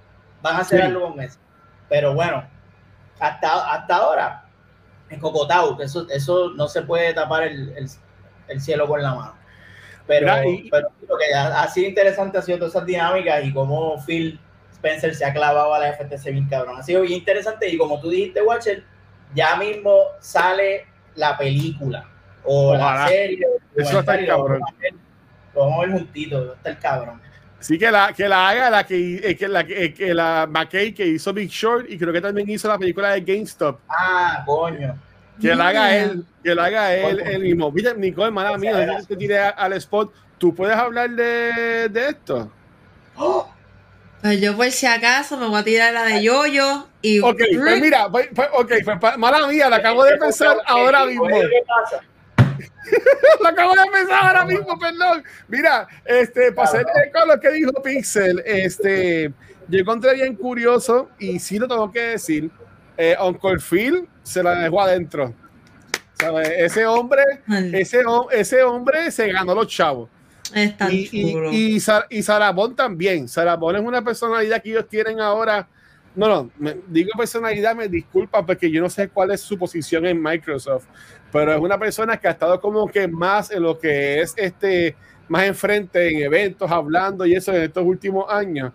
van 0.41 0.55
a 0.55 0.59
hacer 0.59 0.79
sí. 0.79 0.85
algo 0.87 1.11
con 1.11 1.21
eso. 1.21 1.39
Pero 1.89 2.13
bueno, 2.13 2.47
hasta, 3.19 3.71
hasta 3.73 3.95
ahora, 3.95 4.45
en 5.09 5.19
Cocotau, 5.19 5.81
eso, 5.81 6.07
eso 6.09 6.51
no 6.51 6.67
se 6.67 6.83
puede 6.83 7.13
tapar 7.13 7.43
el, 7.43 7.69
el, 7.77 7.89
el 8.47 8.61
cielo 8.61 8.87
con 8.87 9.01
la 9.01 9.15
mano. 9.15 9.35
Pero, 10.07 10.43
y, 10.43 10.69
pero 10.69 10.89
lo 11.07 11.17
que 11.17 11.33
ha, 11.33 11.61
ha, 11.61 11.67
sido 11.67 11.87
interesante 11.87 12.37
ha 12.37 12.41
sido 12.41 12.57
todas 12.57 12.73
esas 12.73 12.85
dinámicas 12.85 13.43
y 13.45 13.53
cómo 13.53 14.03
Phil 14.05 14.39
Spencer 14.71 15.13
se 15.13 15.25
ha 15.25 15.33
clavado 15.33 15.73
a 15.73 15.79
la 15.79 15.93
FTC 15.93 16.31
bien 16.31 16.47
cabrón. 16.47 16.79
Ha 16.79 16.83
sido 16.83 17.01
bien 17.01 17.19
interesante 17.19 17.69
y 17.69 17.77
como 17.77 17.99
tú 17.99 18.09
dijiste, 18.09 18.41
Watcher, 18.41 18.83
ya 19.35 19.55
mismo 19.57 20.03
sale 20.19 20.87
la 21.15 21.37
película 21.37 22.09
o 22.43 22.69
Ojalá. 22.73 23.01
la 23.01 23.07
serie. 23.07 23.45
Eso 23.75 23.99
está 23.99 24.15
el 24.15 24.25
cabrón. 24.25 24.61
Lo 25.53 25.61
vamos 25.61 25.77
a 25.77 25.81
ver 25.81 25.91
juntitos, 25.91 26.55
está 26.55 26.69
el 26.69 26.79
cabrón. 26.79 27.21
Sí, 27.59 27.77
que 27.77 27.91
la, 27.91 28.13
que 28.13 28.29
la 28.29 28.49
haga 28.49 28.69
la 28.69 28.85
que, 28.85 29.35
que 29.37 29.47
la, 29.47 29.65
que 29.65 30.13
la 30.13 30.47
McKay 30.49 30.93
que 30.93 31.05
hizo 31.05 31.33
Big 31.33 31.49
Short 31.49 31.89
y 31.89 31.97
creo 31.97 32.13
que 32.13 32.21
también 32.21 32.49
hizo 32.49 32.67
la 32.67 32.77
película 32.77 33.11
de 33.11 33.21
GameStop. 33.21 33.79
Ah, 33.89 34.43
coño. 34.45 34.97
Que 35.41 35.55
la 35.55 35.69
haga 35.69 35.95
él, 35.95 36.25
que 36.43 36.55
la 36.55 36.65
haga 36.65 36.95
él, 36.95 37.19
él 37.19 37.41
mismo. 37.41 37.71
Mira, 37.71 37.93
Nicole, 37.93 38.31
mala 38.31 38.57
mía, 38.57 38.85
no 38.85 39.05
te 39.05 39.15
tiré 39.15 39.39
al 39.39 39.73
spot. 39.73 40.13
¿Tú 40.37 40.55
puedes 40.55 40.75
hablar 40.75 41.09
de, 41.09 41.89
de 41.89 42.09
esto? 42.09 42.49
¡Oh! 43.15 43.49
Pues 44.21 44.41
yo 44.41 44.55
por 44.55 44.69
si 44.71 44.85
acaso 44.85 45.37
me 45.37 45.47
voy 45.47 45.61
a 45.61 45.63
tirar 45.63 45.93
la 45.93 46.03
de 46.03 46.21
Yoyo 46.21 46.87
y... 47.01 47.21
Ok, 47.21 47.37
pues 47.37 47.81
mira, 47.81 48.09
pues, 48.09 48.27
pues, 48.35 48.49
ok, 48.53 48.73
pues 48.83 49.17
mala 49.17 49.47
mía, 49.47 49.69
la 49.69 49.77
acabo 49.77 50.03
de 50.03 50.17
pensar 50.17 50.57
ahora 50.65 51.05
mismo. 51.05 51.25
¿Qué 51.27 51.63
pasa? 51.65 52.03
lo 53.41 53.47
acabo 53.47 53.73
de 53.73 53.91
pensar 53.91 54.25
ahora 54.25 54.45
mismo, 54.45 54.77
perdón. 54.79 55.23
Mira, 55.47 55.87
este, 56.05 56.51
para 56.51 56.69
hacer 56.69 56.85
con 57.13 57.27
lo 57.27 57.39
que 57.39 57.51
dijo 57.51 57.71
Pixel, 57.81 58.41
este, 58.45 59.33
yo 59.67 59.79
encontré 59.79 60.15
bien 60.15 60.35
curioso 60.35 61.09
y 61.19 61.39
sí 61.39 61.59
lo 61.59 61.67
tengo 61.67 61.91
que 61.91 62.01
decir. 62.01 62.49
Eh, 62.97 63.15
Uncle 63.21 63.59
Phil 63.59 64.07
se 64.23 64.43
la 64.43 64.55
dejó 64.55 64.81
adentro. 64.81 65.33
¿Sabes? 66.19 66.49
Ese 66.57 66.85
hombre, 66.85 67.23
ese, 67.71 68.03
ese 68.31 68.63
hombre 68.63 69.09
se 69.09 69.31
ganó 69.31 69.55
los 69.55 69.67
chavos. 69.67 70.09
Está 70.53 70.91
y, 70.91 71.07
y, 71.11 71.77
y, 71.77 71.79
y, 72.09 72.23
Sarabón 72.23 72.75
también. 72.75 73.27
Sarabón 73.27 73.75
es 73.75 73.81
una 73.81 74.01
personalidad 74.01 74.61
que 74.61 74.71
ellos 74.71 74.87
tienen 74.89 75.21
ahora. 75.21 75.67
No, 76.15 76.27
no, 76.27 76.51
me, 76.57 76.75
digo 76.87 77.11
personalidad, 77.17 77.75
me 77.75 77.87
disculpa 77.87 78.45
porque 78.45 78.69
yo 78.69 78.81
no 78.81 78.89
sé 78.89 79.07
cuál 79.09 79.31
es 79.31 79.41
su 79.41 79.57
posición 79.57 80.05
en 80.05 80.21
Microsoft, 80.21 80.87
pero 81.31 81.53
es 81.53 81.59
una 81.59 81.77
persona 81.77 82.17
que 82.17 82.27
ha 82.27 82.31
estado 82.31 82.59
como 82.59 82.87
que 82.87 83.07
más 83.07 83.51
en 83.51 83.63
lo 83.63 83.77
que 83.77 84.21
es 84.21 84.33
este, 84.37 84.95
más 85.27 85.43
enfrente 85.43 86.09
en 86.09 86.23
eventos, 86.23 86.69
hablando 86.71 87.25
y 87.25 87.33
eso 87.33 87.53
en 87.53 87.63
estos 87.63 87.83
últimos 87.83 88.31
años. 88.31 88.71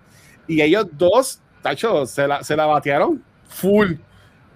Y 0.47 0.61
ellos 0.61 0.87
dos, 0.93 1.41
tacho, 1.63 2.07
se 2.07 2.29
la, 2.29 2.43
se 2.43 2.57
la 2.57 2.67
batearon 2.67 3.23
full 3.49 3.95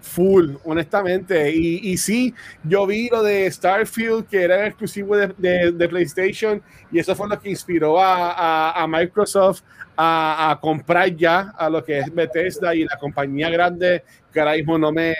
full, 0.08 0.56
honestamente. 0.64 1.52
Y, 1.54 1.90
y, 1.90 1.96
sí, 1.96 2.34
yo 2.64 2.86
vi 2.86 3.08
lo 3.08 3.22
de 3.22 3.50
Starfield, 3.50 4.26
que 4.26 4.42
era 4.42 4.66
exclusivo 4.66 5.16
de, 5.16 5.34
de, 5.36 5.72
de 5.72 5.88
PlayStation, 5.88 6.62
y 6.90 6.98
eso 6.98 7.14
fue 7.14 7.28
lo 7.28 7.38
que 7.38 7.50
inspiró 7.50 8.00
a, 8.00 8.32
a, 8.32 8.82
a 8.82 8.86
Microsoft 8.86 9.62
a, 9.96 10.50
a, 10.50 10.60
comprar 10.60 11.14
ya 11.14 11.52
a 11.56 11.68
lo 11.68 11.84
que 11.84 11.98
es 11.98 12.14
Bethesda 12.14 12.74
y 12.74 12.84
la 12.84 12.96
compañía 12.98 13.50
grande, 13.50 14.04
que 14.32 14.40
ahora 14.40 14.54
mismo 14.54 14.78
no 14.78 14.92
me... 14.92 15.14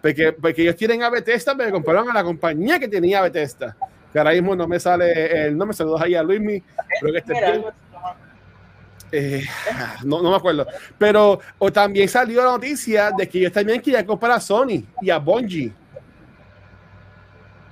Porque, 0.00 0.32
porque 0.32 0.62
ellos 0.62 0.76
tienen 0.76 1.02
a 1.02 1.10
Bethesda, 1.10 1.56
pero 1.56 1.72
compraron 1.72 2.10
a 2.10 2.14
la 2.14 2.22
compañía 2.22 2.78
que 2.78 2.88
tenía 2.88 3.20
Bethesda. 3.22 3.76
Que 4.12 4.18
ahora 4.18 4.32
mismo 4.32 4.56
no 4.56 4.66
me 4.66 4.78
sale 4.80 5.46
el 5.46 5.56
nombre, 5.56 5.76
saludos 5.76 6.00
ahí 6.00 6.14
a 6.14 6.22
Luismi. 6.22 6.62
Creo 7.00 7.12
que 7.12 7.18
este 7.18 7.34
eh, 9.10 9.44
no, 10.04 10.22
no, 10.22 10.30
me 10.30 10.36
acuerdo. 10.36 10.66
Pero 10.98 11.40
o 11.58 11.72
también 11.72 12.08
salió 12.08 12.42
la 12.42 12.50
noticia 12.52 13.10
de 13.16 13.28
que 13.28 13.38
ellos 13.38 13.52
también 13.52 13.80
querían 13.80 14.04
comprar 14.04 14.32
a 14.32 14.40
Sony 14.40 14.84
y 15.00 15.10
a 15.10 15.18
Bungie. 15.18 15.72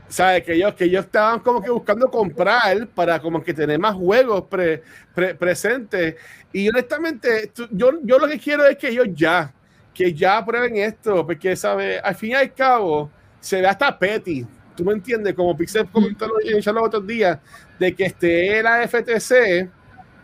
¿Sabes? 0.08 0.44
Que 0.44 0.54
ellos, 0.54 0.74
que 0.74 0.84
ellos 0.84 1.04
estaban 1.04 1.40
como 1.40 1.60
que 1.60 1.70
buscando 1.70 2.08
comprar 2.08 2.86
para 2.88 3.20
como 3.20 3.42
que 3.42 3.52
tener 3.52 3.78
más 3.78 3.94
juegos 3.94 4.44
pre, 4.48 4.82
pre, 5.14 5.34
presentes. 5.34 6.14
Y 6.52 6.68
honestamente, 6.68 7.50
yo, 7.72 7.90
yo 8.02 8.18
lo 8.18 8.28
que 8.28 8.38
quiero 8.38 8.64
es 8.66 8.78
que 8.78 8.88
ellos 8.88 9.08
ya, 9.12 9.52
que 9.96 10.12
ya 10.12 10.44
prueben 10.44 10.76
esto, 10.76 11.26
porque, 11.26 11.56
¿sabes? 11.56 12.00
Al 12.04 12.14
fin 12.14 12.32
y 12.32 12.34
al 12.34 12.52
cabo, 12.52 13.10
se 13.40 13.62
ve 13.62 13.66
hasta 13.66 13.98
petty. 13.98 14.46
¿Tú 14.76 14.84
me 14.84 14.92
entiendes? 14.92 15.32
Como 15.34 15.56
Pixel 15.56 15.86
comentó 15.86 16.26
en 16.44 16.56
los 16.56 16.66
otros 16.66 17.06
días, 17.06 17.38
de 17.78 17.94
que 17.94 18.04
esté 18.04 18.62
la 18.62 18.86
FTC 18.86 19.70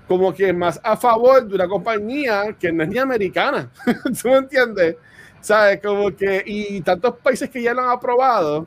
como 0.06 0.34
que 0.34 0.52
más 0.52 0.78
a 0.82 0.94
favor 0.94 1.46
de 1.46 1.54
una 1.54 1.66
compañía 1.66 2.54
que 2.58 2.70
no 2.70 2.82
es 2.82 2.88
ni 2.90 2.98
americana. 2.98 3.70
¿Tú 4.22 4.28
me 4.28 4.36
entiendes? 4.36 4.96
¿Sabes? 5.40 5.80
Como 5.80 6.14
que, 6.14 6.42
y 6.44 6.82
tantos 6.82 7.16
países 7.16 7.48
que 7.48 7.62
ya 7.62 7.72
lo 7.72 7.80
han 7.82 7.88
aprobado, 7.88 8.66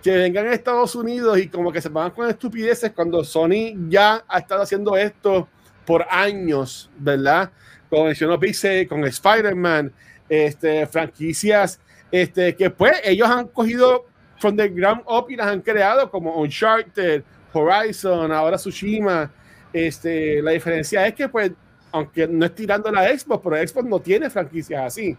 que 0.00 0.12
vengan 0.16 0.46
a 0.46 0.52
Estados 0.52 0.94
Unidos 0.94 1.38
y 1.38 1.48
como 1.48 1.72
que 1.72 1.80
se 1.80 1.88
van 1.88 2.12
con 2.12 2.28
estupideces 2.28 2.92
cuando 2.92 3.24
Sony 3.24 3.74
ya 3.88 4.22
ha 4.28 4.38
estado 4.38 4.62
haciendo 4.62 4.96
esto 4.96 5.48
por 5.84 6.06
años, 6.08 6.88
¿verdad? 6.96 7.50
Como 7.88 8.04
mencionó 8.04 8.38
Pixel, 8.38 8.86
con 8.86 9.04
Spider-Man, 9.04 9.92
este, 10.28 10.86
franquicias, 10.86 11.80
este, 12.10 12.54
que 12.54 12.70
pues 12.70 13.00
ellos 13.04 13.28
han 13.28 13.48
cogido 13.48 14.06
from 14.38 14.56
the 14.56 14.68
ground 14.68 15.02
up 15.06 15.26
y 15.30 15.36
las 15.36 15.48
han 15.48 15.60
creado 15.60 16.10
como 16.10 16.36
Uncharted, 16.36 17.22
Horizon, 17.52 18.30
ahora 18.30 18.56
Tsushima, 18.56 19.30
este, 19.72 20.42
la 20.42 20.52
diferencia 20.52 21.06
es 21.06 21.14
que 21.14 21.28
pues 21.28 21.52
aunque 21.92 22.26
no 22.26 22.44
es 22.44 22.54
tirando 22.54 22.90
la 22.90 23.08
Xbox, 23.16 23.42
pero 23.42 23.56
Xbox 23.56 23.88
no 23.88 24.00
tiene 24.00 24.30
franquicias 24.30 24.82
así. 24.84 25.16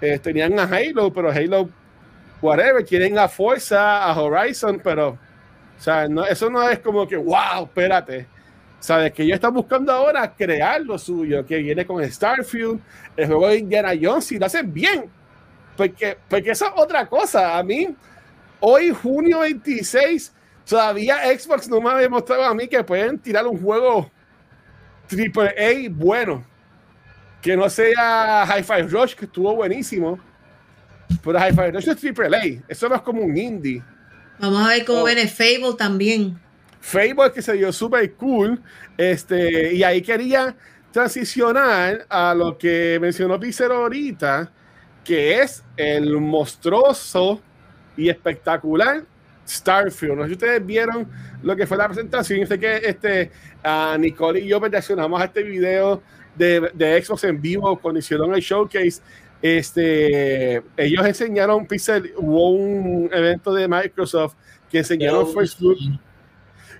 Eh, 0.00 0.18
tenían 0.18 0.58
a 0.58 0.64
Halo, 0.64 1.12
pero 1.12 1.30
Halo, 1.30 1.68
whatever, 2.40 2.84
quieren 2.84 3.18
a 3.18 3.28
Forza, 3.28 4.04
a 4.04 4.20
Horizon, 4.20 4.80
pero, 4.82 5.10
o 5.10 5.80
sea, 5.80 6.08
eso 6.30 6.48
no 6.50 6.68
es 6.68 6.78
como 6.78 7.06
que, 7.06 7.16
wow, 7.16 7.64
espérate. 7.64 8.26
¿Sabes? 8.80 9.12
Que 9.12 9.24
ellos 9.24 9.34
están 9.34 9.52
buscando 9.54 9.92
ahora 9.92 10.32
crear 10.34 10.80
lo 10.82 10.96
suyo, 10.98 11.44
que 11.44 11.56
viene 11.58 11.84
con 11.84 12.02
Starfield, 12.08 12.80
el 13.16 13.26
juego 13.26 13.48
de 13.48 13.58
Indiana 13.58 13.92
Jones, 14.00 14.30
y 14.32 14.38
lo 14.38 14.46
hacen 14.46 14.72
bien. 14.72 15.06
Porque, 15.76 16.16
porque 16.28 16.50
eso 16.52 16.66
es 16.66 16.72
otra 16.76 17.06
cosa. 17.06 17.58
A 17.58 17.62
mí, 17.62 17.88
hoy, 18.60 18.90
junio 18.90 19.40
26, 19.40 20.32
todavía 20.68 21.18
Xbox 21.38 21.68
no 21.68 21.80
me 21.80 21.90
ha 21.90 21.96
demostrado 21.96 22.44
a 22.44 22.54
mí 22.54 22.68
que 22.68 22.82
pueden 22.84 23.18
tirar 23.18 23.46
un 23.46 23.60
juego 23.60 24.10
triple 25.06 25.48
A 25.48 25.88
bueno. 25.90 26.44
Que 27.42 27.56
no 27.56 27.68
sea 27.70 28.44
Hi-Fi 28.46 28.82
Rush, 28.88 29.14
que 29.14 29.24
estuvo 29.24 29.54
buenísimo. 29.54 30.18
Pero 31.22 31.38
Hi-Fi 31.38 31.70
Rush 31.72 31.88
es 31.88 31.96
triple 31.96 32.26
A. 32.36 32.62
Eso 32.68 32.88
no 32.88 32.96
es 32.96 33.02
como 33.02 33.22
un 33.22 33.36
indie. 33.36 33.82
Vamos 34.40 34.64
a 34.64 34.68
ver 34.68 34.84
cómo 34.84 35.00
Oh. 35.00 35.04
viene 35.04 35.26
Fable 35.26 35.74
también. 35.76 36.38
Fable 36.80 37.32
que 37.34 37.42
se 37.42 37.54
dio 37.54 37.72
súper 37.72 38.12
cool. 38.14 38.60
Este, 38.96 39.74
y 39.74 39.82
ahí 39.82 40.02
quería 40.02 40.56
transicionar 40.92 42.06
a 42.08 42.34
lo 42.34 42.56
que 42.56 42.98
mencionó 43.00 43.38
Pizarro 43.38 43.76
ahorita, 43.76 44.50
que 45.04 45.40
es 45.40 45.64
el 45.76 46.18
monstruoso 46.18 47.40
y 47.96 48.08
espectacular 48.08 49.02
Starfield. 49.46 50.16
No 50.16 50.22
sé 50.22 50.28
si 50.28 50.34
ustedes 50.34 50.64
vieron 50.64 51.08
lo 51.42 51.56
que 51.56 51.66
fue 51.66 51.76
la 51.76 51.86
presentación. 51.86 52.40
Yo 52.40 52.46
sé 52.46 52.58
que 52.58 52.76
este, 52.76 53.30
a 53.62 53.96
Nicole 53.98 54.40
y 54.40 54.48
yo 54.48 54.60
reaccionamos 54.60 55.20
a 55.20 55.24
este 55.24 55.42
video 55.42 56.02
de, 56.36 56.70
de 56.74 57.02
Xbox 57.02 57.24
en 57.24 57.40
vivo 57.40 57.78
cuando 57.78 57.98
hicieron 57.98 58.34
el 58.34 58.40
showcase. 58.40 59.00
Este, 59.40 60.62
ellos 60.76 61.06
enseñaron 61.06 61.66
Pixel, 61.66 62.12
hubo 62.16 62.50
un 62.50 63.08
evento 63.12 63.54
de 63.54 63.68
Microsoft 63.68 64.34
que 64.68 64.78
enseñaron 64.78 65.32
First 65.32 65.60
Look 65.60 65.78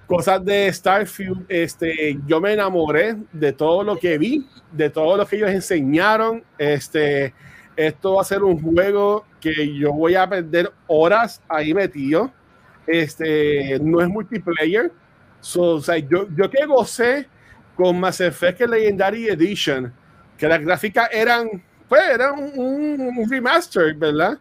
cosas 0.08 0.42
de 0.42 0.72
Starfield, 0.72 1.44
este, 1.50 2.18
yo 2.26 2.40
me 2.40 2.54
enamoré 2.54 3.16
de 3.30 3.52
todo 3.52 3.84
lo 3.84 3.98
que 3.98 4.16
vi, 4.16 4.44
de 4.72 4.88
todo 4.88 5.18
lo 5.18 5.26
que 5.26 5.36
ellos 5.36 5.50
enseñaron. 5.50 6.42
Este, 6.56 7.34
esto 7.76 8.14
va 8.14 8.22
a 8.22 8.24
ser 8.24 8.42
un 8.42 8.60
juego 8.60 9.26
que 9.38 9.76
yo 9.76 9.92
voy 9.92 10.14
a 10.14 10.26
perder 10.26 10.72
horas 10.86 11.42
ahí 11.46 11.74
metido. 11.74 12.32
Este, 12.86 13.78
no 13.80 14.00
es 14.00 14.08
multiplayer. 14.08 14.90
So, 15.40 15.74
o 15.74 15.80
sea, 15.80 15.98
yo, 15.98 16.26
yo 16.34 16.50
que 16.50 16.64
gocé 16.64 17.28
con 17.76 18.00
Mass 18.00 18.22
Effect 18.22 18.62
Legendary 18.62 19.28
Edition, 19.28 19.92
que 20.38 20.48
las 20.48 20.60
gráficas 20.60 21.10
eran, 21.12 21.62
pues, 21.86 22.02
eran 22.14 22.32
un, 22.56 22.98
un 23.14 23.30
remaster, 23.30 23.94
¿verdad? 23.94 24.38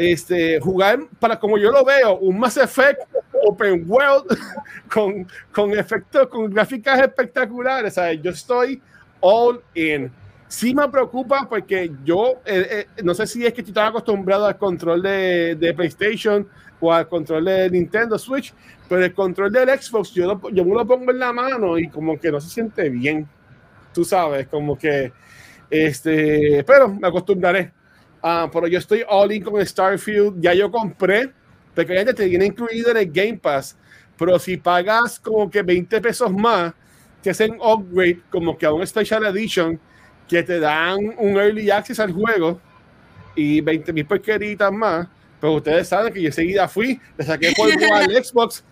Este, 0.00 0.58
jugar 0.60 0.98
para 1.18 1.38
como 1.38 1.58
yo 1.58 1.70
lo 1.70 1.84
veo, 1.84 2.16
un 2.20 2.38
Mass 2.38 2.56
Effect 2.56 3.02
Open 3.44 3.84
World 3.86 4.34
con, 4.90 5.28
con 5.52 5.78
efectos, 5.78 6.26
con 6.28 6.50
gráficas 6.50 7.00
espectaculares. 7.00 7.92
¿sabes? 7.92 8.22
Yo 8.22 8.30
estoy 8.30 8.80
all 9.20 9.60
in. 9.74 10.10
Sí 10.48 10.74
me 10.74 10.88
preocupa 10.88 11.46
porque 11.46 11.92
yo 12.02 12.40
eh, 12.46 12.86
eh, 12.96 13.02
no 13.04 13.12
sé 13.12 13.26
si 13.26 13.44
es 13.44 13.52
que 13.52 13.60
estoy 13.60 13.74
tan 13.74 13.88
acostumbrado 13.88 14.46
al 14.46 14.56
control 14.56 15.02
de, 15.02 15.54
de, 15.56 15.74
PlayStation 15.74 16.48
o 16.80 16.90
al 16.90 17.06
control 17.06 17.44
de 17.44 17.68
Nintendo 17.68 18.18
Switch, 18.18 18.54
pero 18.88 19.04
el 19.04 19.12
control 19.12 19.52
del 19.52 19.68
Xbox 19.68 20.14
yo, 20.14 20.26
lo, 20.26 20.48
yo 20.48 20.64
me 20.64 20.74
lo 20.74 20.86
pongo 20.86 21.10
en 21.10 21.18
la 21.18 21.30
mano 21.30 21.78
y 21.78 21.88
como 21.88 22.18
que 22.18 22.32
no 22.32 22.40
se 22.40 22.48
siente 22.48 22.88
bien. 22.88 23.28
Tú 23.92 24.02
sabes, 24.02 24.48
como 24.48 24.78
que 24.78 25.12
este, 25.68 26.64
pero 26.64 26.88
me 26.88 27.06
acostumbraré. 27.06 27.79
Uh, 28.22 28.50
pero 28.52 28.66
yo 28.66 28.78
estoy 28.78 29.02
all 29.08 29.32
in 29.32 29.42
con 29.42 29.64
Starfield. 29.64 30.40
Ya 30.40 30.52
yo 30.54 30.70
compré, 30.70 31.32
porque 31.74 31.94
ya 31.94 32.12
te 32.12 32.26
viene 32.26 32.46
incluido 32.46 32.90
en 32.90 32.96
el 32.98 33.10
Game 33.10 33.38
Pass. 33.38 33.76
Pero 34.18 34.38
si 34.38 34.56
pagas 34.56 35.18
como 35.18 35.50
que 35.50 35.62
20 35.62 36.00
pesos 36.00 36.30
más, 36.30 36.74
que 37.22 37.30
hacen 37.30 37.58
upgrade 37.60 38.20
como 38.30 38.56
que 38.56 38.66
a 38.66 38.72
un 38.72 38.86
Special 38.86 39.24
Edition, 39.26 39.78
que 40.28 40.42
te 40.42 40.60
dan 40.60 40.98
un 41.18 41.36
Early 41.36 41.70
Access 41.70 42.00
al 42.00 42.12
juego 42.12 42.60
y 43.34 43.60
20 43.60 43.92
mil 43.92 44.06
porqueritas 44.06 44.72
más. 44.72 45.08
Pero 45.40 45.54
ustedes 45.54 45.88
saben 45.88 46.12
que 46.12 46.20
yo 46.20 46.28
enseguida 46.28 46.68
fui, 46.68 47.00
le 47.16 47.24
saqué 47.24 47.52
polvo 47.56 47.72
al 47.94 48.24
Xbox. 48.24 48.62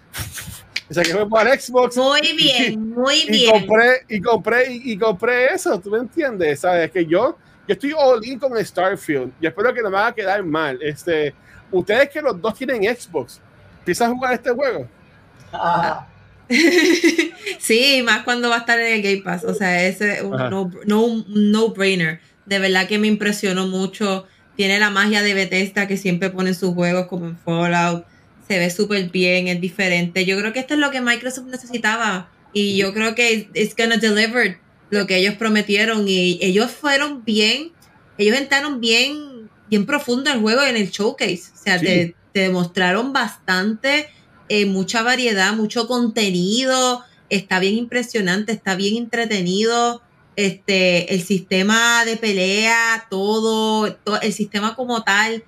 Le 0.88 0.94
saqué 0.94 1.14
polvo 1.14 1.38
al 1.38 1.58
Xbox. 1.58 1.96
Muy 1.96 2.36
bien, 2.36 2.90
muy 2.90 3.20
y, 3.20 3.30
bien. 3.30 3.56
Y 3.56 3.66
compré, 3.66 4.04
y 4.08 4.20
compré, 4.20 4.72
y, 4.72 4.92
y 4.92 4.98
compré 4.98 5.46
eso. 5.46 5.80
¿Tú 5.80 5.90
me 5.90 5.98
entiendes? 5.98 6.60
Sabes 6.60 6.90
que 6.90 7.06
yo 7.06 7.38
yo 7.68 7.74
estoy 7.74 7.92
all 7.96 8.24
in 8.24 8.38
con 8.38 8.64
Starfield. 8.64 9.30
Yo 9.40 9.50
espero 9.50 9.74
que 9.74 9.82
no 9.82 9.90
me 9.90 9.96
va 9.96 10.08
a 10.08 10.14
quedar 10.14 10.42
mal. 10.42 10.78
Este, 10.82 11.34
ustedes 11.70 12.08
que 12.08 12.22
los 12.22 12.40
dos 12.40 12.54
tienen 12.54 12.82
Xbox, 12.82 13.40
¿empiezan 13.80 14.10
a 14.10 14.14
jugar 14.14 14.32
este 14.32 14.50
juego? 14.50 14.88
Ah, 15.52 16.06
sí, 17.58 18.02
más 18.02 18.24
cuando 18.24 18.48
va 18.48 18.56
a 18.56 18.58
estar 18.60 18.80
en 18.80 18.94
el 18.94 19.02
Game 19.02 19.22
Pass. 19.22 19.44
O 19.44 19.52
sea, 19.52 19.84
ese 19.86 20.14
es 20.14 20.22
un 20.22 20.30
no, 20.30 20.70
no, 20.86 21.24
no 21.28 21.68
brainer. 21.68 22.20
De 22.46 22.58
verdad 22.58 22.88
que 22.88 22.98
me 22.98 23.06
impresionó 23.06 23.66
mucho. 23.66 24.26
Tiene 24.56 24.80
la 24.80 24.88
magia 24.88 25.22
de 25.22 25.34
Bethesda 25.34 25.86
que 25.86 25.98
siempre 25.98 26.30
ponen 26.30 26.54
sus 26.54 26.74
juegos 26.74 27.06
como 27.06 27.26
en 27.26 27.36
Fallout. 27.36 28.06
Se 28.48 28.58
ve 28.58 28.70
súper 28.70 29.10
bien, 29.10 29.46
es 29.46 29.60
diferente. 29.60 30.24
Yo 30.24 30.38
creo 30.38 30.54
que 30.54 30.60
esto 30.60 30.72
es 30.72 30.80
lo 30.80 30.90
que 30.90 31.02
Microsoft 31.02 31.48
necesitaba. 31.48 32.30
Y 32.54 32.78
yo 32.78 32.94
creo 32.94 33.14
que 33.14 33.50
it's 33.52 33.76
gonna 33.76 33.98
deliver 33.98 34.58
lo 34.90 35.06
que 35.06 35.16
ellos 35.16 35.34
prometieron 35.34 36.06
y 36.08 36.38
ellos 36.42 36.70
fueron 36.70 37.24
bien, 37.24 37.72
ellos 38.16 38.36
entraron 38.36 38.80
bien, 38.80 39.50
bien 39.68 39.86
profundo 39.86 40.30
el 40.30 40.40
juego 40.40 40.62
en 40.62 40.76
el 40.76 40.90
showcase, 40.90 41.50
o 41.54 41.62
sea, 41.62 41.78
sí. 41.78 41.84
te, 41.84 42.14
te, 42.32 42.40
demostraron 42.40 43.12
bastante, 43.12 44.08
eh, 44.48 44.66
mucha 44.66 45.02
variedad, 45.02 45.52
mucho 45.52 45.86
contenido, 45.86 47.04
está 47.28 47.58
bien 47.58 47.74
impresionante, 47.74 48.52
está 48.52 48.74
bien 48.74 48.96
entretenido, 48.96 50.02
este, 50.36 51.12
el 51.14 51.22
sistema 51.22 52.04
de 52.04 52.16
pelea, 52.16 53.06
todo, 53.10 53.92
todo, 53.94 54.20
el 54.20 54.32
sistema 54.32 54.74
como 54.74 55.02
tal, 55.02 55.42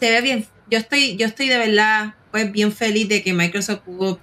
se 0.00 0.10
ve 0.10 0.20
bien, 0.22 0.46
yo 0.70 0.78
estoy, 0.78 1.16
yo 1.16 1.26
estoy 1.26 1.48
de 1.48 1.58
verdad, 1.58 2.14
pues 2.30 2.50
bien 2.50 2.72
feliz 2.72 3.08
de 3.08 3.22
que 3.22 3.34
Microsoft 3.34 3.80
pudo 3.80 4.18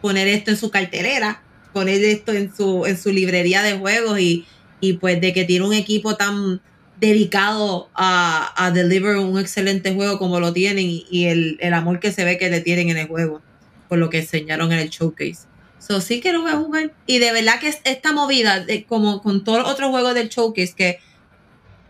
poner 0.00 0.28
esto 0.28 0.50
en 0.50 0.56
su 0.56 0.70
cartelera, 0.70 1.42
poner 1.72 2.02
esto 2.04 2.32
en 2.32 2.54
su, 2.54 2.86
en 2.86 2.98
su 2.98 3.10
librería 3.10 3.62
de 3.62 3.78
juegos 3.78 4.20
y, 4.20 4.46
y 4.80 4.94
pues 4.94 5.20
de 5.20 5.32
que 5.32 5.44
tiene 5.44 5.66
un 5.66 5.74
equipo 5.74 6.16
tan 6.16 6.60
dedicado 7.00 7.88
a, 7.94 8.52
a 8.56 8.70
deliver 8.70 9.16
un 9.16 9.38
excelente 9.38 9.94
juego 9.94 10.18
como 10.18 10.38
lo 10.38 10.52
tienen 10.52 10.86
y, 10.88 11.26
el, 11.26 11.56
el, 11.60 11.72
amor 11.72 11.98
que 11.98 12.12
se 12.12 12.24
ve 12.24 12.36
que 12.36 12.50
le 12.50 12.60
tienen 12.60 12.90
en 12.90 12.98
el 12.98 13.08
juego 13.08 13.40
por 13.88 13.98
lo 13.98 14.10
que 14.10 14.18
enseñaron 14.18 14.70
en 14.72 14.78
el 14.78 14.90
showcase. 14.90 15.48
So 15.78 16.00
sí 16.00 16.20
que 16.20 16.32
lo 16.32 16.42
voy 16.42 16.52
a 16.52 16.56
jugar. 16.56 16.92
Y 17.06 17.18
de 17.18 17.32
verdad 17.32 17.58
que 17.58 17.68
es 17.68 17.78
esta 17.84 18.12
movida, 18.12 18.60
de, 18.60 18.84
como 18.84 19.22
con 19.22 19.44
todos 19.44 19.60
los 19.60 19.68
otros 19.68 19.90
juegos 19.90 20.14
del 20.14 20.28
showcase, 20.28 20.74
que 20.76 20.98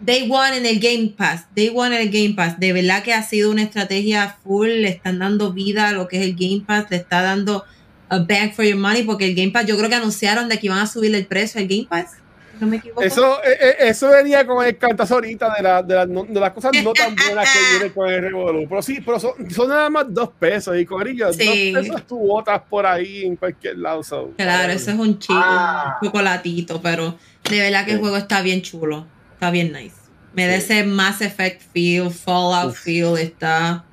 Day 0.01 0.31
One 0.31 0.57
en 0.57 0.66
el 0.66 0.78
Game 0.78 1.12
Pass, 1.16 1.47
Day 1.55 1.72
One 1.74 1.95
en 1.97 2.03
el 2.03 2.11
Game 2.11 2.35
Pass, 2.35 2.59
de 2.59 2.72
verdad 2.72 3.03
que 3.03 3.12
ha 3.12 3.22
sido 3.22 3.51
una 3.51 3.62
estrategia 3.62 4.39
full, 4.43 4.68
le 4.68 4.89
están 4.89 5.18
dando 5.18 5.53
vida 5.53 5.89
a 5.89 5.93
lo 5.93 6.09
que 6.09 6.18
es 6.18 6.22
el 6.22 6.37
Game 6.37 6.62
Pass, 6.66 6.87
le 6.91 6.97
está 6.97 7.20
dando 7.20 7.64
a 8.11 8.18
bang 8.18 8.52
for 8.52 8.64
your 8.64 8.76
money, 8.76 9.04
porque 9.04 9.24
el 9.24 9.34
Game 9.34 9.52
Pass, 9.52 9.66
yo 9.66 9.76
creo 9.76 9.88
que 9.88 9.94
anunciaron 9.94 10.48
de 10.48 10.58
que 10.58 10.66
iban 10.66 10.78
a 10.78 10.86
subir 10.86 11.14
el 11.14 11.26
precio 11.26 11.61
al 11.61 11.68
Game 11.68 11.86
Pass. 11.88 12.16
No 12.61 12.66
me 12.66 12.76
equivoco. 12.76 13.02
Eso, 13.02 13.42
eh, 13.42 13.76
eso 13.78 14.11
venía 14.11 14.46
con 14.46 14.64
el 14.66 14.76
cantazo 14.76 15.14
ahorita 15.14 15.54
de, 15.56 15.62
la, 15.62 15.82
de, 15.82 15.94
la, 15.94 16.06
de, 16.06 16.40
las 16.40 16.52
cosas 16.52 16.72
no 16.84 16.92
tan 16.92 17.14
buenas 17.14 17.48
que 17.50 17.58
vienen 17.70 17.92
con 17.94 18.11
el 18.11 18.20
Revolu. 18.20 18.68
Pero 18.68 18.82
sí, 18.82 19.00
pero 19.00 19.18
son, 19.18 19.50
son, 19.50 19.68
nada 19.68 19.88
más 19.88 20.04
dos 20.08 20.30
pesos. 20.38 20.76
Y 20.78 20.84
corillo, 20.84 21.32
sí. 21.32 21.72
dos 21.72 21.86
pesos 21.86 22.06
tú 22.06 22.18
botas 22.18 22.61
por 22.68 22.84
ahí 22.84 23.24
en 23.24 23.36
cualquier 23.36 23.78
lado. 23.78 24.02
So, 24.02 24.32
claro, 24.36 24.72
eso 24.72 24.90
es 24.90 24.98
un 24.98 25.18
chico, 25.18 25.40
ah. 25.42 25.96
un 26.02 26.08
chocolatito, 26.08 26.82
pero 26.82 27.16
de 27.48 27.61
verdad 27.61 27.84
que 27.84 27.92
sí. 27.92 27.94
el 27.94 28.00
juego 28.00 28.16
está 28.18 28.42
bien 28.42 28.61
chulo. 28.61 29.06
Está 29.34 29.50
bien 29.50 29.72
nice. 29.72 29.96
Me 30.34 30.46
da 30.46 30.56
ese 30.56 30.84
Mass 30.84 31.22
Effect 31.22 31.62
feel, 31.72 32.11
Fallout 32.11 32.72
Uf. 32.72 32.80
feel, 32.80 33.16
está 33.16 33.84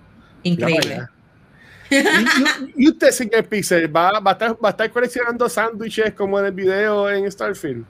increíble. 0.43 1.07
¿Y, 1.89 2.83
y, 2.83 2.89
usted, 2.89 3.11
señor 3.11 3.45
Pixel, 3.45 3.95
¿va, 3.95 4.19
va, 4.19 4.31
a 4.31 4.33
estar, 4.33 4.51
va 4.53 4.69
a 4.69 4.71
estar 4.71 4.91
coleccionando 4.91 5.47
sándwiches 5.47 6.13
como 6.13 6.39
en 6.39 6.45
el 6.47 6.51
video 6.51 7.09
en 7.09 7.31
Starfield? 7.31 7.85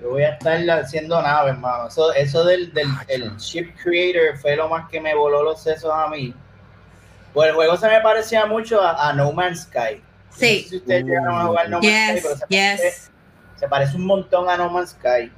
Yo 0.00 0.10
voy 0.10 0.22
a 0.22 0.30
estar 0.30 0.58
haciendo 0.70 1.20
naves, 1.20 1.54
hermano. 1.54 1.88
Eso, 1.88 2.12
eso 2.12 2.44
del, 2.44 2.72
del 2.72 2.88
el 3.08 3.36
Ship 3.36 3.72
Creator 3.82 4.38
fue 4.38 4.54
lo 4.56 4.68
más 4.68 4.88
que 4.88 5.00
me 5.00 5.14
voló 5.14 5.42
los 5.42 5.62
sesos 5.62 5.92
a 5.92 6.08
mí. 6.08 6.34
Pues 7.34 7.48
el 7.48 7.54
juego 7.54 7.76
se 7.76 7.88
me 7.88 8.00
parecía 8.00 8.46
mucho 8.46 8.80
a, 8.80 9.08
a 9.08 9.12
No 9.12 9.32
Man's 9.32 9.62
Sky. 9.62 10.02
Sí. 10.30 10.56
No 10.56 10.62
sé 10.62 10.68
si 10.68 10.76
ustedes 10.76 11.04
llegaron 11.04 11.34
a 11.34 11.44
jugar 11.46 11.70
No 11.70 11.80
yes, 11.80 11.90
Man's 11.90 12.20
Sky, 12.20 12.22
pero 12.22 12.36
se, 12.36 12.46
yes. 12.48 12.80
parece, 12.80 13.00
se 13.56 13.68
parece 13.68 13.96
un 13.96 14.06
montón 14.06 14.48
a 14.48 14.56
No 14.56 14.70
Man's 14.70 14.90
Sky. 14.90 15.32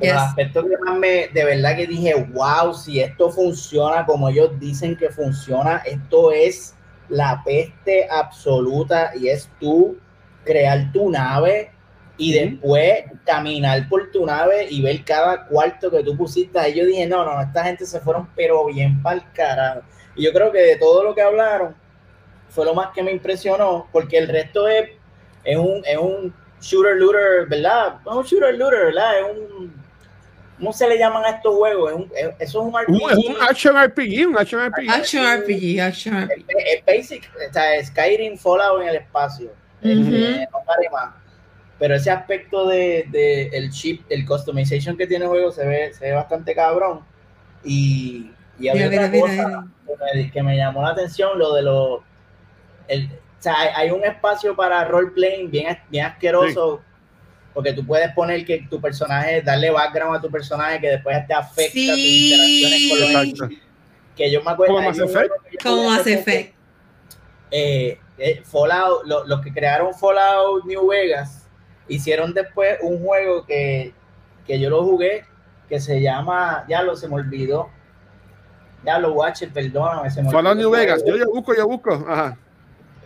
Yes. 0.00 0.12
Los 0.12 0.22
aspectos 0.22 0.64
que 0.64 0.76
más 0.78 0.98
me, 0.98 1.28
de 1.28 1.44
verdad 1.44 1.76
que 1.76 1.86
dije, 1.86 2.14
wow, 2.32 2.74
si 2.74 3.00
esto 3.00 3.30
funciona 3.30 4.04
como 4.04 4.28
ellos 4.28 4.58
dicen 4.58 4.96
que 4.96 5.08
funciona, 5.08 5.76
esto 5.86 6.32
es 6.32 6.74
la 7.08 7.42
peste 7.44 8.08
absoluta 8.10 9.12
y 9.16 9.28
es 9.28 9.50
tú 9.60 9.98
crear 10.44 10.92
tu 10.92 11.10
nave 11.10 11.70
y 12.16 12.32
después 12.32 13.04
caminar 13.24 13.88
por 13.88 14.10
tu 14.10 14.24
nave 14.24 14.66
y 14.70 14.82
ver 14.82 15.04
cada 15.04 15.46
cuarto 15.46 15.90
que 15.90 16.02
tú 16.02 16.16
pusiste 16.16 16.58
ahí. 16.58 16.74
Yo 16.74 16.86
dije, 16.86 17.06
no, 17.06 17.24
no, 17.24 17.40
esta 17.40 17.64
gente 17.64 17.86
se 17.86 18.00
fueron 18.00 18.28
pero 18.36 18.66
bien 18.66 19.02
para 19.02 19.16
el 19.16 19.32
carajo. 19.32 19.80
Y 20.14 20.24
yo 20.24 20.32
creo 20.32 20.52
que 20.52 20.60
de 20.60 20.76
todo 20.76 21.02
lo 21.02 21.14
que 21.14 21.22
hablaron 21.22 21.74
fue 22.48 22.64
lo 22.64 22.74
más 22.74 22.90
que 22.94 23.02
me 23.02 23.10
impresionó, 23.10 23.88
porque 23.90 24.16
el 24.16 24.28
resto 24.28 24.68
es, 24.68 24.90
es, 25.42 25.56
un, 25.56 25.82
es 25.84 25.98
un 25.98 26.32
shooter 26.60 26.96
looter, 26.96 27.46
¿verdad? 27.48 27.96
No 28.04 28.18
un 28.18 28.24
shooter 28.24 28.54
looter, 28.54 28.86
¿verdad? 28.86 29.18
Es 29.18 29.24
un... 29.36 29.83
¿Cómo 30.58 30.72
se 30.72 30.88
le 30.88 30.98
llaman 30.98 31.24
a 31.24 31.30
estos 31.30 31.54
juegos? 31.54 31.90
Es 31.90 31.96
un, 31.96 32.12
es, 32.14 32.26
eso 32.38 32.60
es 32.60 32.74
un 32.74 32.80
RPG. 32.80 33.10
Es 33.10 33.26
un 33.26 33.36
action 33.42 33.82
RPG, 33.82 34.28
un 34.28 34.38
action 34.38 34.66
RPG. 34.68 34.90
Action 34.90 35.24
RPG, 35.40 35.80
action 35.80 36.24
RPG. 36.24 36.44
Es, 36.48 36.78
es 36.78 36.86
basic, 36.86 37.30
o 37.48 37.52
sea, 37.52 37.84
Skyrim 37.84 38.38
Fallout 38.38 38.82
en 38.82 38.88
el 38.88 38.96
espacio. 38.96 39.50
Uh 39.82 39.86
-huh. 39.88 40.14
este, 40.14 40.48
no 40.52 40.64
pare 40.64 40.88
más 40.90 41.24
pero 41.78 41.96
ese 41.96 42.10
aspecto 42.10 42.66
de, 42.66 43.06
de, 43.10 43.48
el 43.48 43.70
chip, 43.70 44.06
el 44.08 44.24
customization 44.24 44.96
que 44.96 45.06
tiene 45.06 45.24
el 45.24 45.30
juego 45.30 45.50
se 45.50 45.66
ve, 45.66 45.92
se 45.92 46.06
ve 46.06 46.12
bastante 46.12 46.54
cabrón. 46.54 47.00
Y, 47.64 48.30
y 48.58 48.68
había 48.68 48.88
Mira, 48.88 49.06
otra 49.06 49.08
mira, 49.08 49.26
cosa 49.26 49.48
mira. 49.48 49.64
Que, 49.86 50.18
me, 50.22 50.30
que 50.30 50.42
me 50.42 50.56
llamó 50.56 50.82
la 50.82 50.90
atención, 50.90 51.38
lo 51.38 51.54
de 51.54 51.62
los... 51.62 52.00
El, 52.88 53.06
o 53.06 53.42
sea, 53.42 53.60
hay, 53.60 53.68
hay 53.74 53.90
un 53.90 54.04
espacio 54.04 54.54
para 54.54 54.84
role-playing 54.84 55.50
bien, 55.50 55.78
bien 55.90 56.06
asqueroso, 56.06 56.80
porque 57.54 57.72
tú 57.72 57.86
puedes 57.86 58.12
poner 58.12 58.44
que 58.44 58.66
tu 58.68 58.80
personaje, 58.80 59.40
darle 59.40 59.70
background 59.70 60.16
a 60.16 60.20
tu 60.20 60.30
personaje 60.30 60.80
que 60.80 60.88
después 60.88 61.26
te 61.26 61.32
afecta 61.34 61.72
tus 61.72 61.98
interacciones 61.98 62.90
con 62.90 63.00
los 63.00 63.08
Sí. 63.08 63.30
Exacto. 63.30 63.48
que 64.16 64.30
yo 64.30 64.42
me 64.42 64.50
acuerdo 64.50 64.74
yo 64.74 64.78
Como 65.62 65.76
jugué 65.76 65.88
Mass 65.88 66.00
hace 66.00 66.14
Effect. 66.14 66.54
eh, 67.50 67.98
eh, 68.18 68.42
Fallout, 68.44 69.04
lo- 69.06 69.24
los 69.26 69.40
que 69.40 69.52
crearon 69.52 69.94
Fallout 69.94 70.64
New 70.66 70.88
Vegas 70.88 71.46
hicieron 71.88 72.32
después 72.34 72.78
un 72.82 73.02
juego 73.04 73.44
que, 73.44 73.92
que 74.46 74.58
yo 74.60 74.70
lo 74.70 74.82
jugué 74.84 75.24
que 75.68 75.80
se 75.80 76.00
llama, 76.00 76.64
ya 76.68 76.82
lo 76.82 76.94
se 76.96 77.08
me 77.08 77.14
olvidó, 77.16 77.68
ya 78.84 78.98
lo 78.98 79.12
Watcher, 79.14 79.50
perdóname, 79.52 80.10
se 80.10 80.22
me 80.22 80.30
Fallout 80.30 80.52
olvidó 80.52 80.70
New 80.70 80.78
Vegas. 80.78 81.02
Yo, 81.06 81.16
yo 81.16 81.26
busco, 81.26 81.54
yo 81.56 81.66
busco. 81.66 81.92
Ajá. 82.06 82.36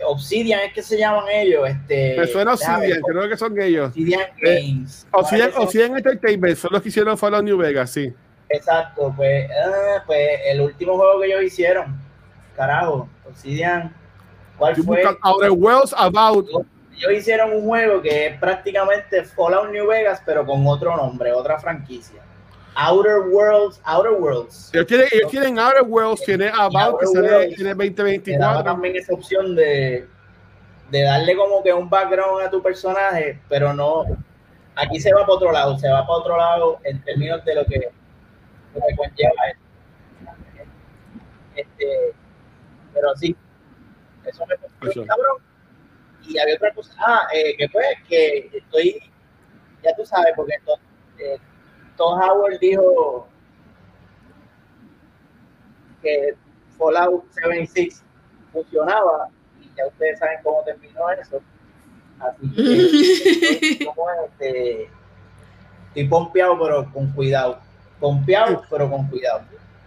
Obsidian 0.05 0.61
es 0.61 0.73
que 0.73 0.81
se 0.83 0.97
llaman 0.97 1.25
ellos, 1.29 1.67
este. 1.67 2.15
Me 2.17 2.27
suena 2.27 2.53
Obsidian, 2.53 2.79
ver, 2.81 3.01
creo 3.01 3.29
que 3.29 3.37
son 3.37 3.61
ellos. 3.61 3.87
Obsidian 3.89 4.21
Eh, 4.41 4.61
Games. 4.61 5.07
Obsidian. 5.11 5.51
Obsidian 5.55 5.97
Entertainment 5.97 6.57
son 6.57 6.71
los 6.73 6.81
que 6.81 6.89
hicieron 6.89 7.17
Fallout 7.17 7.43
New 7.43 7.57
Vegas, 7.57 7.91
sí. 7.91 8.13
Exacto, 8.49 9.13
pues, 9.15 9.49
ah, 9.51 10.03
pues 10.07 10.39
el 10.47 10.61
último 10.61 10.95
juego 10.97 11.19
que 11.21 11.27
ellos 11.27 11.43
hicieron, 11.43 11.99
carajo, 12.55 13.07
Obsidian, 13.27 13.93
¿cuál 14.57 14.71
Estoy 14.71 14.85
fue? 14.85 15.03
Outer 15.21 15.51
Worlds 15.51 15.93
About. 15.95 16.47
ellos 16.97 17.11
hicieron 17.13 17.53
un 17.53 17.63
juego 17.67 18.01
que 18.01 18.27
es 18.27 18.39
prácticamente 18.39 19.23
Fallout 19.23 19.69
New 19.69 19.87
Vegas, 19.87 20.21
pero 20.25 20.45
con 20.45 20.65
otro 20.65 20.97
nombre, 20.97 21.31
otra 21.31 21.59
franquicia. 21.59 22.21
Outer 22.81 23.19
Worlds, 23.29 23.81
Outer 23.83 24.13
Worlds. 24.13 24.71
Ellos 24.73 24.87
tienen, 24.87 25.07
ellos 25.11 25.31
tienen 25.31 25.59
Outer 25.59 25.83
Worlds, 25.83 26.21
tiene 26.23 26.49
About 26.49 26.99
que 26.99 27.07
sale 27.07 27.27
en 27.45 27.49
el 27.51 27.55
Te 27.55 27.63
daba 27.65 27.83
2024. 27.83 28.63
también 28.63 28.95
esa 28.95 29.13
opción 29.13 29.55
de, 29.55 30.07
de 30.89 31.01
darle 31.03 31.35
como 31.35 31.61
que 31.61 31.73
un 31.73 31.89
background 31.89 32.41
a 32.45 32.49
tu 32.49 32.61
personaje, 32.63 33.39
pero 33.49 33.73
no. 33.73 34.03
Aquí 34.75 34.99
se 34.99 35.11
va 35.13 35.21
para 35.21 35.33
otro 35.33 35.51
lado, 35.51 35.77
se 35.77 35.89
va 35.89 36.01
para 36.07 36.19
otro 36.19 36.37
lado 36.37 36.79
en 36.85 37.03
términos 37.03 37.43
de 37.43 37.55
lo 37.55 37.65
que, 37.65 37.91
lo 38.75 38.81
que 38.87 38.95
conlleva. 38.95 39.33
Este, 41.55 42.13
pero 42.93 43.13
sí, 43.15 43.35
eso 44.25 44.45
me 44.45 44.89
Eso. 44.89 45.05
cabrón. 45.05 45.37
Y 46.23 46.37
había 46.37 46.55
otra 46.55 46.73
cosa, 46.73 46.93
ah, 46.99 47.27
eh, 47.33 47.55
que 47.57 47.67
fue 47.69 47.83
que 48.07 48.49
estoy, 48.53 49.01
ya 49.83 49.93
tú 49.95 50.05
sabes, 50.05 50.31
porque 50.35 50.53
to- 50.65 50.79
eh, 51.17 51.37
Tom 51.99 52.17
Howard 52.19 52.57
dijo 52.59 53.27
que 56.01 56.33
Fallout 56.77 57.25
76 57.31 58.01
funcionaba 58.53 59.27
y 59.61 59.69
ya 59.77 59.85
ustedes 59.87 60.17
saben 60.19 60.39
cómo 60.43 60.63
terminó 60.63 61.09
eso. 61.11 61.41
Así 62.19 62.51
que 62.53 63.51
estoy, 63.51 63.85
como 63.85 64.05
este, 64.25 64.89
estoy 65.87 66.07
pompeado, 66.07 66.57
pero 66.59 66.91
con 66.93 67.11
cuidado. 67.11 67.59
Pompeado, 67.99 68.63
pero 68.69 68.89
con 68.89 69.07
cuidado. 69.09 69.41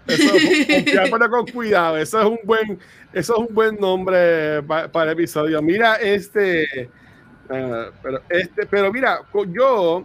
Eso, 0.06 0.34
pero 1.10 1.30
con 1.30 1.46
cuidado. 1.46 1.96
Eso 1.96 2.20
es 2.20 2.26
un 2.26 2.38
buen, 2.44 2.78
eso 3.12 3.32
es 3.34 3.48
un 3.48 3.54
buen 3.54 3.76
nombre 3.76 4.62
pa- 4.64 4.88
para 4.88 5.12
el 5.12 5.18
episodio. 5.18 5.62
Mira, 5.62 5.94
este, 5.96 6.90
ah, 7.48 7.86
pero 8.02 8.20
este, 8.28 8.66
pero 8.66 8.92
mira, 8.92 9.20
yo, 9.48 10.04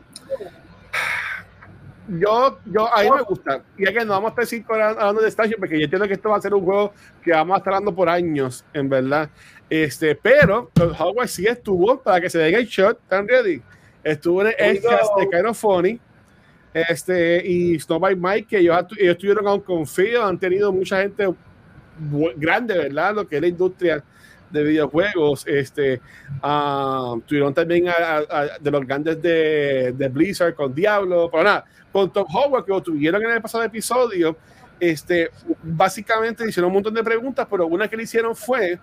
yo, 2.07 2.59
yo, 2.65 2.93
a 2.93 3.03
mí 3.03 3.09
me 3.11 3.21
gusta. 3.21 3.63
Y 3.77 3.83
es 3.83 3.91
que 3.91 4.05
no 4.05 4.11
vamos 4.11 4.29
a 4.29 4.31
estar 4.31 4.45
cinco 4.45 4.73
horas 4.73 4.95
hablando 4.97 5.21
de 5.21 5.29
Station, 5.29 5.55
porque 5.59 5.77
yo 5.77 5.83
entiendo 5.83 6.07
que 6.07 6.13
esto 6.13 6.29
va 6.29 6.37
a 6.37 6.41
ser 6.41 6.53
un 6.53 6.63
juego 6.63 6.93
que 7.21 7.31
vamos 7.31 7.55
a 7.55 7.57
estar 7.57 7.73
hablando 7.73 7.93
por 7.93 8.09
años, 8.09 8.63
en 8.73 8.89
verdad. 8.89 9.29
Este, 9.69 10.15
pero 10.15 10.71
Hogwarts 10.75 11.31
sí 11.31 11.45
estuvo 11.45 12.01
para 12.01 12.21
que 12.21 12.29
se 12.29 12.39
den 12.39 12.55
el 12.55 12.65
shot, 12.65 12.99
¿están 13.01 13.27
ready? 13.27 13.61
Estuvo 14.03 14.41
en 14.41 14.53
el 14.57 14.81
de 14.81 15.29
Kind 15.29 15.45
of 15.45 15.59
Funny. 15.59 15.99
Este, 16.73 17.45
y 17.45 17.79
Snow 17.79 17.99
by 17.99 18.15
Mike, 18.15 18.47
que 18.49 18.57
ellos, 18.59 18.77
ellos 18.97 19.13
estuvieron 19.13 19.43
con 19.43 19.61
confío, 19.61 20.23
han 20.23 20.37
tenido 20.37 20.71
mucha 20.71 21.01
gente 21.01 21.27
grande, 22.35 22.77
¿verdad? 22.77 23.15
Lo 23.15 23.27
que 23.27 23.37
es 23.37 23.41
la 23.41 23.47
industria 23.47 24.03
de 24.49 24.63
videojuegos. 24.63 25.45
Este, 25.47 26.01
ah, 26.41 27.15
tuvieron 27.25 27.53
también 27.53 27.89
a, 27.89 27.93
a- 27.93 28.17
a- 28.41 28.57
de 28.59 28.71
los 28.71 28.85
grandes 28.85 29.21
de, 29.21 29.93
de 29.95 30.07
Blizzard 30.09 30.53
con 30.55 30.73
Diablo, 30.73 31.29
pero 31.31 31.43
nada, 31.43 31.65
con 31.91 32.11
Tom 32.11 32.25
Howard, 32.33 32.65
que 32.65 32.71
lo 32.71 32.81
tuvieron 32.81 33.23
en 33.23 33.31
el 33.31 33.41
pasado 33.41 33.63
episodio. 33.63 34.37
Este, 34.79 35.31
básicamente 35.63 36.47
hicieron 36.47 36.67
un 36.69 36.75
montón 36.75 36.93
de 36.93 37.03
preguntas, 37.03 37.47
pero 37.49 37.65
una 37.67 37.87
que 37.87 37.97
le 37.97 38.03
hicieron 38.03 38.35
fue 38.35 38.79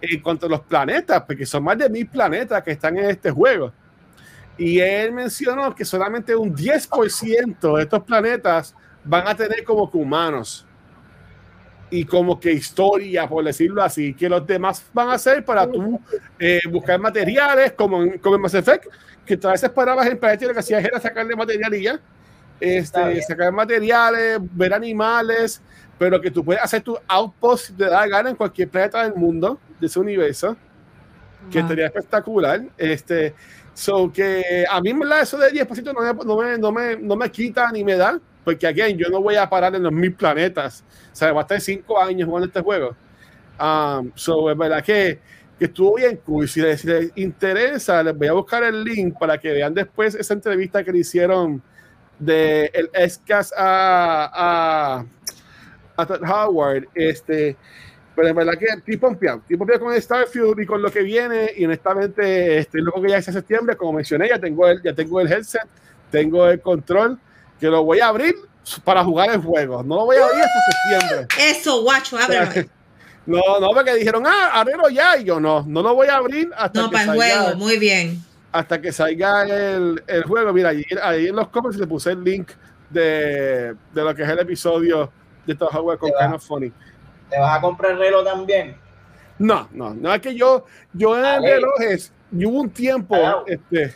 en 0.00 0.20
cuanto 0.20 0.46
a 0.46 0.48
los 0.48 0.60
planetas, 0.60 1.22
porque 1.22 1.44
son 1.46 1.64
más 1.64 1.76
de 1.78 1.88
mil 1.88 2.06
planetas 2.06 2.62
que 2.62 2.72
están 2.72 2.96
en 2.98 3.10
este 3.10 3.30
juego. 3.30 3.72
Y 4.56 4.78
él 4.80 5.12
mencionó 5.12 5.74
que 5.74 5.84
solamente 5.84 6.34
un 6.36 6.54
10% 6.54 7.76
de 7.76 7.82
estos 7.82 8.02
planetas 8.02 8.74
van 9.04 9.26
a 9.26 9.34
tener 9.34 9.64
como 9.64 9.90
que 9.90 9.96
humanos 9.96 10.66
y 11.90 12.04
como 12.04 12.38
que 12.38 12.52
historia, 12.52 13.28
por 13.28 13.44
decirlo 13.44 13.82
así, 13.82 14.14
que 14.14 14.28
los 14.28 14.46
demás 14.46 14.84
van 14.92 15.10
a 15.10 15.18
ser 15.18 15.44
para 15.44 15.70
tú 15.70 16.00
eh, 16.38 16.60
buscar 16.70 17.00
materiales, 17.00 17.72
como 17.72 18.02
en, 18.02 18.18
como 18.18 18.36
en 18.36 18.42
Mass 18.42 18.54
Effect, 18.54 18.86
que 19.24 19.38
a 19.42 19.52
veces 19.52 19.70
parabas 19.70 20.06
en 20.06 20.18
planeta 20.18 20.44
y 20.44 20.48
lo 20.48 20.54
que 20.54 20.60
hacías 20.60 20.84
era 20.84 21.00
sacarle 21.00 21.34
material 21.34 21.74
y 21.74 21.82
ya. 21.82 22.00
Este, 22.60 23.22
sacar 23.22 23.52
materiales, 23.52 24.38
ver 24.40 24.74
animales, 24.74 25.62
pero 25.98 26.20
que 26.20 26.30
tú 26.30 26.44
puedes 26.44 26.62
hacer 26.62 26.82
tu 26.82 26.98
outpost 27.06 27.66
si 27.66 27.72
te 27.72 27.84
da 27.84 28.06
gana 28.06 28.30
en 28.30 28.36
cualquier 28.36 28.68
planeta 28.68 29.04
del 29.04 29.14
mundo, 29.14 29.60
de 29.80 29.86
ese 29.86 29.98
universo 29.98 30.56
que 31.50 31.60
estaría 31.60 31.86
espectacular. 31.86 32.62
Este, 32.76 33.34
so 33.74 34.12
que 34.12 34.64
a 34.68 34.80
mí, 34.80 34.92
verdad, 34.92 35.22
eso 35.22 35.38
del 35.38 35.52
10% 35.52 35.94
no 35.94 36.00
me, 36.00 36.24
no, 36.24 36.36
me, 36.36 36.58
no, 36.58 36.72
me, 36.72 36.96
no 36.96 37.16
me 37.16 37.30
quita 37.30 37.70
ni 37.70 37.84
me 37.84 37.96
da, 37.96 38.20
porque 38.48 38.66
again, 38.66 38.96
yo 38.96 39.10
no 39.10 39.20
voy 39.20 39.34
a 39.34 39.46
parar 39.46 39.74
en 39.74 39.82
los 39.82 39.92
mil 39.92 40.14
planetas. 40.14 40.82
O 41.12 41.14
sea, 41.14 41.34
va 41.34 41.40
a 41.40 41.42
estar 41.42 41.60
cinco 41.60 42.00
años 42.00 42.26
jugando 42.26 42.46
este 42.46 42.62
juego. 42.62 42.96
Um, 43.60 44.10
so, 44.14 44.50
es 44.50 44.56
verdad 44.56 44.82
que, 44.82 45.18
que 45.58 45.66
estuvo 45.66 45.96
bien 45.96 46.16
cool. 46.24 46.48
Si 46.48 46.62
les, 46.62 46.80
si 46.80 46.86
les 46.86 47.12
interesa, 47.16 48.02
les 48.02 48.16
voy 48.16 48.28
a 48.28 48.32
buscar 48.32 48.64
el 48.64 48.82
link 48.82 49.18
para 49.18 49.36
que 49.36 49.52
vean 49.52 49.74
después 49.74 50.14
esa 50.14 50.32
entrevista 50.32 50.82
que 50.82 50.92
le 50.92 51.00
hicieron 51.00 51.62
de 52.18 52.70
el 52.72 52.88
Escas 52.94 53.52
a, 53.54 54.30
a, 54.32 55.04
a 55.94 56.06
Todd 56.06 56.22
Howard. 56.22 56.88
Este, 56.94 57.54
pero 58.16 58.28
en 58.28 58.34
verdad 58.34 58.54
que 58.58 58.64
estoy 58.64 58.96
pompeado. 58.96 59.40
Estoy 59.40 59.58
pompeado 59.58 59.84
con 59.84 60.00
Starfield 60.00 60.58
y 60.58 60.64
con 60.64 60.80
lo 60.80 60.90
que 60.90 61.02
viene. 61.02 61.52
Y 61.54 61.66
honestamente, 61.66 62.56
estoy 62.56 62.80
loco 62.80 63.02
que 63.02 63.10
ya 63.10 63.20
sea 63.20 63.34
septiembre. 63.34 63.76
Como 63.76 63.92
mencioné, 63.92 64.30
ya 64.30 64.38
tengo 64.38 64.66
el, 64.66 64.82
ya 64.82 64.94
tengo 64.94 65.20
el 65.20 65.30
headset, 65.30 65.68
tengo 66.10 66.48
el 66.48 66.62
control, 66.62 67.18
que 67.60 67.66
lo 67.66 67.82
voy 67.84 68.00
a 68.00 68.08
abrir 68.08 68.34
para 68.84 69.02
jugar 69.04 69.30
el 69.30 69.42
juego. 69.42 69.82
No 69.82 69.96
lo 69.96 70.04
voy 70.06 70.16
a 70.16 70.24
abrir 70.24 70.42
hasta 70.42 70.60
septiembre. 70.98 71.28
Eso, 71.50 71.82
guacho, 71.82 72.18
ábrelo. 72.18 72.68
No, 73.26 73.42
no, 73.60 73.68
porque 73.74 73.94
dijeron, 73.94 74.24
ah, 74.26 74.52
ábrelo 74.54 74.88
ya. 74.88 75.18
Y 75.18 75.24
yo 75.24 75.38
no, 75.38 75.62
no 75.66 75.82
lo 75.82 75.94
voy 75.94 76.08
a 76.08 76.16
abrir 76.16 76.48
hasta 76.56 76.80
No, 76.80 76.88
que 76.88 76.94
para 76.94 77.12
el 77.12 77.18
juego, 77.18 77.56
muy 77.56 77.78
bien. 77.78 78.22
hasta 78.52 78.80
que 78.80 78.90
salga 78.90 79.42
el, 79.42 80.02
el 80.06 80.22
juego. 80.24 80.50
Mira, 80.54 80.70
ahí, 80.70 80.82
ahí 81.02 81.26
en 81.26 81.36
los 81.36 81.48
comments 81.48 81.78
le 81.78 81.86
puse 81.86 82.12
el 82.12 82.24
link 82.24 82.52
de, 82.88 83.74
de 83.92 84.02
lo 84.02 84.14
que 84.14 84.22
es 84.22 84.28
el 84.30 84.38
episodio 84.38 85.12
de 85.46 85.54
Todd 85.54 85.68
Howard 85.74 85.98
con. 85.98 86.10
Kind 86.18 86.34
of 86.36 86.42
Funny. 86.42 86.72
¿Te 87.28 87.38
vas 87.38 87.58
a 87.58 87.60
comprar 87.60 87.92
el 87.92 87.98
reloj 87.98 88.24
también? 88.24 88.78
No, 89.38 89.68
no, 89.72 89.92
no 89.92 90.14
es 90.14 90.22
que 90.22 90.34
yo, 90.34 90.64
yo 90.94 91.18
en 91.18 91.24
Ale. 91.26 91.56
relojes, 91.56 92.10
yo 92.30 92.48
hubo 92.48 92.60
un 92.62 92.70
tiempo, 92.70 93.44
este, 93.46 93.94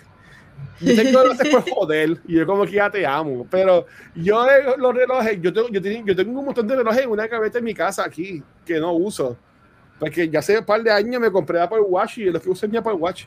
yo 0.81 0.97
tengo 0.97 1.23
relojes 1.23 1.49
por 1.49 1.69
joder, 1.69 2.19
y 2.27 2.35
yo 2.35 2.47
como 2.47 2.65
que 2.65 2.73
ya 2.73 2.91
te 2.91 3.07
amo, 3.07 3.47
pero 3.51 3.87
yo 4.15 4.47
los 4.79 4.95
relojes, 4.95 5.41
yo 5.41 5.53
tengo, 5.53 5.69
yo, 5.69 5.81
tengo, 5.81 6.07
yo 6.07 6.17
tengo 6.17 6.39
un 6.39 6.47
montón 6.47 6.67
de 6.67 6.77
relojes 6.77 7.03
en 7.03 7.11
una 7.11 7.27
gaveta 7.27 7.59
en 7.59 7.65
mi 7.65 7.75
casa 7.75 8.05
aquí, 8.05 8.43
que 8.65 8.79
no 8.81 8.93
uso, 8.93 9.37
porque 9.99 10.29
ya 10.29 10.41
hace 10.41 10.59
un 10.59 10.65
par 10.65 10.83
de 10.83 10.91
años 10.91 11.21
me 11.21 11.31
compré 11.31 11.61
Apple 11.61 11.81
Watch 11.81 12.19
y 12.19 12.25
los 12.25 12.43
que 12.43 12.51
uso 12.51 12.67
es 12.67 12.73
mi 12.73 12.79
Apple 12.79 12.95
Watch. 12.95 13.27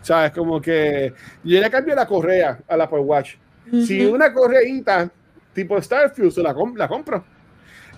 ¿Sabes? 0.00 0.32
Como 0.32 0.60
que 0.60 1.12
yo 1.42 1.60
le 1.60 1.70
cambio 1.70 1.94
la 1.94 2.06
correa 2.06 2.58
a 2.68 2.76
la 2.76 2.84
Apple 2.84 3.00
Watch. 3.00 3.36
Si 3.70 4.04
una 4.04 4.32
correita 4.32 5.10
tipo 5.54 5.80
Starfield, 5.80 6.36
la, 6.38 6.54
la 6.76 6.88
compro. 6.88 7.24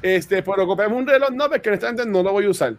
Este, 0.03 0.43
pero 0.43 0.67
compramos 0.67 0.99
un 0.99 1.07
reloj 1.07 1.31
no, 1.31 1.49
porque 1.49 1.69
honestamente 1.69 2.07
no 2.07 2.23
lo 2.23 2.33
voy 2.33 2.47
a 2.47 2.51
usar. 2.51 2.75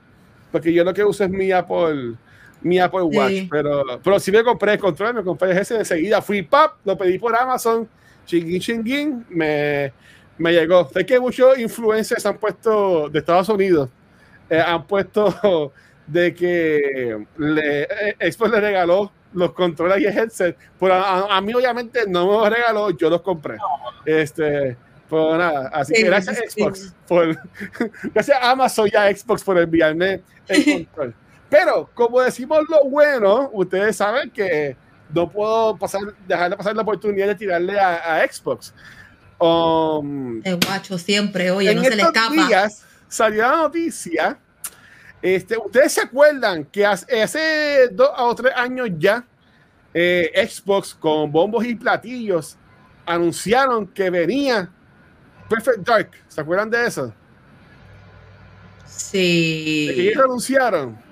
Porque 0.51 0.71
yo 0.71 0.83
lo 0.83 0.93
que 0.93 1.03
uso 1.03 1.25
es 1.25 1.29
mi 1.29 1.51
Apple, 1.51 2.15
mi 2.61 2.79
Apple 2.79 3.03
Watch. 3.03 3.47
Pero, 3.49 3.99
pero 4.03 4.19
si 4.19 4.31
me 4.31 4.43
compré 4.43 4.73
el 4.73 4.79
control, 4.79 5.15
me 5.15 5.23
compré 5.23 5.59
ese 5.59 5.79
de 5.79 5.85
seguida. 5.85 6.21
Fui 6.21 6.41
pap, 6.41 6.75
lo 6.85 6.97
pedí 6.97 7.17
por 7.19 7.35
Amazon, 7.35 7.87
chinguín, 8.25 8.59
chinguín, 8.59 9.25
me, 9.29 9.91
me 10.37 10.53
llegó. 10.53 10.89
Sé 10.89 11.05
que 11.05 11.19
muchos 11.19 11.57
influencers 11.57 12.25
han 12.25 12.37
puesto 12.37 13.09
de 13.09 13.19
Estados 13.19 13.49
Unidos, 13.49 13.89
eh, 14.49 14.59
han 14.59 14.85
puesto 14.85 15.73
de 16.07 16.33
que 16.33 17.25
le, 17.37 17.83
eh, 17.83 18.31
Xbox 18.31 18.51
le 18.51 18.61
regaló 18.61 19.11
los 19.33 19.53
controles 19.53 20.01
y 20.01 20.05
el 20.05 20.17
headset. 20.17 20.57
Pero 20.79 20.93
a, 20.93 21.39
mí, 21.41 21.53
obviamente, 21.53 22.01
no 22.07 22.25
me 22.25 22.33
los 22.33 22.49
regaló, 22.49 22.89
yo 22.91 23.09
los 23.09 23.21
compré. 23.21 23.57
Este, 24.05 24.77
pues 25.09 25.37
nada, 25.37 25.69
así 25.73 25.93
que 25.93 26.03
gracias 26.03 26.37
Xbox 26.51 26.93
por, 27.07 27.39
gracias 28.13 28.37
Amazon 28.41 28.89
y 28.91 28.95
a 28.97 29.15
Xbox 29.15 29.43
por 29.43 29.57
enviarme 29.57 30.21
el 30.47 30.85
control. 30.85 31.15
Pero 31.49 31.89
como 31.93 32.21
decimos 32.21 32.59
lo 32.69 32.89
bueno, 32.89 33.49
ustedes 33.53 33.95
saben 33.95 34.29
que 34.29 34.75
no 35.13 35.29
puedo 35.29 35.77
pasar, 35.77 36.01
dejar 36.27 36.51
de 36.51 36.57
pasar 36.57 36.75
la 36.75 36.81
oportunidad 36.81 37.27
de 37.27 37.35
tirarle 37.35 37.79
a, 37.79 38.25
Xbox. 38.29 38.73
Um, 39.39 40.41
el 40.43 40.57
guacho 40.57 40.97
siempre, 40.97 41.51
oye, 41.51 41.73
no 41.73 41.83
se 41.83 41.95
le 41.95 42.01
escapa. 42.01 42.33
Días 42.33 42.83
salió 43.07 43.43
la 43.43 43.57
noticia. 43.57 44.39
Este, 45.21 45.57
ustedes 45.57 45.93
se 45.93 46.01
acuerdan 46.01 46.65
que 46.65 46.85
hace, 46.85 47.87
dos 47.91 48.09
o 48.17 48.35
tres 48.35 48.53
años 48.55 48.89
ya 48.97 49.25
eh, 49.93 50.47
Xbox 50.47 50.93
con 50.93 51.31
bombos 51.31 51.65
y 51.65 51.75
platillos 51.75 52.57
anunciaron 53.05 53.87
que 53.87 54.09
venía 54.09 54.69
Perfect 55.49 55.79
Dark. 55.79 56.11
¿Se 56.27 56.41
acuerdan 56.41 56.69
de 56.69 56.85
eso? 56.85 57.13
Sí. 58.85 59.87
¿De 59.87 60.11
que 60.13 60.19
anunciaron? 60.19 61.06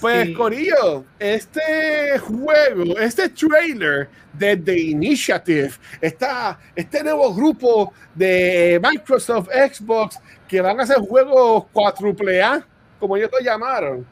Pues, 0.00 0.36
Corillo, 0.36 1.04
este 1.18 2.18
juego, 2.20 2.98
este 2.98 3.28
trailer 3.30 4.08
de 4.32 4.56
The 4.56 4.78
Initiative, 4.78 5.72
está 6.00 6.58
este 6.76 7.02
nuevo 7.02 7.34
grupo 7.34 7.92
de 8.14 8.80
Microsoft, 8.80 9.48
Xbox, 9.48 10.20
que 10.46 10.60
van 10.60 10.78
a 10.78 10.84
hacer 10.84 10.98
juegos 10.98 11.64
cuádruple 11.72 12.40
A, 12.40 12.64
como 13.00 13.16
ellos 13.16 13.30
lo 13.32 13.40
llamaron. 13.40 14.06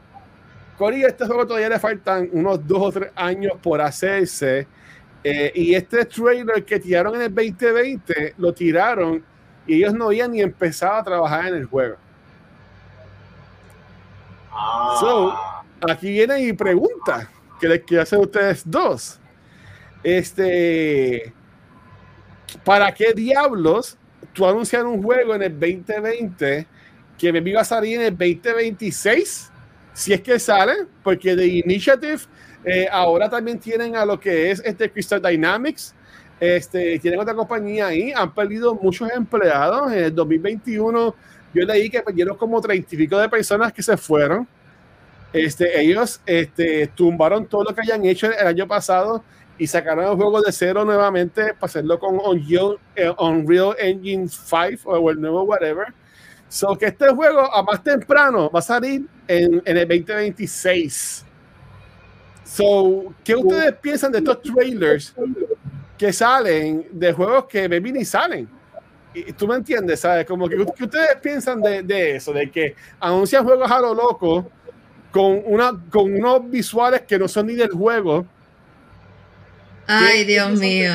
Corillo, 0.77 1.07
este 1.07 1.25
juego 1.25 1.47
todavía 1.47 1.69
le 1.69 1.79
faltan 1.79 2.29
unos 2.33 2.67
dos 2.67 2.83
o 2.83 2.93
tres 2.93 3.13
años 3.15 3.53
por 3.63 3.81
hacerse. 3.81 4.67
Eh, 5.23 5.53
y 5.55 5.75
este 5.75 6.05
trailer 6.05 6.65
que 6.65 6.81
tiraron 6.81 7.15
en 7.15 7.23
el 7.23 7.35
2020, 7.35 8.35
lo 8.39 8.53
tiraron 8.53 9.25
y 9.67 9.75
ellos 9.77 9.95
no 9.95 10.07
habían 10.07 10.33
ni 10.33 10.41
empezado 10.41 10.95
a 10.95 11.05
trabajar 11.05 11.47
en 11.47 11.55
el 11.55 11.65
juego. 11.67 11.97
Ah. 14.53 14.97
So, 15.01 15.56
aquí 15.91 16.11
viene 16.11 16.39
mi 16.39 16.53
pregunta 16.53 17.31
que 17.61 17.69
les 17.69 17.83
quiero 17.83 18.03
hacer 18.03 18.19
a 18.19 18.23
ustedes 18.23 18.63
dos. 18.65 19.19
Este, 20.03 21.33
¿para 22.65 22.93
qué 22.93 23.13
diablos 23.13 23.97
tú 24.33 24.47
anuncias 24.47 24.83
un 24.85 25.03
juego 25.03 25.35
en 25.35 25.43
el 25.43 25.53
2020 25.53 26.67
que 27.19 27.33
me 27.33 27.51
iba 27.51 27.61
a 27.61 27.65
salir 27.65 28.01
en 28.01 28.07
el 28.07 28.17
2026? 28.17 29.51
Si 29.93 30.13
es 30.13 30.21
que 30.21 30.39
sale, 30.39 30.87
porque 31.03 31.35
The 31.35 31.47
Initiative 31.47 32.21
eh, 32.65 32.87
ahora 32.91 33.31
también 33.31 33.59
tienen 33.59 33.97
a 33.97 34.05
lo 34.05 34.21
que 34.21 34.51
es 34.51 34.61
este 34.65 34.91
Crystal 34.91 35.23
Dynamics, 35.23 35.95
este, 36.39 36.99
tienen 36.99 37.19
otra 37.19 37.35
compañía 37.35 37.87
ahí, 37.87 38.13
han 38.13 38.35
perdido 38.35 38.75
muchos 38.75 39.11
empleados. 39.11 39.91
En 39.93 40.05
el 40.05 40.15
2021 40.15 41.15
yo 41.55 41.65
leí 41.65 41.89
que 41.89 42.03
perdieron 42.03 42.37
como 42.37 42.61
30 42.61 42.95
y 42.95 42.99
pico 42.99 43.19
de 43.19 43.29
personas 43.29 43.73
que 43.73 43.83
se 43.83 43.97
fueron. 43.97 44.47
Este, 45.45 45.81
ellos 45.81 46.21
este, 46.27 46.87
tumbaron 46.89 47.47
todo 47.47 47.65
lo 47.65 47.75
que 47.75 47.83
hayan 47.83 48.05
hecho 48.05 48.31
el 48.31 48.47
año 48.47 48.67
pasado 48.67 49.23
y 49.59 49.67
sacaron 49.67 50.05
el 50.05 50.17
juego 50.17 50.41
de 50.41 50.53
cero 50.53 50.85
nuevamente 50.85 51.55
para 51.55 51.67
hacerlo 51.67 51.99
con 51.99 52.19
Unreal, 52.19 52.79
eh, 52.95 53.13
Unreal 53.19 53.75
Engine 53.79 54.29
5 54.29 54.91
o 54.91 55.11
el 55.11 55.21
nuevo 55.21 55.43
whatever. 55.43 55.87
So 56.49 56.77
que 56.77 56.87
este 56.87 57.09
juego 57.09 57.53
a 57.53 57.63
más 57.63 57.83
temprano 57.83 58.51
va 58.51 58.61
a 58.61 58.63
salir 58.63 59.07
en, 59.27 59.63
en 59.65 59.77
el 59.77 59.89
2026. 59.89 61.25
So, 62.45 63.15
¿qué 63.25 63.35
ustedes 63.35 63.75
piensan 63.75 64.13
de 64.13 64.19
estos 64.19 64.41
trailers 64.41 65.15
que 65.97 66.13
salen 66.13 66.87
de 66.91 67.13
juegos 67.13 67.47
que 67.47 67.69
maybe 67.69 67.93
ni 67.93 68.05
salen. 68.05 68.49
Y 69.15 69.33
tú 69.33 69.49
me 69.49 69.57
entiendes, 69.57 70.01
¿sabes? 70.01 70.27
Como 70.27 70.49
que, 70.49 70.57
ustedes 70.57 71.17
piensan 71.23 71.63
de, 71.63 71.83
de, 71.83 72.17
eso, 72.17 72.33
de 72.33 72.51
que 72.51 72.77
anuncian 73.01 73.45
juegos 73.45 73.71
a 73.71 73.81
lo 73.81 73.95
loco 73.95 74.51
con, 75.11 75.43
una, 75.45 75.73
con 75.91 76.13
unos 76.13 76.51
visuales 76.51 77.03
que 77.03 77.19
no 77.19 77.29
son 77.29 77.47
ni 77.47 77.55
del 77.55 77.71
juego. 77.71 78.27
Ay, 79.87 80.25
Dios 80.25 80.59
mío. 80.59 80.93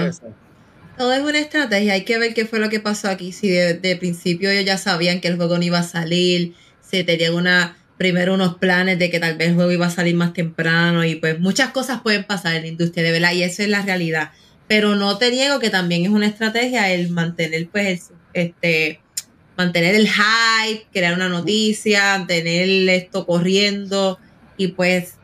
Todo 0.97 1.13
es 1.13 1.21
una 1.21 1.39
estrategia. 1.39 1.93
Hay 1.93 2.03
que 2.03 2.17
ver 2.17 2.33
qué 2.33 2.45
fue 2.45 2.59
lo 2.59 2.69
que 2.69 2.79
pasó 2.79 3.07
aquí. 3.09 3.31
Si 3.31 3.49
de, 3.49 3.97
principio 3.99 4.49
ellos 4.49 4.65
ya 4.65 4.77
sabían 4.77 5.21
que 5.21 5.27
el 5.27 5.37
juego 5.37 5.57
no 5.57 5.63
iba 5.63 5.79
a 5.79 5.83
salir, 5.83 6.53
se 6.81 7.03
tenían 7.03 7.33
una, 7.33 7.77
primero 7.97 8.33
unos 8.33 8.55
planes 8.57 8.99
de 8.99 9.09
que 9.09 9.19
tal 9.19 9.37
vez 9.37 9.49
el 9.49 9.55
juego 9.55 9.71
iba 9.71 9.87
a 9.87 9.91
salir 9.91 10.15
más 10.15 10.33
temprano 10.33 11.05
y 11.05 11.15
pues 11.15 11.39
muchas 11.39 11.71
cosas 11.71 12.01
pueden 12.01 12.25
pasar 12.25 12.55
en 12.55 12.63
la 12.63 12.67
industria, 12.67 13.03
de 13.03 13.11
verdad, 13.11 13.31
y 13.31 13.43
esa 13.43 13.63
es 13.63 13.69
la 13.69 13.81
realidad 13.81 14.31
pero 14.71 14.95
no 14.95 15.17
te 15.17 15.31
niego 15.31 15.59
que 15.59 15.69
también 15.69 16.05
es 16.05 16.11
una 16.11 16.27
estrategia 16.27 16.93
el 16.93 17.09
mantener, 17.09 17.67
pues, 17.69 18.11
este, 18.31 19.00
mantener 19.61 19.95
el 19.95 20.07
hype, 20.07 20.87
crear 20.91 21.13
una 21.13 21.29
noticia, 21.29 22.25
tener 22.27 22.89
esto 22.89 23.25
corriendo 23.25 24.19
y 24.57 24.69
pues 24.69 25.15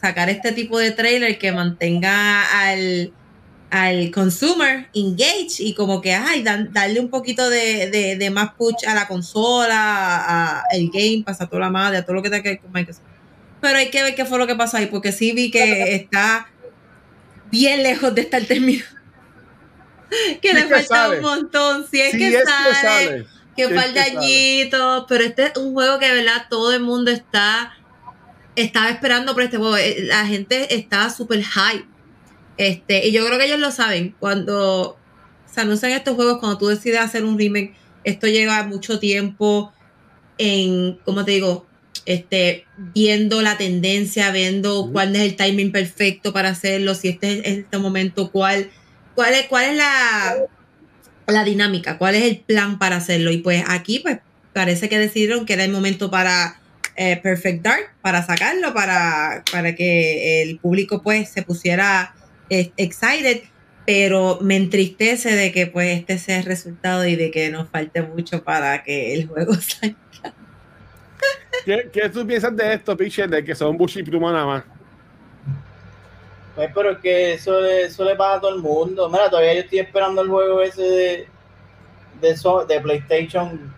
sacar 0.00 0.30
este 0.30 0.52
tipo 0.52 0.78
de 0.78 0.90
trailer 0.92 1.38
que 1.38 1.52
mantenga 1.52 2.42
al, 2.60 3.12
al 3.70 4.10
consumer 4.10 4.88
engaged 4.94 5.60
y 5.60 5.74
como 5.74 6.00
que, 6.00 6.14
ay, 6.14 6.42
darle 6.42 7.00
un 7.00 7.08
poquito 7.08 7.48
de, 7.50 8.30
más 8.32 8.52
push 8.54 8.86
a 8.86 8.94
la 8.94 9.06
consola, 9.06 9.76
a, 9.76 10.62
el 10.72 10.90
game, 10.90 11.22
pasa 11.24 11.46
toda 11.46 11.60
la 11.60 11.70
madre, 11.70 11.98
a 11.98 12.04
todo 12.04 12.14
lo 12.14 12.22
que 12.22 12.30
te 12.30 12.42
que 12.42 12.60
Pero 13.60 13.78
hay 13.78 13.90
que 13.90 14.02
ver 14.02 14.14
qué 14.14 14.24
fue 14.24 14.38
lo 14.38 14.46
que 14.46 14.56
pasó 14.56 14.76
ahí, 14.76 14.86
porque 14.86 15.12
sí 15.12 15.32
vi 15.32 15.50
que 15.50 15.94
está 15.94 16.48
bien 17.50 17.82
lejos 17.82 18.14
de 18.14 18.22
estar 18.22 18.42
terminado. 18.44 19.00
que 20.42 20.52
le 20.52 20.66
falta 20.66 21.10
un 21.10 21.20
montón. 21.20 21.86
Si 21.88 22.00
es, 22.00 22.12
que, 22.12 22.42
sale, 22.42 23.08
que, 23.08 23.26
falta 23.68 24.04
añitos, 24.04 25.04
pero 25.08 25.24
este 25.24 25.44
es 25.44 25.56
un 25.56 25.74
juego 25.74 25.98
que 25.98 26.06
de 26.06 26.14
verdad 26.14 26.46
todo 26.48 26.72
el 26.72 26.80
mundo 26.80 27.10
está 27.10 27.76
estaba 28.56 28.90
esperando 28.90 29.34
por 29.34 29.42
este 29.42 29.56
juego. 29.56 29.76
Eh, 29.76 30.04
la 30.04 30.26
gente 30.26 30.74
estaba 30.74 31.10
súper 31.10 31.42
hype. 31.42 31.86
Este, 32.56 33.06
y 33.06 33.12
yo 33.12 33.24
creo 33.24 33.38
que 33.38 33.46
ellos 33.46 33.60
lo 33.60 33.70
saben. 33.70 34.14
Cuando 34.18 34.98
se 35.46 35.60
anuncian 35.60 35.92
estos 35.92 36.14
juegos, 36.14 36.38
cuando 36.38 36.58
tú 36.58 36.66
decides 36.66 37.00
hacer 37.00 37.24
un 37.24 37.38
remake, 37.38 37.74
esto 38.04 38.26
lleva 38.26 38.62
mucho 38.64 38.98
tiempo 38.98 39.72
en, 40.38 40.98
¿cómo 41.04 41.24
te 41.24 41.32
digo? 41.32 41.66
este, 42.06 42.64
viendo 42.76 43.42
la 43.42 43.56
tendencia, 43.56 44.30
viendo 44.30 44.90
cuál 44.92 45.14
es 45.14 45.22
el 45.22 45.36
timing 45.36 45.72
perfecto 45.72 46.32
para 46.32 46.50
hacerlo, 46.50 46.94
si 46.94 47.08
este 47.08 47.38
es 47.38 47.58
este 47.58 47.78
momento, 47.78 48.30
cuál, 48.30 48.70
cuál 49.14 49.34
es, 49.34 49.46
cuál 49.46 49.70
es 49.70 49.76
la, 49.76 50.36
la 51.30 51.44
dinámica, 51.44 51.98
cuál 51.98 52.14
es 52.14 52.24
el 52.24 52.38
plan 52.38 52.78
para 52.78 52.96
hacerlo. 52.96 53.30
Y 53.30 53.38
pues 53.38 53.64
aquí, 53.68 54.00
pues, 54.00 54.18
parece 54.52 54.88
que 54.88 54.98
decidieron 54.98 55.46
que 55.46 55.54
era 55.54 55.64
el 55.64 55.72
momento 55.72 56.10
para 56.10 56.60
eh, 56.96 57.16
Perfect 57.16 57.62
Dark, 57.62 57.90
para 58.02 58.24
sacarlo, 58.24 58.74
para, 58.74 59.42
para 59.50 59.74
que 59.74 60.42
el 60.42 60.58
público 60.58 61.02
pues 61.02 61.30
se 61.30 61.42
pusiera 61.42 62.14
eh, 62.48 62.72
excited. 62.76 63.42
Pero 63.86 64.38
me 64.42 64.56
entristece 64.56 65.34
de 65.34 65.52
que 65.52 65.66
pues 65.66 65.98
este 65.98 66.18
sea 66.18 66.38
el 66.38 66.44
resultado 66.44 67.06
y 67.06 67.16
de 67.16 67.30
que 67.30 67.50
nos 67.50 67.68
falte 67.70 68.02
mucho 68.02 68.44
para 68.44 68.84
que 68.84 69.14
el 69.14 69.26
juego 69.26 69.54
salga. 69.60 69.96
¿Qué, 71.64 71.90
¿Qué, 71.92 72.08
tú 72.08 72.26
piensas 72.26 72.54
de 72.56 72.74
esto, 72.74 72.96
Pichel, 72.96 73.30
de 73.30 73.44
que 73.44 73.54
son 73.54 73.76
Bush 73.76 73.98
y 73.98 74.02
Pluma 74.02 74.32
nada 74.32 74.46
más? 74.46 74.79
Pues, 76.54 76.70
pero 76.74 76.92
es 76.92 76.98
que 76.98 77.34
eso, 77.34 77.64
eso 77.64 78.04
le 78.04 78.16
pasa 78.16 78.36
a 78.36 78.40
todo 78.40 78.54
el 78.54 78.62
mundo. 78.62 79.08
Mira, 79.08 79.30
todavía 79.30 79.54
yo 79.54 79.60
estoy 79.60 79.78
esperando 79.78 80.22
el 80.22 80.28
juego 80.28 80.60
ese 80.62 80.82
de, 80.82 81.28
de, 82.20 82.64
de 82.68 82.80
PlayStation. 82.80 83.74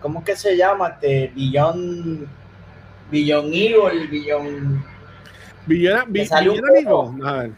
¿Cómo 0.00 0.20
es 0.20 0.24
que 0.24 0.36
se 0.36 0.56
llama? 0.56 0.88
Este, 0.88 1.32
Beyond, 1.34 2.26
Beyond 3.10 3.54
Evil, 3.54 4.08
Beyond... 4.08 4.84
Beyond, 5.66 6.12
Beyond, 6.12 7.26
A 7.26 7.32
ver, 7.32 7.50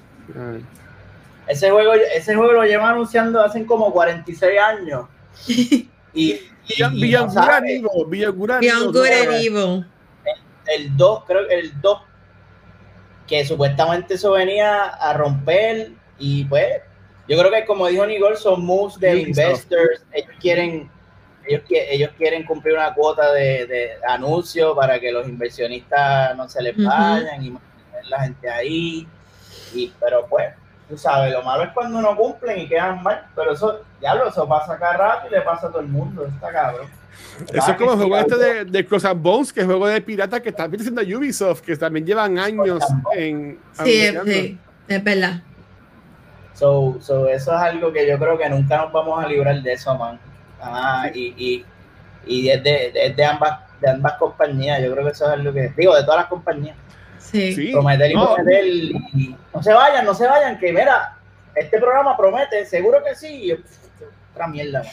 Ese 1.47 1.71
juego, 1.71 1.93
ese 1.93 2.35
juego 2.35 2.53
lo 2.53 2.65
llevan 2.65 2.93
anunciando 2.93 3.43
hace 3.43 3.67
como 3.67 3.93
46 3.93 4.59
años. 4.59 5.07
y 6.15 6.41
Beyond 6.69 7.35
Good 8.93 9.07
and 9.07 9.33
Evil. 9.33 9.87
El 10.67 10.97
2, 10.97 11.25
creo 11.27 11.49
que 11.49 11.55
el 11.55 11.81
2. 11.81 12.08
Que 13.29 13.45
supuestamente 13.45 14.15
eso 14.15 14.33
venía 14.33 14.85
a 14.87 15.13
romper 15.13 15.93
y 16.19 16.45
pues 16.47 16.67
yo 17.29 17.39
creo 17.39 17.51
que 17.51 17.67
como 17.67 17.87
dijo 17.87 18.07
Nicole 18.07 18.37
son 18.37 18.65
moves 18.65 18.99
de 18.99 19.21
investors, 19.21 20.05
ellos 20.13 20.31
quieren 20.41 20.91
ellos, 21.47 21.63
ellos 21.69 22.11
quieren 22.17 22.45
cumplir 22.45 22.75
una 22.75 22.95
cuota 22.95 23.33
de, 23.33 23.67
de 23.67 23.91
anuncio 24.07 24.75
para 24.75 24.99
que 24.99 25.13
los 25.13 25.29
inversionistas 25.29 26.37
no 26.37 26.49
se 26.49 26.63
les 26.63 26.77
vayan 26.77 27.43
y 27.45 27.51
mantener 27.51 28.07
la 28.07 28.21
gente 28.21 28.51
ahí. 28.51 29.07
Y 29.75 29.93
pero 30.01 30.27
pues 30.27 30.55
tú 30.89 30.97
sabes, 30.97 31.33
lo 31.33 31.43
malo 31.43 31.65
es 31.65 31.71
cuando 31.73 32.01
no 32.01 32.17
cumplen 32.17 32.61
y 32.61 32.69
quedan 32.69 33.03
mal, 33.03 33.27
pero 33.35 33.53
eso, 33.53 33.83
ya 34.01 34.15
lo, 34.15 34.29
eso 34.29 34.49
pasa 34.49 34.75
acá 34.75 34.95
rápido 34.95 35.35
y 35.35 35.39
le 35.39 35.43
pasa 35.43 35.67
a 35.67 35.71
todo 35.71 35.81
el 35.81 35.89
mundo, 35.89 36.27
está 36.27 36.51
cabrón. 36.51 36.89
Eso 37.53 37.71
es 37.71 37.77
como 37.77 37.93
el 37.93 37.99
juego 37.99 38.17
este 38.19 38.37
de, 38.37 38.65
de 38.65 38.87
Cross 38.87 39.05
and 39.05 39.23
Bones, 39.23 39.53
que 39.53 39.61
es 39.61 39.67
juego 39.67 39.87
de 39.87 40.01
pirata 40.01 40.41
que 40.41 40.49
está 40.49 40.65
haciendo 40.65 41.03
Ubisoft, 41.03 41.61
que 41.61 41.77
también 41.77 42.05
llevan 42.05 42.39
años 42.39 42.83
en. 43.15 43.59
Sí, 43.85 44.13
sí, 44.25 44.59
es 44.89 45.05
verdad. 45.05 45.43
So, 46.55 46.99
so, 47.01 47.29
eso 47.29 47.55
es 47.55 47.61
algo 47.61 47.93
que 47.93 48.07
yo 48.09 48.19
creo 48.19 48.37
que 48.37 48.49
nunca 48.49 48.79
nos 48.79 48.93
vamos 48.93 49.25
a 49.25 49.29
librar 49.29 49.63
de 49.63 49.73
eso, 49.73 49.97
man. 49.97 50.19
Ah, 50.61 51.09
y, 51.15 51.33
y, 51.37 51.65
y 52.27 52.49
es, 52.49 52.63
de, 52.65 52.93
es 52.93 53.17
de, 53.17 53.25
ambas, 53.25 53.61
de 53.81 53.91
ambas 53.91 54.15
compañías, 54.15 54.83
yo 54.83 54.93
creo 54.93 55.05
que 55.05 55.13
eso 55.13 55.27
es 55.27 55.31
algo 55.33 55.53
que. 55.53 55.73
Digo, 55.77 55.95
de 55.95 56.03
todas 56.03 56.21
las 56.21 56.27
compañías. 56.27 56.77
Sí. 57.19 57.71
Prometer 57.73 58.11
y 58.11 58.15
no. 58.15 58.35
prometer. 58.35 58.67
Y, 58.67 59.37
no 59.55 59.63
se 59.63 59.73
vayan, 59.73 60.05
no 60.05 60.15
se 60.15 60.27
vayan, 60.27 60.59
que 60.59 60.73
mira, 60.73 61.17
este 61.55 61.79
programa 61.79 62.17
promete, 62.17 62.65
seguro 62.67 63.03
que 63.05 63.15
sí. 63.15 63.53
otra 64.33 64.49
mierda. 64.49 64.83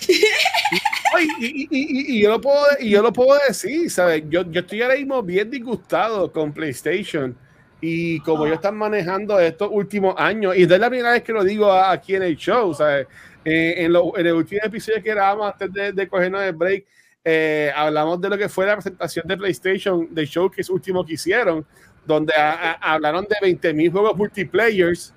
y, 1.39 1.45
y, 1.45 1.67
y, 1.69 2.17
y, 2.17 2.21
yo 2.21 2.29
lo 2.29 2.41
puedo, 2.41 2.65
y 2.79 2.89
yo 2.89 3.01
lo 3.01 3.13
puedo 3.13 3.39
decir, 3.47 3.89
¿sabes? 3.89 4.23
Yo, 4.29 4.43
yo 4.49 4.61
estoy 4.61 4.81
ahora 4.81 4.95
mismo 4.95 5.21
bien 5.23 5.49
disgustado 5.49 6.31
con 6.31 6.53
PlayStation 6.53 7.35
y 7.81 8.19
como 8.21 8.43
ah. 8.43 8.47
ellos 8.47 8.57
están 8.57 8.77
manejando 8.77 9.39
estos 9.39 9.69
últimos 9.71 10.15
años, 10.17 10.55
y 10.55 10.63
es 10.63 10.69
la 10.69 10.89
primera 10.89 11.11
vez 11.11 11.23
que 11.23 11.33
lo 11.33 11.43
digo 11.43 11.71
aquí 11.71 12.15
en 12.15 12.23
el 12.23 12.35
show, 12.35 12.73
¿sabes? 12.73 13.07
Eh, 13.43 13.75
en, 13.77 13.93
lo, 13.93 14.17
en, 14.17 14.25
el 14.25 14.33
último 14.33 14.61
episodio 14.63 15.03
que 15.03 15.11
grabamos 15.11 15.51
antes 15.51 15.71
de, 15.71 15.91
de 15.91 16.07
cogernos 16.07 16.41
el 16.41 16.53
break, 16.53 16.85
eh, 17.23 17.71
hablamos 17.75 18.19
de 18.21 18.29
lo 18.29 18.37
que 18.37 18.49
fue 18.49 18.65
la 18.65 18.75
presentación 18.75 19.27
de 19.27 19.37
PlayStation, 19.37 20.07
de 20.13 20.25
show 20.25 20.49
que 20.49 20.61
es 20.61 20.69
último 20.69 21.05
que 21.05 21.13
hicieron, 21.13 21.65
donde 22.05 22.33
a, 22.33 22.73
a, 22.73 22.93
hablaron 22.93 23.25
de 23.25 23.35
20.000 23.35 23.91
juegos 23.91 24.15
multiplayers 24.15 25.13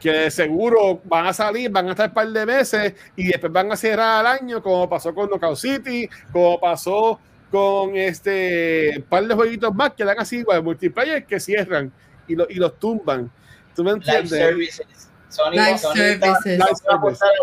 que 0.00 0.10
de 0.10 0.30
seguro 0.30 1.00
van 1.04 1.26
a 1.26 1.32
salir, 1.32 1.70
van 1.70 1.88
a 1.88 1.90
estar 1.90 2.08
un 2.08 2.14
par 2.14 2.28
de 2.28 2.46
meses 2.46 2.94
y 3.16 3.28
después 3.28 3.52
van 3.52 3.72
a 3.72 3.76
cerrar 3.76 4.24
al 4.24 4.38
año, 4.40 4.62
como 4.62 4.88
pasó 4.88 5.14
con 5.14 5.28
Knockout 5.28 5.56
City, 5.56 6.08
como 6.32 6.60
pasó 6.60 7.18
con 7.50 7.96
este 7.96 9.02
par 9.08 9.26
de 9.26 9.34
jueguitos 9.34 9.74
más 9.74 9.92
que 9.94 10.04
dan 10.04 10.18
así 10.20 10.38
igual, 10.38 10.62
multiplayer 10.62 11.24
que 11.24 11.40
cierran 11.40 11.90
y, 12.26 12.34
lo, 12.36 12.46
y 12.48 12.54
los 12.54 12.78
tumban. 12.78 13.30
¿Tú 13.74 13.82
me 13.82 13.92
entiendes? 13.92 14.30
Live 14.32 14.44
services. 14.46 15.08
Sony, 15.28 15.50
live 15.52 15.78
Sony 15.78 15.94
services. 15.94 16.46
Está, 16.46 16.68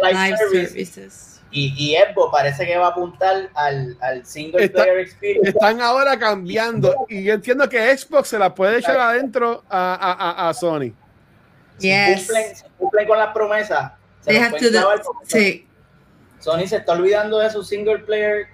live, 0.01 0.13
live 0.13 0.37
services. 0.37 0.89
services. 0.89 1.41
Y, 1.51 1.73
y 1.77 1.95
Evo 1.95 2.29
parece 2.31 2.65
que 2.65 2.77
va 2.77 2.87
a 2.87 2.89
apuntar 2.89 3.49
al, 3.53 3.97
al 4.01 4.25
single 4.25 4.65
Está, 4.65 4.83
player 4.83 4.99
experience. 4.99 5.49
Están 5.49 5.79
ahora 5.81 6.19
cambiando 6.19 7.05
y 7.07 7.23
yo 7.23 7.33
entiendo 7.33 7.69
que 7.69 7.97
Xbox 7.97 8.27
se 8.27 8.37
la 8.39 8.53
puede 8.53 8.79
echar 8.79 8.99
adentro 8.99 9.63
a, 9.69 9.93
a, 9.95 10.11
a, 10.45 10.49
a 10.49 10.53
Sony. 10.53 10.91
Si, 11.77 11.87
yes. 11.87 12.25
cumplen, 12.25 12.55
si 12.55 12.63
cumplen 12.77 13.07
con 13.07 13.17
las 13.17 13.33
promesas, 13.33 13.91
se 14.21 14.31
They 14.31 14.39
have 14.39 14.57
to 14.57 14.71
do, 14.71 14.87
sí. 15.23 15.67
Sony 16.39 16.67
se 16.67 16.77
está 16.77 16.93
olvidando 16.93 17.39
de 17.39 17.49
su 17.49 17.63
single 17.63 17.99
player, 17.99 18.47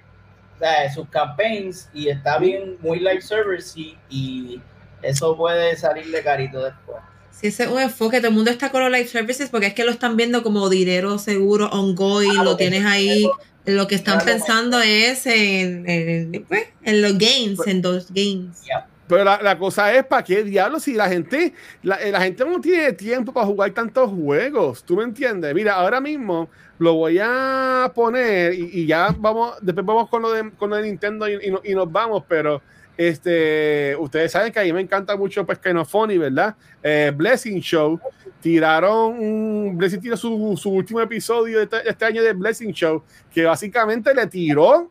de 0.58 0.92
sus 0.94 1.08
campaigns 1.08 1.88
y 1.92 2.08
está 2.08 2.38
bien 2.38 2.76
muy 2.80 2.98
live 2.98 3.20
service 3.20 3.78
y, 3.78 3.98
y 4.08 4.62
eso 5.02 5.36
puede 5.36 5.76
salirle 5.76 6.22
carito 6.22 6.62
después. 6.62 6.98
Sí, 7.30 7.48
ese 7.48 7.64
es 7.64 7.68
un 7.70 7.80
enfoque. 7.80 8.18
Todo 8.18 8.28
el 8.28 8.34
mundo 8.34 8.50
está 8.50 8.70
con 8.70 8.82
los 8.82 8.90
live 8.90 9.08
services 9.08 9.48
porque 9.50 9.66
es 9.66 9.74
que 9.74 9.84
lo 9.84 9.90
están 9.90 10.16
viendo 10.16 10.42
como 10.42 10.68
dinero 10.68 11.18
seguro, 11.18 11.68
ongoing, 11.70 12.38
ah, 12.38 12.44
lo 12.44 12.56
tienes 12.56 12.84
ahí. 12.84 13.28
Lo 13.64 13.86
que 13.86 13.94
están 13.94 14.24
pensando 14.24 14.80
es 14.80 15.26
en, 15.26 15.88
en, 15.88 16.44
pues, 16.48 16.66
en 16.82 17.00
los 17.00 17.12
games, 17.12 17.56
pues, 17.56 17.68
en 17.68 17.82
dos 17.82 18.06
games. 18.10 18.62
Yeah. 18.64 18.86
Pero 19.08 19.24
la, 19.24 19.58
cosa 19.58 19.92
es, 19.92 20.04
¿para 20.06 20.22
qué 20.22 20.42
diablos? 20.42 20.84
Si 20.84 20.94
la 20.94 21.08
gente, 21.08 21.52
la, 21.82 21.98
la, 22.10 22.20
gente 22.20 22.44
no 22.44 22.60
tiene 22.60 22.92
tiempo 22.92 23.32
para 23.32 23.46
jugar 23.46 23.70
tantos 23.72 24.10
juegos, 24.10 24.84
¿tú 24.84 24.96
me 24.96 25.04
entiendes? 25.04 25.54
Mira, 25.54 25.74
ahora 25.74 26.00
mismo 26.00 26.48
lo 26.82 26.94
voy 26.94 27.18
a 27.20 27.92
poner 27.94 28.54
y, 28.54 28.86
ya 28.86 29.14
vamos, 29.16 29.56
después 29.60 29.86
vamos 29.86 30.08
con 30.08 30.22
lo 30.22 30.32
de, 30.32 30.50
con 30.52 30.70
de 30.70 30.82
Nintendo 30.82 31.28
y, 31.28 31.74
nos 31.74 31.90
vamos, 31.90 32.24
pero 32.28 32.60
este, 32.96 33.96
ustedes 33.98 34.32
saben 34.32 34.52
que 34.52 34.60
a 34.60 34.64
mí 34.64 34.72
me 34.72 34.80
encanta 34.80 35.16
mucho 35.16 35.46
pues 35.46 35.58
Funny, 35.88 36.18
¿verdad? 36.18 36.54
Eh, 36.82 37.12
Blessing 37.14 37.60
Show. 37.60 38.00
Tiraron 38.40 39.18
un. 39.18 39.78
Blessing 39.78 40.00
tiró 40.00 40.16
su, 40.16 40.58
su 40.60 40.70
último 40.70 41.00
episodio 41.00 41.58
de 41.58 41.64
este, 41.64 41.88
este, 41.88 42.04
año 42.04 42.22
de 42.22 42.32
Blessing 42.32 42.72
Show, 42.72 43.04
que 43.32 43.44
básicamente 43.44 44.12
le 44.12 44.26
tiró, 44.26 44.90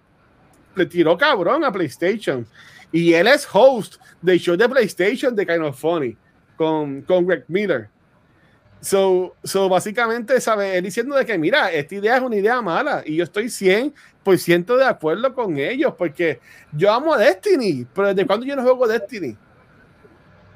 le 0.76 0.86
tiró 0.86 1.18
cabrón 1.18 1.66
a 1.66 1.72
PlayStation. 1.72 2.48
Y 2.92 3.14
él 3.14 3.28
es 3.28 3.48
host 3.52 3.96
del 4.22 4.40
show 4.40 4.56
de 4.56 4.68
PlayStation 4.68 5.36
de 5.36 5.46
Kind 5.46 5.64
of 5.64 5.80
Funny 5.80 6.18
con, 6.58 7.02
con 7.04 7.26
Greg 7.26 7.46
Miller. 7.48 7.90
So, 8.82 9.36
so 9.44 9.70
básicamente, 9.70 10.42
¿sabe? 10.42 10.78
Él 10.78 10.84
diciendo 10.84 11.16
de 11.16 11.26
que, 11.26 11.38
mira, 11.38 11.72
esta 11.72 11.96
idea 11.96 12.18
es 12.18 12.24
una 12.24 12.36
idea 12.36 12.62
mala 12.62 13.04
y 13.06 13.16
yo 13.16 13.24
estoy 13.24 13.46
100% 13.46 14.76
de 14.76 14.86
acuerdo 14.86 15.34
con 15.36 15.58
ellos 15.58 15.94
porque 15.96 16.40
yo 16.72 16.92
amo 16.92 17.16
Destiny, 17.16 17.86
pero 17.94 18.08
¿desde 18.08 18.26
cuándo 18.26 18.46
yo 18.46 18.56
no 18.56 18.64
juego 18.64 18.88
Destiny? 18.88 19.38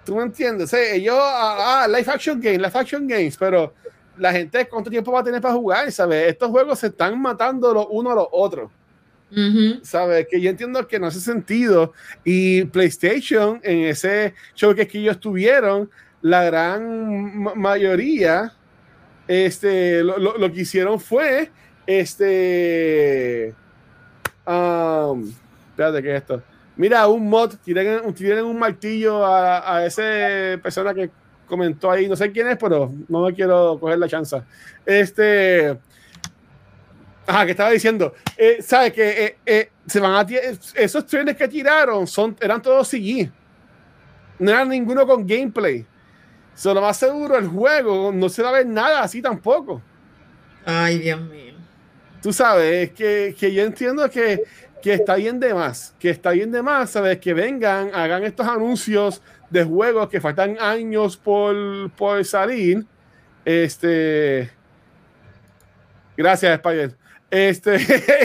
¿Tú 0.03 0.15
me 0.15 0.23
entiendes? 0.23 0.65
O 0.65 0.67
sea, 0.67 0.93
ellos, 0.93 1.15
ah, 1.17 1.83
ah, 1.83 1.87
Life 1.87 2.09
Action 2.09 2.41
Games, 2.41 2.59
Life 2.59 2.77
Action 2.77 3.07
Games, 3.07 3.37
pero 3.37 3.73
la 4.17 4.31
gente, 4.31 4.67
¿cuánto 4.67 4.89
tiempo 4.89 5.11
va 5.11 5.19
a 5.19 5.23
tener 5.23 5.41
para 5.41 5.53
jugar? 5.53 5.91
¿Sabes? 5.91 6.29
Estos 6.29 6.49
juegos 6.49 6.79
se 6.79 6.87
están 6.87 7.19
matando 7.21 7.73
los 7.73 7.87
unos 7.89 8.13
a 8.13 8.15
los 8.15 8.27
otros. 8.31 8.71
¿Sabes? 9.83 10.27
Que 10.29 10.39
yo 10.39 10.49
entiendo 10.49 10.87
que 10.87 10.99
no 10.99 11.07
hace 11.07 11.19
sentido. 11.19 11.93
Y 12.23 12.65
PlayStation, 12.65 13.59
en 13.63 13.85
ese 13.85 14.33
show 14.55 14.73
que, 14.73 14.87
ellos 14.93 15.19
tuvieron, 15.19 15.89
la 16.21 16.43
gran 16.43 17.43
mayoría, 17.55 18.53
este, 19.27 20.03
lo, 20.03 20.17
lo, 20.17 20.51
que 20.51 20.61
hicieron 20.61 20.99
fue, 20.99 21.51
este, 21.85 23.53
um, 24.47 25.31
espérate, 25.69 26.01
¿qué 26.01 26.15
es 26.15 26.21
esto? 26.21 26.41
Mira, 26.77 27.07
un 27.07 27.29
mod, 27.29 27.55
tiren, 27.63 28.13
tiren 28.13 28.45
un 28.45 28.57
martillo 28.57 29.25
a, 29.25 29.77
a 29.77 29.85
esa 29.85 30.61
persona 30.61 30.93
que 30.93 31.09
comentó 31.45 31.91
ahí, 31.91 32.07
no 32.07 32.15
sé 32.15 32.31
quién 32.31 32.47
es, 32.47 32.57
pero 32.57 32.91
no 33.07 33.25
me 33.25 33.33
quiero 33.33 33.77
coger 33.79 33.99
la 33.99 34.07
chance. 34.07 34.41
Este, 34.85 35.77
ajá, 37.27 37.45
que 37.45 37.51
estaba 37.51 37.71
diciendo, 37.71 38.13
eh, 38.37 38.57
¿sabes 38.61 38.93
que 38.93 39.25
eh, 39.25 39.37
eh, 39.45 39.69
se 39.85 39.99
van 39.99 40.13
a 40.13 40.25
esos 40.75 41.05
trenes 41.05 41.35
que 41.35 41.47
tiraron 41.47 42.07
son, 42.07 42.35
eran 42.39 42.61
todos 42.61 42.87
CG, 42.89 43.31
no 44.39 44.51
eran 44.51 44.69
ninguno 44.69 45.05
con 45.05 45.25
gameplay. 45.25 45.85
So, 46.53 46.73
lo 46.73 46.81
más 46.81 46.97
seguro, 46.97 47.37
el 47.37 47.47
juego 47.47 48.11
no 48.13 48.29
se 48.29 48.41
va 48.41 48.49
a 48.49 48.53
ver 48.53 48.65
nada 48.65 49.01
así 49.01 49.21
tampoco. 49.21 49.81
Ay, 50.65 50.99
Dios 50.99 51.21
mío. 51.21 51.53
Tú 52.21 52.31
sabes, 52.31 52.91
que, 52.91 53.35
que 53.37 53.53
yo 53.53 53.63
entiendo 53.63 54.09
que, 54.09 54.43
que 54.81 54.93
está 54.93 55.15
bien 55.15 55.39
de 55.39 55.53
más, 55.53 55.93
que 55.99 56.09
está 56.09 56.31
bien 56.31 56.51
de 56.51 56.61
más, 56.61 56.91
¿sabes? 56.91 57.19
Que 57.19 57.33
vengan, 57.33 57.93
hagan 57.93 58.23
estos 58.23 58.47
anuncios 58.47 59.21
de 59.49 59.63
juegos 59.63 60.09
que 60.09 60.21
faltan 60.21 60.57
años 60.59 61.17
por, 61.17 61.91
por 61.91 62.23
salir. 62.23 62.85
Este. 63.43 64.49
Gracias, 66.17 66.53
Spider. 66.53 66.95
Este, 67.29 67.77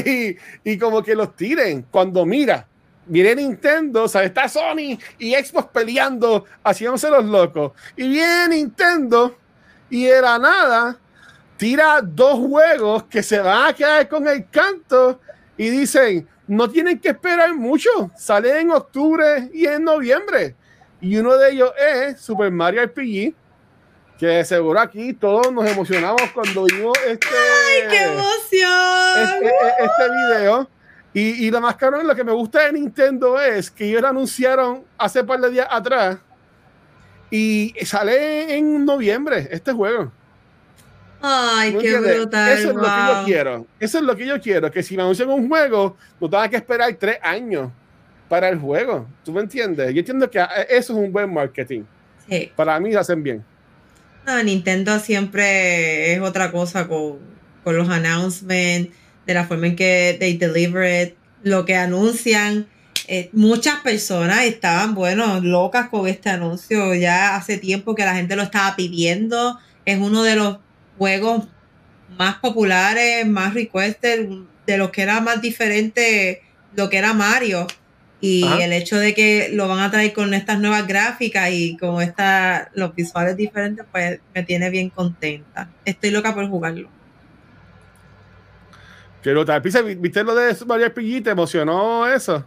y, 0.65 0.73
y 0.73 0.79
como 0.79 1.03
que 1.03 1.15
los 1.15 1.35
tiren 1.35 1.87
cuando 1.91 2.25
mira 2.27 2.67
viene 3.11 3.43
Nintendo, 3.43 4.05
o 4.05 4.09
sea, 4.09 4.23
está 4.23 4.49
Sony 4.49 4.97
y 5.19 5.35
Xbox 5.35 5.69
peleando, 5.73 6.45
haciéndose 6.63 7.11
los 7.11 7.25
locos. 7.25 7.73
Y 7.97 8.09
viene 8.09 8.57
Nintendo 8.57 9.37
y 9.91 10.07
era 10.07 10.39
nada, 10.39 10.97
tira 11.57 12.01
dos 12.03 12.39
juegos 12.39 13.05
que 13.05 13.23
se 13.23 13.41
van 13.41 13.69
a 13.69 13.73
quedar 13.73 14.09
con 14.09 14.29
el 14.29 14.49
canto 14.49 15.21
y 15.57 15.69
dicen, 15.71 16.29
no 16.47 16.71
tienen 16.71 16.99
que 17.01 17.09
esperar 17.09 17.55
mucho, 17.55 17.91
sale 18.17 18.61
en 18.61 18.71
octubre 18.71 19.51
y 19.53 19.67
en 19.67 19.85
noviembre. 19.85 20.55
Y 21.01 21.17
uno 21.17 21.37
de 21.37 21.51
ellos 21.51 21.73
es 21.79 22.21
Super 22.21 22.53
Mario 22.53 22.85
RPG, 22.85 23.35
que 24.21 24.45
seguro 24.45 24.79
aquí 24.79 25.15
todos 25.15 25.51
nos 25.51 25.67
emocionamos 25.67 26.21
cuando 26.35 26.65
vimos 26.65 26.93
este, 27.09 27.27
¡Ay, 27.27 27.89
qué 27.89 28.03
emoción! 28.03 29.33
este, 29.43 29.53
este 29.81 30.05
video 30.11 30.69
y, 31.15 31.47
y 31.47 31.51
lo 31.51 31.61
más 31.63 31.75
caro, 31.77 32.03
lo 32.03 32.15
que 32.15 32.23
me 32.23 32.33
gusta 32.33 32.67
de 32.67 32.75
Nintendo 32.75 33.41
es 33.41 33.71
que 33.71 33.89
ellos 33.89 34.03
lo 34.03 34.09
anunciaron 34.09 34.85
hace 34.99 35.25
par 35.25 35.41
de 35.41 35.51
días 35.51 35.67
atrás 35.71 36.19
y 37.31 37.75
sale 37.83 38.57
en 38.57 38.85
noviembre 38.85 39.49
este 39.51 39.73
juego. 39.73 40.13
Ay, 41.23 41.77
qué 41.81 41.99
brutal. 41.99 42.51
Eso 42.51 42.69
es 42.69 42.75
wow. 42.75 42.83
lo 42.83 42.89
que 42.89 43.07
yo 43.07 43.25
quiero. 43.25 43.67
Eso 43.79 43.99
es 43.99 44.05
lo 44.05 44.17
que 44.17 44.27
yo 44.27 44.41
quiero. 44.41 44.71
Que 44.71 44.83
si 44.83 44.97
me 44.97 45.03
anuncian 45.03 45.31
un 45.31 45.49
juego, 45.49 45.97
no 46.21 46.31
tenga 46.31 46.49
que 46.49 46.57
esperar 46.57 46.93
tres 46.95 47.19
años 47.23 47.71
para 48.29 48.49
el 48.49 48.59
juego. 48.59 49.07
¿Tú 49.25 49.33
me 49.33 49.41
entiendes? 49.41 49.93
Yo 49.93 49.99
entiendo 49.99 50.31
que 50.31 50.39
eso 50.69 50.93
es 50.93 50.99
un 50.99 51.13
buen 51.13 51.33
marketing. 51.33 51.83
Sí. 52.29 52.53
Para 52.55 52.79
mí 52.81 52.93
lo 52.93 53.01
hacen 53.01 53.23
bien. 53.23 53.45
No, 54.27 54.43
Nintendo 54.43 54.99
siempre 55.01 56.13
es 56.13 56.21
otra 56.21 56.51
cosa 56.53 56.89
con, 56.89 57.19
con 57.65 57.77
los 57.77 57.89
announcements, 57.89 58.95
de 59.27 59.35
la 59.35 59.47
forma 59.47 59.69
en 59.69 59.77
que 59.77 60.17
they 60.19 60.37
deliver 60.37 61.09
it, 61.09 61.15
lo 61.43 61.65
que 61.65 61.77
anuncian. 61.77 62.67
Eh, 63.09 63.31
muchas 63.33 63.81
personas 63.81 64.45
estaban, 64.45 64.95
bueno, 64.95 65.41
locas 65.41 65.89
con 65.89 66.07
este 66.07 66.31
anuncio. 66.31 66.95
Ya 66.95 67.37
hace 67.37 67.59
tiempo 67.59 67.95
que 67.95 68.05
la 68.05 68.15
gente 68.15 68.37
lo 68.37 68.43
estaba 68.43 68.77
pidiendo. 68.77 69.59
Es 69.85 69.99
uno 69.99 70.23
de 70.23 70.37
los 70.37 70.59
juegos 70.99 71.49
más 72.17 72.37
populares, 72.37 73.27
más 73.27 73.55
requested, 73.55 74.29
de 74.67 74.77
los 74.77 74.91
que 74.91 75.03
era 75.03 75.21
más 75.21 75.41
diferente 75.41 76.43
lo 76.77 76.89
que 76.89 76.99
era 76.99 77.13
Mario. 77.13 77.67
Y 78.21 78.45
Ajá. 78.45 78.65
el 78.65 78.73
hecho 78.73 78.99
de 78.99 79.15
que 79.15 79.49
lo 79.53 79.67
van 79.67 79.79
a 79.79 79.91
traer 79.91 80.13
con 80.13 80.35
estas 80.35 80.61
nuevas 80.61 80.87
gráficas 80.87 81.51
y 81.53 81.79
con 81.79 82.03
esta, 82.03 82.71
los 82.75 82.95
visuales 82.95 83.37
diferentes, 83.37 83.87
pues 83.91 84.21
me 84.35 84.43
tiene 84.43 84.69
bien 84.69 84.91
contenta. 84.91 85.71
Estoy 85.85 86.11
loca 86.11 86.35
por 86.35 86.47
jugarlo. 86.49 86.91
Quiero 89.23 89.45
¿viste 89.99 90.25
lo 90.25 90.35
de 90.35 90.57
Mario 90.67 90.89
RPG? 90.89 91.25
¿Te 91.25 91.31
emocionó 91.31 92.07
eso? 92.07 92.45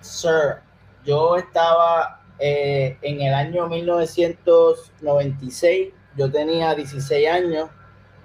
Sir, 0.00 0.60
yo 1.04 1.36
estaba 1.36 2.22
eh, 2.38 2.96
en 3.02 3.20
el 3.20 3.34
año 3.34 3.68
1996, 3.68 5.88
yo 6.16 6.30
tenía 6.30 6.74
16 6.74 7.28
años, 7.28 7.68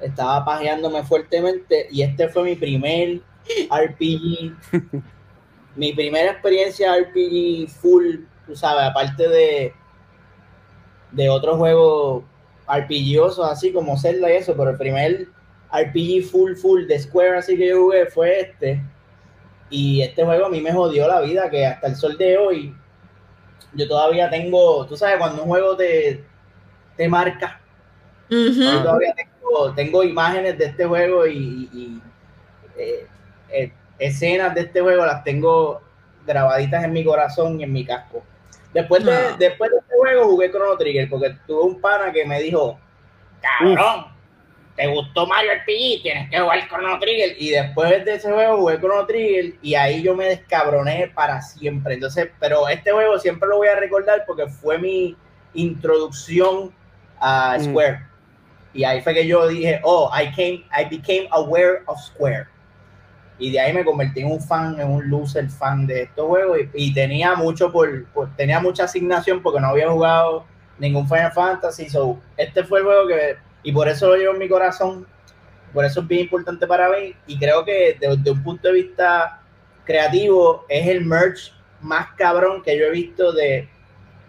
estaba 0.01 0.45
pajeándome 0.45 1.03
fuertemente 1.03 1.88
y 1.91 2.01
este 2.01 2.30
fue 2.30 2.43
mi 2.43 2.56
primer 2.56 3.20
RPG, 3.70 4.53
mi 5.76 5.93
primera 5.93 6.32
experiencia 6.32 6.95
RPG 6.97 7.69
full, 7.69 8.17
tú 8.45 8.55
sabes, 8.55 8.84
aparte 8.84 9.28
de, 9.28 9.73
de 11.11 11.30
otros 11.30 11.57
juegos 11.57 12.23
RPGosos 12.67 13.49
así 13.49 13.71
como 13.71 13.97
Zelda 13.97 14.32
y 14.32 14.38
eso, 14.38 14.55
pero 14.55 14.71
el 14.71 14.78
primer 14.78 15.28
RPG 15.71 16.30
full 16.30 16.55
full 16.55 16.86
de 16.88 16.99
Square 16.99 17.38
así 17.38 17.57
que 17.57 17.67
yo 17.69 17.84
jugué 17.84 18.05
fue 18.07 18.39
este. 18.39 18.82
Y 19.69 20.01
este 20.01 20.23
juego 20.23 20.45
a 20.45 20.49
mí 20.49 20.61
me 20.61 20.71
jodió 20.71 21.07
la 21.07 21.21
vida, 21.21 21.49
que 21.49 21.65
hasta 21.65 21.88
el 21.88 21.95
sol 21.95 22.17
de 22.17 22.38
hoy 22.38 22.76
yo 23.73 23.88
todavía 23.88 24.30
tengo, 24.30 24.86
tú 24.86 24.95
sabes, 24.95 25.17
cuando 25.17 25.43
un 25.43 25.49
juego 25.49 25.76
te, 25.76 26.23
te 26.95 27.09
marca, 27.09 27.59
yo 28.30 28.84
todavía 28.84 29.13
tengo, 29.13 29.73
tengo 29.76 30.03
imágenes 30.03 30.57
de 30.57 30.65
este 30.65 30.86
juego 30.86 31.28
y, 31.28 31.69
y, 31.73 32.01
eh, 32.78 33.07
eh, 33.49 33.73
escenas 33.99 34.53
de 34.55 34.61
este 34.61 34.81
juego 34.81 35.05
las 35.05 35.23
tengo 35.23 35.81
grabaditas 36.25 36.83
en 36.83 36.93
mi 36.93 37.03
corazón 37.03 37.59
y 37.59 37.63
en 37.63 37.71
mi 37.73 37.85
casco. 37.85 38.23
Después 38.73 39.03
de, 39.05 39.11
Ah. 39.13 39.35
después 39.39 39.71
de 39.71 39.77
este 39.77 39.95
juego 39.95 40.25
jugué 40.25 40.49
Chrono 40.51 40.77
Trigger 40.77 41.09
porque 41.09 41.35
tuve 41.47 41.61
un 41.63 41.79
pana 41.79 42.11
que 42.11 42.25
me 42.25 42.41
dijo, 42.41 42.77
cabrón, 43.41 44.07
¿te 44.75 44.87
gustó 44.87 45.25
Mario 45.27 45.51
RPG? 45.53 46.01
Tienes 46.01 46.29
que 46.29 46.39
jugar 46.39 46.67
Chrono 46.67 46.99
Trigger. 46.99 47.35
Y 47.39 47.51
después 47.51 48.03
de 48.03 48.13
ese 48.15 48.31
juego 48.31 48.57
jugué 48.57 48.77
Chrono 48.79 49.05
Trigger 49.05 49.53
y 49.61 49.75
ahí 49.75 50.01
yo 50.03 50.13
me 50.15 50.25
descabroné 50.25 51.11
para 51.15 51.41
siempre. 51.41 51.93
Entonces, 51.93 52.29
pero 52.39 52.67
este 52.67 52.91
juego 52.91 53.17
siempre 53.19 53.47
lo 53.47 53.57
voy 53.57 53.67
a 53.69 53.75
recordar 53.75 54.23
porque 54.27 54.47
fue 54.47 54.77
mi 54.77 55.15
introducción 55.53 56.73
a 57.19 57.57
Mm. 57.57 57.63
Square. 57.63 57.99
Y 58.73 58.83
ahí 58.83 59.01
fue 59.01 59.13
que 59.13 59.25
yo 59.25 59.47
dije, 59.47 59.79
oh, 59.83 60.11
I 60.13 60.25
came, 60.35 60.65
I 60.77 60.83
became 60.89 61.27
aware 61.31 61.83
of 61.85 61.97
Square. 62.01 62.47
Y 63.38 63.51
de 63.51 63.59
ahí 63.59 63.73
me 63.73 63.83
convertí 63.83 64.21
en 64.21 64.31
un 64.31 64.41
fan, 64.41 64.79
en 64.79 64.89
un 64.89 65.09
loser 65.09 65.49
fan 65.49 65.86
de 65.88 66.03
estos 66.03 66.25
juegos. 66.27 66.59
Y, 66.73 66.86
y 66.89 66.93
tenía 66.93 67.36
mucho 67.36 67.71
por, 67.71 68.05
por- 68.07 68.33
tenía 68.36 68.59
mucha 68.59 68.86
asignación 68.86 69.41
porque 69.41 69.59
no 69.59 69.67
había 69.67 69.89
jugado 69.89 70.45
ningún 70.79 71.07
Final 71.07 71.31
Fantasy. 71.33 71.89
So, 71.89 72.19
este 72.38 72.63
fue 72.63 72.79
el 72.79 72.86
juego 72.86 73.07
que, 73.07 73.36
y 73.63 73.71
por 73.71 73.88
eso 73.89 74.07
lo 74.07 74.15
llevo 74.15 74.33
en 74.33 74.39
mi 74.39 74.47
corazón. 74.47 75.05
Por 75.73 75.83
eso 75.83 75.99
es 76.01 76.07
bien 76.07 76.21
importante 76.21 76.65
para 76.65 76.88
mí. 76.89 77.13
Y 77.27 77.38
creo 77.38 77.65
que 77.65 77.97
desde 77.99 78.31
un 78.31 78.41
punto 78.43 78.69
de 78.69 78.73
vista 78.75 79.41
creativo, 79.83 80.65
es 80.69 80.88
el 80.88 81.03
merch 81.05 81.53
más 81.81 82.07
cabrón 82.17 82.63
que 82.63 82.77
yo 82.77 82.86
he 82.86 82.91
visto 82.91 83.31
de 83.33 83.67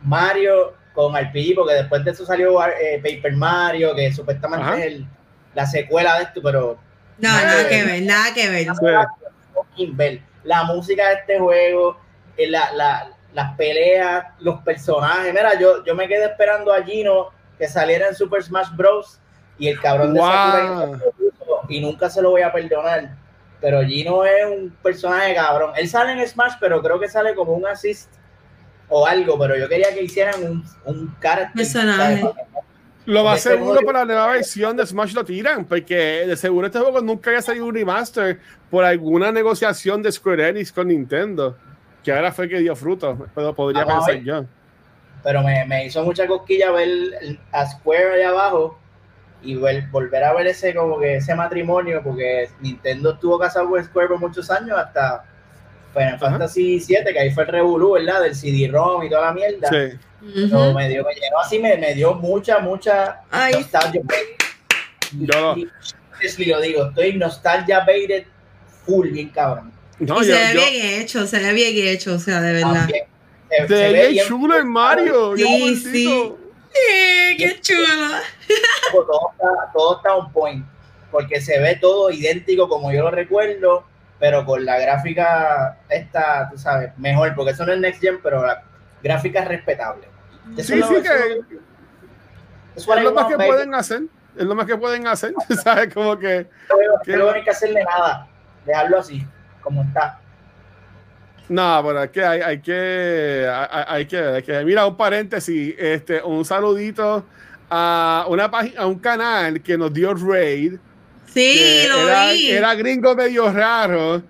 Mario 0.02 0.74
con 0.94 1.14
RPG, 1.16 1.54
porque 1.54 1.74
después 1.74 2.04
de 2.04 2.10
eso 2.10 2.26
salió 2.26 2.62
eh, 2.66 3.00
Paper 3.02 3.34
Mario, 3.36 3.94
que 3.94 4.12
supuestamente 4.12 4.64
Ajá. 4.66 4.78
es 4.78 4.86
el- 4.86 5.06
la 5.54 5.66
secuela 5.66 6.16
de 6.18 6.24
esto, 6.24 6.40
pero 6.42 6.78
No, 7.18 7.28
Nada 7.30 7.44
nada 7.44 7.68
que 7.68 7.82
ver. 7.84 8.02
nada 8.02 8.34
que 8.34 8.48
ver. 8.50 10.20
La 10.44 10.64
música 10.64 11.08
de 11.08 11.14
este 11.14 11.38
juego, 11.38 11.98
eh, 12.36 12.48
la, 12.48 12.72
la- 12.72 13.10
las 13.34 13.54
peleas, 13.56 14.24
los 14.38 14.60
personajes. 14.62 15.32
Mira, 15.32 15.58
yo, 15.58 15.84
yo 15.84 15.94
me 15.94 16.08
quedé 16.08 16.24
esperando 16.26 16.72
a 16.72 16.82
Gino 16.82 17.28
que 17.58 17.68
saliera 17.68 18.08
en 18.08 18.14
Super 18.14 18.42
Smash 18.42 18.68
Bros. 18.74 19.18
Y 19.58 19.68
el 19.68 19.80
cabrón 19.80 20.12
de 20.14 20.20
Wow. 20.20 20.28
Sakurai 20.28 21.00
y 21.68 21.80
nunca 21.80 22.08
se 22.10 22.20
lo 22.22 22.30
voy 22.30 22.42
a 22.42 22.52
perdonar. 22.52 23.10
Pero 23.60 23.82
Gino 23.82 24.24
es 24.24 24.44
un 24.46 24.70
personaje 24.82 25.34
cabrón. 25.34 25.72
Él 25.76 25.88
sale 25.88 26.12
en 26.12 26.26
Smash, 26.28 26.54
pero 26.60 26.82
creo 26.82 27.00
que 27.00 27.08
sale 27.08 27.34
como 27.34 27.52
un 27.52 27.66
assist 27.66 28.10
o 28.88 29.06
algo. 29.06 29.38
Pero 29.38 29.56
yo 29.56 29.68
quería 29.68 29.92
que 29.94 30.02
hicieran 30.02 30.42
un, 30.44 30.64
un 30.84 31.14
carácter. 31.18 31.54
Personaje. 31.56 32.20
¿sabes? 32.20 32.34
Lo 33.06 33.22
más 33.24 33.38
Este 33.38 33.50
seguro 33.50 33.74
juego- 33.74 33.86
para 33.86 34.00
la 34.00 34.04
nueva 34.04 34.26
versión 34.32 34.76
de 34.76 34.84
Smash 34.86 35.14
lo 35.14 35.24
tiran, 35.24 35.64
porque 35.64 35.94
de 36.26 36.36
seguro 36.36 36.66
este 36.66 36.78
juego 36.80 37.00
nunca 37.00 37.30
haya 37.30 37.40
salido 37.42 37.66
un 37.66 37.74
remaster 37.74 38.40
por 38.70 38.84
alguna 38.84 39.30
negociación 39.32 40.02
de 40.02 40.10
Square 40.12 40.48
Enix 40.48 40.72
con 40.72 40.88
Nintendo, 40.88 41.56
que 42.02 42.12
ahora 42.12 42.32
fue 42.32 42.48
que 42.48 42.58
dio 42.58 42.74
fruto, 42.74 43.16
pero 43.34 43.54
podría 43.54 43.86
pensar 43.86 44.16
yo. 44.22 44.44
pero 45.22 45.42
me, 45.42 45.64
me 45.66 45.86
hizo 45.86 46.04
mucha 46.04 46.26
cosquilla 46.26 46.70
ver 46.72 46.88
a 47.52 47.66
Square 47.66 48.14
allá 48.14 48.28
abajo 48.30 48.78
y 49.42 49.54
ver- 49.56 49.86
volver 49.90 50.24
a 50.24 50.32
ver 50.34 50.48
ese 50.48 50.74
como 50.74 50.98
que 50.98 51.16
ese 51.16 51.34
matrimonio 51.34 52.00
porque 52.02 52.48
Nintendo 52.60 53.12
estuvo 53.12 53.38
casado 53.38 53.68
con 53.70 53.82
Square 53.84 54.08
por 54.08 54.18
muchos 54.20 54.50
años 54.50 54.76
hasta 54.78 55.24
Final 55.96 56.18
Fantasy 56.18 56.78
VII 56.78 57.12
que 57.12 57.18
ahí 57.18 57.30
fue 57.32 57.44
el 57.44 57.48
revolú, 57.50 57.92
¿verdad? 57.92 58.22
Del 58.22 58.34
CD-ROM 58.34 59.02
y 59.04 59.08
toda 59.10 59.22
la 59.26 59.32
mierda. 59.32 59.68
Sí. 59.68 59.98
Pero 60.34 60.60
Ujú. 60.70 60.74
me 60.74 60.88
dio, 60.88 61.04
me 61.04 61.14
llenó 61.14 61.38
así, 61.42 61.58
me, 61.58 61.76
me 61.76 61.94
dio 61.94 62.14
mucha, 62.14 62.58
mucha 62.58 63.20
Ay. 63.30 63.54
nostalgia. 63.54 64.02
Yo- 65.12 65.54
Y- 65.56 65.68
y 66.42 66.44
lo 66.46 66.60
digo, 66.60 66.86
estoy 66.88 67.14
nostalgia 67.16 67.84
baited 67.84 68.24
full, 68.84 69.08
bien 69.10 69.28
cabrón. 69.30 69.72
No, 69.98 70.22
y 70.22 70.26
yo, 70.26 70.34
se 70.34 70.40
ve 70.40 70.54
yo- 70.54 70.60
bien 70.70 71.00
hecho, 71.00 71.26
se 71.26 71.38
ve 71.38 71.52
bien 71.52 71.88
hecho, 71.88 72.14
o 72.14 72.18
sea, 72.18 72.40
de 72.40 72.52
verdad. 72.52 72.86
Se- 72.88 73.06
se 73.62 73.68
se 73.68 73.74
ve 73.74 73.92
ve 73.92 74.08
bien 74.08 74.26
chulo 74.26 74.58
en 74.58 74.68
Mario. 74.68 75.34
qué 75.34 75.42
Sí, 75.44 75.76
sí. 75.76 76.32
Sí, 76.72 77.36
qué 77.38 77.60
chulo. 77.62 77.86
todo 78.92 79.30
está, 79.32 79.48
todo 79.72 79.96
está 79.96 80.14
on 80.16 80.32
point, 80.32 80.64
porque 81.10 81.40
se 81.40 81.58
ve 81.60 81.76
todo 81.80 82.10
idéntico 82.10 82.68
como 82.68 82.92
yo 82.92 83.02
lo 83.02 83.10
recuerdo, 83.10 83.84
pero 84.18 84.44
con 84.44 84.64
la 84.64 84.78
gráfica 84.78 85.78
esta, 85.88 86.48
tú 86.50 86.58
sabes, 86.58 86.96
mejor, 86.98 87.34
porque 87.34 87.52
eso 87.52 87.66
no 87.66 87.72
es 87.72 87.80
Next 87.80 88.00
Gen, 88.00 88.18
pero 88.22 88.46
la 88.46 88.62
gráfica 89.02 89.40
es 89.40 89.48
respetable. 89.48 90.08
Eso 90.56 90.68
Sí, 90.68 90.72
es 90.74 90.78
lo- 90.80 90.86
sí, 90.88 90.94
eso 90.94 91.02
que 91.02 91.08
es 92.76 92.86
lo- 92.86 93.08
es 93.08 93.14
más 93.14 93.26
que 93.26 93.36
pueden 93.36 93.74
hacer. 93.74 94.02
Es 94.36 94.44
lo 94.44 94.54
más 94.54 94.66
que 94.66 94.76
pueden 94.76 95.06
hacer. 95.06 95.34
¿Sabes? 95.64 95.92
Como 95.94 96.18
que. 96.18 96.46
Creo 96.68 97.00
que 97.04 97.16
no 97.16 97.30
hay 97.30 97.42
que 97.42 97.50
hacerle 97.50 97.84
nada, 97.84 98.26
dejarlo 98.66 98.98
así, 98.98 99.26
como 99.62 99.82
está. 99.82 100.20
No, 101.48 101.80
pero 101.86 102.02
es 102.02 102.10
que 102.10 102.24
hay, 102.24 102.40
hay 102.40 102.60
que, 102.60 103.48
hay, 103.48 103.84
hay 103.88 104.06
que, 104.06 104.18
hay 104.18 104.42
que- 104.42 104.64
mira, 104.64 104.84
un 104.86 104.96
paréntesis, 104.96 105.74
este, 105.78 106.20
un 106.22 106.44
saludito 106.44 107.24
a 107.70 108.26
una 108.28 108.50
página, 108.50 108.80
a 108.82 108.86
un 108.86 108.98
canal 108.98 109.62
que 109.62 109.78
nos 109.78 109.92
dio 109.92 110.12
raid. 110.14 110.74
Sí, 111.32 111.84
lo 111.88 112.08
era, 112.08 112.32
vi. 112.32 112.50
era 112.50 112.74
gringo 112.74 113.14
medio 113.14 113.50
raro. 113.52 114.22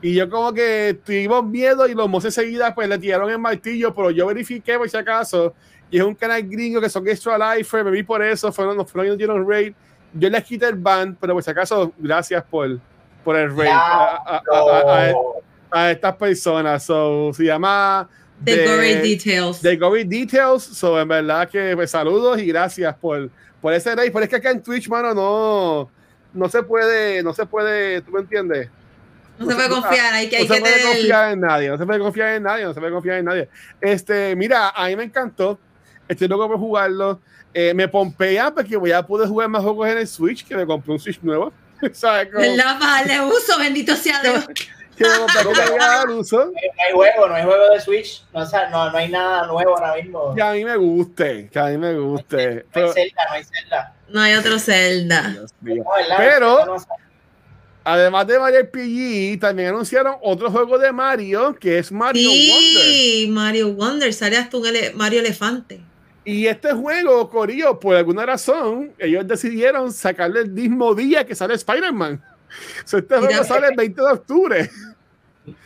Y 0.00 0.14
yo 0.14 0.28
como 0.28 0.52
que 0.52 0.98
tuvimos 1.04 1.44
miedo 1.44 1.86
y 1.88 1.94
los 1.94 2.08
mozos 2.08 2.36
enseguida 2.36 2.74
pues 2.74 2.88
le 2.88 2.98
tiraron 2.98 3.30
el 3.30 3.38
martillo, 3.38 3.94
pero 3.94 4.10
yo 4.10 4.26
verifiqué 4.26 4.76
por 4.76 4.88
si 4.88 4.96
acaso. 4.96 5.54
Y 5.90 5.98
es 5.98 6.04
un 6.04 6.14
canal 6.14 6.42
gringo 6.42 6.80
que 6.80 6.88
son 6.88 7.06
extra 7.08 7.56
life, 7.56 7.82
me 7.84 7.90
vi 7.90 8.02
por 8.02 8.22
eso, 8.22 8.52
fueron, 8.52 8.76
nos 8.76 8.90
fueron 8.90 9.06
y 9.06 9.08
nos 9.10 9.18
dieron 9.18 9.48
raid. 9.48 9.72
Yo 10.12 10.28
les 10.28 10.44
quité 10.44 10.66
el 10.66 10.74
ban, 10.76 11.16
pero 11.20 11.34
por 11.34 11.42
si 11.42 11.50
acaso, 11.50 11.92
gracias 11.98 12.42
por, 12.44 12.78
por 13.24 13.36
el 13.36 13.54
raid 13.56 13.68
a, 13.70 14.16
a- 14.16 14.36
a- 14.36 14.42
a- 14.52 15.10
a- 15.10 15.12
a 15.70 15.90
estas 15.90 16.16
personas. 16.16 16.84
So, 16.84 17.32
se 17.32 17.44
llama 17.44 18.08
The 18.44 18.56
The- 18.56 18.66
Gory 18.66 18.94
Details. 18.96 19.60
The 19.60 19.76
Gory 19.76 20.04
Details. 20.04 20.62
So, 20.64 21.00
en 21.00 21.08
verdad 21.08 21.48
que 21.48 21.72
pues, 21.74 21.90
saludos 21.90 22.38
y 22.40 22.46
gracias 22.46 22.94
por, 22.96 23.28
por 23.60 23.72
ese 23.72 23.94
raid. 23.94 24.12
Pero 24.12 24.24
es 24.24 24.28
que 24.30 24.36
acá 24.36 24.50
en 24.50 24.62
Twitch, 24.62 24.88
mano, 24.88 25.14
no, 25.14 25.90
no 26.34 26.48
se 26.48 26.62
puede, 26.62 27.22
no 27.22 27.32
se 27.32 27.46
puede, 27.46 28.00
¿tú 28.02 28.10
me 28.12 28.20
entiendes? 28.20 28.68
no 29.38 29.46
se 29.48 29.54
puede 29.56 29.68
confiar, 29.68 30.14
hay 30.14 30.28
que, 30.28 30.36
hay 30.36 30.42
no 30.46 30.48
se 30.48 30.54
que 30.54 30.60
puede 30.60 30.74
tener. 30.78 30.92
confiar 30.96 31.32
en 31.32 31.40
nadie, 31.40 31.68
no 31.68 31.78
se 31.78 31.86
puede 31.86 31.98
confiar 31.98 32.28
en 32.34 32.42
nadie, 32.44 32.64
no 32.64 32.74
se 32.74 32.80
puede 32.80 32.92
confiar 32.92 33.18
en 33.18 33.24
nadie. 33.24 33.48
Este, 33.80 34.36
mira, 34.36 34.68
a 34.70 34.86
mí 34.86 34.94
me 34.96 35.04
encantó, 35.04 35.58
estoy 36.06 36.28
loco 36.28 36.46
por 36.48 36.58
jugarlo. 36.58 37.20
Eh, 37.52 37.72
me 37.74 37.86
pompea 37.88 38.52
porque 38.52 38.76
voy 38.76 38.90
a 38.92 39.04
poder 39.06 39.28
jugar 39.28 39.48
más 39.48 39.62
juegos 39.62 39.88
en 39.88 39.98
el 39.98 40.06
Switch, 40.08 40.44
que 40.46 40.56
me 40.56 40.66
compré 40.66 40.92
un 40.92 40.98
Switch 41.00 41.20
nuevo. 41.22 41.52
¿Sabes? 41.92 42.28
Como- 42.32 42.40
¿Verdad? 42.40 42.78
Para 42.78 42.92
darle 43.04 43.20
uso, 43.22 43.58
bendito 43.58 43.94
sea 43.96 44.20
Dios. 44.22 44.44
No 45.00 46.52
hay 46.86 46.92
juego, 46.92 47.28
no 47.28 47.34
hay 47.34 47.44
juego 47.44 47.70
de 47.70 47.80
Switch. 47.80 48.22
No, 48.32 48.40
o 48.40 48.46
sea, 48.46 48.68
no, 48.70 48.90
no 48.90 48.96
hay 48.98 49.08
nada 49.08 49.46
nuevo 49.46 49.76
ahora 49.76 49.94
mismo. 49.96 50.34
Que 50.34 50.42
a 50.42 50.52
mí 50.52 50.64
me 50.64 50.76
guste, 50.76 51.48
que 51.52 51.58
a 51.58 51.66
mí 51.66 51.78
me 51.78 51.98
guste. 51.98 52.36
No 52.36 52.50
hay 52.52 52.62
Pero, 52.72 52.92
Zelda, 52.92 53.22
no 53.28 53.34
hay 53.34 53.44
Zelda. 53.44 53.94
No 54.08 54.20
hay 54.20 54.34
otro 54.34 54.58
Zelda. 54.58 55.34
Pero- 56.16 56.76
Además 57.86 58.26
de 58.26 58.38
Mario 58.38 58.60
RPG, 58.60 59.38
también 59.38 59.68
anunciaron 59.68 60.16
otro 60.22 60.50
juego 60.50 60.78
de 60.78 60.90
Mario 60.90 61.54
que 61.54 61.78
es 61.78 61.92
Mario 61.92 62.30
Wonder. 62.30 62.82
Sí, 62.82 63.26
Mario 63.30 63.74
Wonder. 63.74 64.14
Sale 64.14 64.38
hasta 64.38 64.56
un 64.56 64.66
ele- 64.66 64.92
Mario 64.94 65.20
Elefante. 65.20 65.82
Y 66.24 66.46
este 66.46 66.72
juego, 66.72 67.28
Corillo, 67.28 67.78
por 67.78 67.94
alguna 67.94 68.24
razón, 68.24 68.92
ellos 68.98 69.26
decidieron 69.28 69.92
sacarle 69.92 70.40
el 70.40 70.50
mismo 70.50 70.94
día 70.94 71.26
que 71.26 71.34
sale 71.34 71.52
Spider-Man. 71.54 72.22
O 72.84 72.86
sea, 72.88 72.98
este 73.00 73.14
juego 73.18 73.44
sale 73.44 73.66
el 73.68 73.76
20 73.76 74.00
de 74.02 74.08
octubre. 74.08 74.70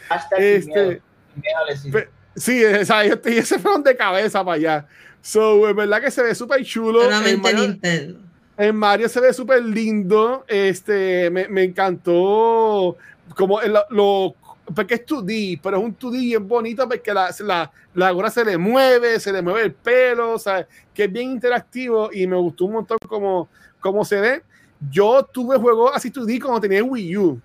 hashtag 0.09 0.41
Este-. 0.41 1.03
Pe- 1.93 2.09
Sí, 2.37 2.65
o 2.65 2.85
sea, 2.85 3.05
ellos, 3.05 3.19
ellos 3.25 3.49
se 3.49 3.59
fueron 3.59 3.83
de 3.83 3.97
cabeza 3.97 4.45
para 4.45 4.55
allá. 4.55 4.87
So, 5.21 5.69
es 5.69 5.75
verdad 5.75 6.01
que 6.01 6.11
se 6.11 6.23
ve 6.23 6.35
súper 6.35 6.65
chulo. 6.65 7.03
Solamente 7.03 7.43
Mario, 7.43 7.59
el 8.57 8.73
Mario 8.75 9.09
se 9.09 9.21
ve 9.21 9.33
súper 9.33 9.63
lindo. 9.65 10.45
Este, 10.47 11.31
me, 11.31 11.49
me 11.49 11.65
encantó 11.65 12.97
como 13.35 13.61
el- 13.61 13.77
lo, 13.91 14.35
porque 14.75 14.95
es 14.95 15.07
2D, 15.07 15.59
pero 15.61 15.79
es 15.79 15.83
un 15.85 15.97
2D 15.99 16.13
bien 16.21 16.47
bonito 16.47 16.89
porque 16.89 17.13
la, 17.13 17.35
la, 17.41 17.71
la 17.95 18.11
gorra 18.13 18.31
se 18.31 18.45
le 18.45 18.57
mueve, 18.57 19.19
se 19.19 19.33
le 19.33 19.43
mueve 19.43 19.63
el 19.63 19.73
pelo, 19.73 20.33
o 20.35 20.39
sea, 20.39 20.67
que 20.95 21.05
es 21.05 21.13
bien 21.13 21.31
interactivo 21.33 22.11
y 22.13 22.27
me 22.29 22.37
gustó 22.37 22.67
un 22.67 22.73
montón 22.75 22.99
como, 23.09 23.49
como 23.81 24.05
se 24.05 24.21
ve. 24.21 24.43
Yo 24.91 25.29
tuve 25.33 25.57
juegos 25.57 25.91
así 25.95 26.11
2D 26.11 26.41
cuando 26.41 26.61
tenía 26.61 26.83
Wii 26.83 27.17
U. 27.17 27.41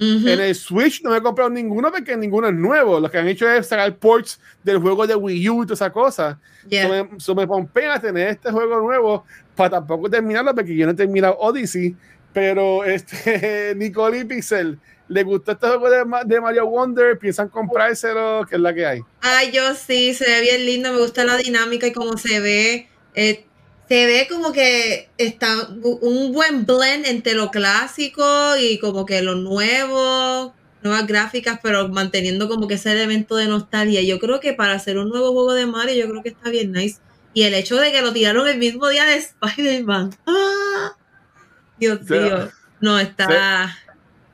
En 0.00 0.28
el 0.40 0.54
Switch 0.54 1.02
no 1.02 1.10
me 1.10 1.16
he 1.16 1.20
comprado 1.20 1.50
ninguno 1.50 1.90
porque 1.90 2.16
ninguno 2.16 2.46
es 2.48 2.54
nuevo. 2.54 3.00
Lo 3.00 3.10
que 3.10 3.18
han 3.18 3.26
hecho 3.26 3.50
es 3.50 3.66
sacar 3.66 3.96
ports 3.96 4.40
del 4.62 4.78
juego 4.78 5.04
de 5.06 5.16
Wii 5.16 5.48
U 5.48 5.62
y 5.62 5.66
toda 5.66 5.74
esa 5.74 5.90
cosa. 5.90 6.38
Yeah. 6.68 6.84
So 6.84 6.88
me, 6.88 7.20
so 7.20 7.34
me 7.34 7.46
pompea 7.48 8.00
tener 8.00 8.28
este 8.28 8.52
juego 8.52 8.80
nuevo 8.80 9.24
para 9.56 9.70
tampoco 9.70 10.08
terminarlo 10.08 10.54
porque 10.54 10.76
yo 10.76 10.86
no 10.86 10.92
he 10.92 10.94
terminado 10.94 11.36
Odyssey. 11.38 11.96
Pero 12.32 12.84
este, 12.84 13.74
Nicole 13.76 14.20
y 14.20 14.24
Pixel, 14.24 14.78
¿le 15.08 15.24
gustó 15.24 15.52
este 15.52 15.66
juego 15.66 15.90
de, 15.90 16.04
de 16.26 16.40
Mario 16.40 16.66
Wonder? 16.66 17.18
¿Piensan 17.18 17.48
comprárselo? 17.48 18.46
¿Qué 18.48 18.54
es 18.54 18.60
la 18.60 18.72
que 18.72 18.86
hay? 18.86 19.00
Ay, 19.20 19.50
yo 19.50 19.74
sí, 19.74 20.14
se 20.14 20.24
ve 20.26 20.42
bien 20.42 20.64
lindo, 20.64 20.92
me 20.92 21.00
gusta 21.00 21.24
la 21.24 21.36
dinámica 21.36 21.88
y 21.88 21.92
cómo 21.92 22.16
se 22.16 22.38
ve. 22.38 22.88
eh, 23.16 23.47
se 23.88 24.06
ve 24.06 24.26
como 24.28 24.52
que 24.52 25.08
está 25.16 25.68
un 25.82 26.32
buen 26.32 26.66
blend 26.66 27.06
entre 27.06 27.34
lo 27.34 27.50
clásico 27.50 28.22
y 28.60 28.78
como 28.78 29.06
que 29.06 29.22
lo 29.22 29.34
nuevo, 29.34 30.54
nuevas 30.82 31.06
gráficas, 31.06 31.58
pero 31.62 31.88
manteniendo 31.88 32.48
como 32.48 32.68
que 32.68 32.74
ese 32.74 32.92
elemento 32.92 33.36
de 33.36 33.46
nostalgia. 33.46 34.02
Yo 34.02 34.18
creo 34.18 34.40
que 34.40 34.52
para 34.52 34.74
hacer 34.74 34.98
un 34.98 35.08
nuevo 35.08 35.32
juego 35.32 35.54
de 35.54 35.66
Mario, 35.66 35.94
yo 35.94 36.10
creo 36.10 36.22
que 36.22 36.28
está 36.30 36.50
bien 36.50 36.72
nice. 36.72 36.98
Y 37.32 37.44
el 37.44 37.54
hecho 37.54 37.76
de 37.76 37.90
que 37.90 38.02
lo 38.02 38.12
tiraron 38.12 38.46
el 38.48 38.58
mismo 38.58 38.88
día 38.88 39.04
de 39.04 39.16
Spider-Man. 39.16 40.10
¡Ah! 40.26 40.92
Dios 41.78 42.02
mío. 42.08 42.50
No, 42.80 42.98
está. 42.98 43.74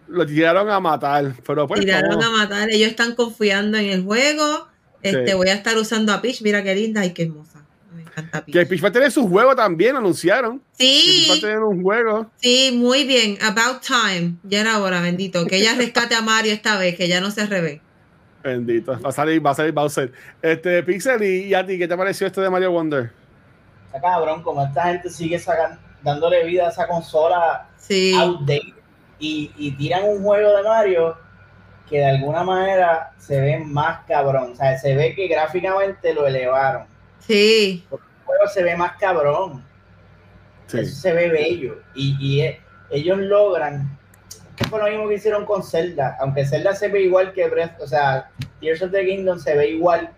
Lo 0.08 0.26
tiraron 0.26 0.68
a 0.68 0.80
matar. 0.80 1.34
Pero 1.46 1.68
pues, 1.68 1.80
tiraron 1.80 2.18
no. 2.18 2.26
a 2.26 2.30
matar. 2.30 2.70
Ellos 2.70 2.88
están 2.90 3.14
confiando 3.14 3.78
en 3.78 3.90
el 3.90 4.02
juego. 4.02 4.68
Este, 5.02 5.28
Sí. 5.28 5.34
voy 5.34 5.48
a 5.48 5.54
estar 5.54 5.76
usando 5.76 6.12
a 6.12 6.22
Peach. 6.22 6.42
Mira 6.42 6.62
qué 6.62 6.74
linda 6.74 7.04
y 7.04 7.12
qué 7.12 7.24
hermosa. 7.24 7.63
Me 7.94 8.02
encanta 8.02 8.48
que 8.50 8.66
Peach. 8.66 8.82
Va 8.84 8.88
a 8.88 8.92
tener 8.92 9.10
su 9.12 9.28
juego 9.28 9.54
también, 9.56 9.96
anunciaron. 9.96 10.62
Que 10.98 11.02
Peach 11.04 11.28
va 11.28 11.34
a 11.34 11.36
Sí, 11.36 11.40
tener 11.40 11.58
un 11.60 11.82
juego. 11.82 12.30
sí, 12.36 12.72
muy 12.74 13.04
bien. 13.04 13.38
About 13.42 13.82
time. 13.82 14.36
Ya 14.42 14.60
era 14.60 14.80
hora, 14.80 15.00
bendito. 15.00 15.46
Que 15.46 15.56
ella 15.58 15.74
rescate 15.76 16.14
a 16.14 16.22
Mario 16.22 16.52
esta 16.52 16.76
vez, 16.78 16.96
que 16.96 17.08
ya 17.08 17.20
no 17.20 17.30
se 17.30 17.46
revés. 17.46 17.80
Bendito. 18.42 19.00
Va 19.00 19.08
a 19.08 19.12
salir, 19.12 19.44
va 19.44 19.50
a 19.52 19.54
salir 19.54 19.72
Bowser. 19.72 20.12
Este, 20.42 20.82
Pixel, 20.82 21.22
¿y, 21.22 21.46
y 21.48 21.54
a 21.54 21.64
ti 21.64 21.78
qué 21.78 21.88
te 21.88 21.96
pareció 21.96 22.26
esto 22.26 22.42
de 22.42 22.50
Mario 22.50 22.72
Wonder? 22.72 23.10
Está 23.86 24.00
cabrón, 24.00 24.42
como 24.42 24.62
esta 24.64 24.84
gente 24.84 25.08
sigue 25.08 25.38
sacan, 25.38 25.78
dándole 26.02 26.44
vida 26.44 26.66
a 26.66 26.70
esa 26.70 26.86
consola 26.86 27.68
Sí, 27.78 28.12
outdated 28.14 28.74
y, 29.18 29.52
y 29.56 29.72
tiran 29.76 30.04
un 30.04 30.22
juego 30.22 30.56
de 30.56 30.62
Mario 30.62 31.16
que 31.88 31.98
de 31.98 32.06
alguna 32.06 32.42
manera 32.44 33.12
se 33.18 33.40
ve 33.40 33.58
más 33.60 34.04
cabrón. 34.06 34.52
O 34.52 34.56
sea, 34.56 34.76
se 34.78 34.94
ve 34.96 35.14
que 35.14 35.28
gráficamente 35.28 36.12
lo 36.14 36.26
elevaron. 36.26 36.86
Sí. 37.26 37.84
El 37.90 37.98
juego 38.24 38.46
se 38.52 38.62
ve 38.62 38.76
más 38.76 38.92
cabrón. 38.98 39.64
Sí. 40.66 40.78
Eso 40.80 40.94
se 40.94 41.12
ve 41.12 41.28
bello. 41.28 41.80
Y, 41.94 42.16
y 42.20 42.40
e- 42.42 42.60
ellos 42.90 43.18
logran. 43.18 43.98
que 44.56 44.64
fue 44.66 44.78
lo 44.78 44.88
mismo 44.88 45.08
que 45.08 45.14
hicieron 45.16 45.44
con 45.44 45.62
Zelda. 45.62 46.16
Aunque 46.20 46.46
Zelda 46.46 46.74
se 46.74 46.88
ve 46.88 47.02
igual 47.02 47.32
que 47.32 47.48
Breath, 47.48 47.80
o 47.80 47.86
sea, 47.86 48.30
Tears 48.60 48.82
of 48.82 48.92
the 48.92 49.04
Kingdom 49.04 49.38
se 49.38 49.54
ve 49.56 49.70
igual 49.70 50.10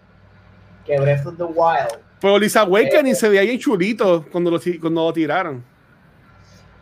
que 0.84 1.00
Breath 1.00 1.26
of 1.26 1.36
the 1.36 1.44
Wild. 1.44 2.00
Pero 2.20 2.38
Lisa 2.38 2.60
Awakening 2.62 3.14
se 3.14 3.28
veía 3.28 3.42
bien 3.42 3.58
chulito 3.58 4.24
cuando 4.30 4.50
lo, 4.50 4.60
cuando 4.80 5.04
lo 5.04 5.12
tiraron. 5.12 5.64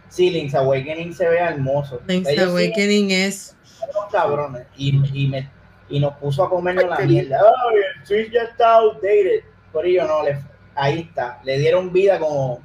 Sí, 0.09 0.31
Link's 0.31 0.55
Awakening 0.55 1.13
se 1.13 1.29
ve 1.29 1.39
hermoso. 1.39 2.01
Link's 2.07 2.29
Ellos 2.29 2.45
sí 2.45 2.51
Awakening 2.51 3.11
es. 3.11 3.57
son 3.93 4.11
cabrones. 4.13 4.67
Y, 4.77 5.01
y, 5.13 5.27
me, 5.29 5.51
y 5.89 5.99
nos 5.99 6.15
puso 6.19 6.45
a 6.45 6.51
comernos 6.51 6.89
la 6.89 6.99
mierda. 7.01 7.39
Ay, 7.41 7.77
el 8.01 8.07
Switch 8.07 8.31
ya 8.33 8.43
está 8.43 8.75
outdated. 8.75 9.43
Por 9.75 9.85
ello 9.85 10.07
no, 10.07 10.23
le, 10.23 10.39
ahí 10.77 11.01
está. 11.01 11.41
Le 11.43 11.59
dieron 11.59 11.93
vida 11.93 12.21
como. 12.21 12.63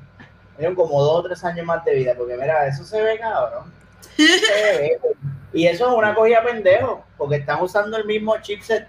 Le 0.53 0.59
dieron 0.59 0.75
como 0.75 1.01
dos 1.01 1.19
o 1.19 1.23
tres 1.23 1.43
años 1.43 1.65
más 1.65 1.83
de 1.83 1.95
vida. 1.95 2.13
Porque 2.15 2.37
mira, 2.37 2.67
eso 2.67 2.85
se 2.85 3.01
ve 3.01 3.17
cabrón. 3.17 3.73
Eso 4.15 4.45
se 4.45 4.77
ve. 4.77 4.99
Y 5.51 5.65
eso 5.65 5.89
es 5.89 5.97
una 5.97 6.13
cogida 6.13 6.43
pendejo. 6.43 7.03
Porque 7.17 7.37
están 7.37 7.61
usando 7.61 7.97
el 7.97 8.05
mismo 8.05 8.37
chipset, 8.41 8.87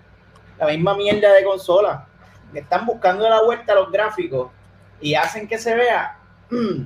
la 0.58 0.66
misma 0.66 0.94
mierda 0.94 1.32
de 1.32 1.42
consola. 1.42 2.06
Están 2.52 2.84
buscando 2.84 3.26
la 3.28 3.42
vuelta 3.42 3.72
a 3.72 3.76
los 3.76 3.90
gráficos 3.90 4.50
y 5.00 5.14
hacen 5.14 5.48
que 5.48 5.56
se 5.56 5.74
vea. 5.74 6.18
mm, 6.50 6.82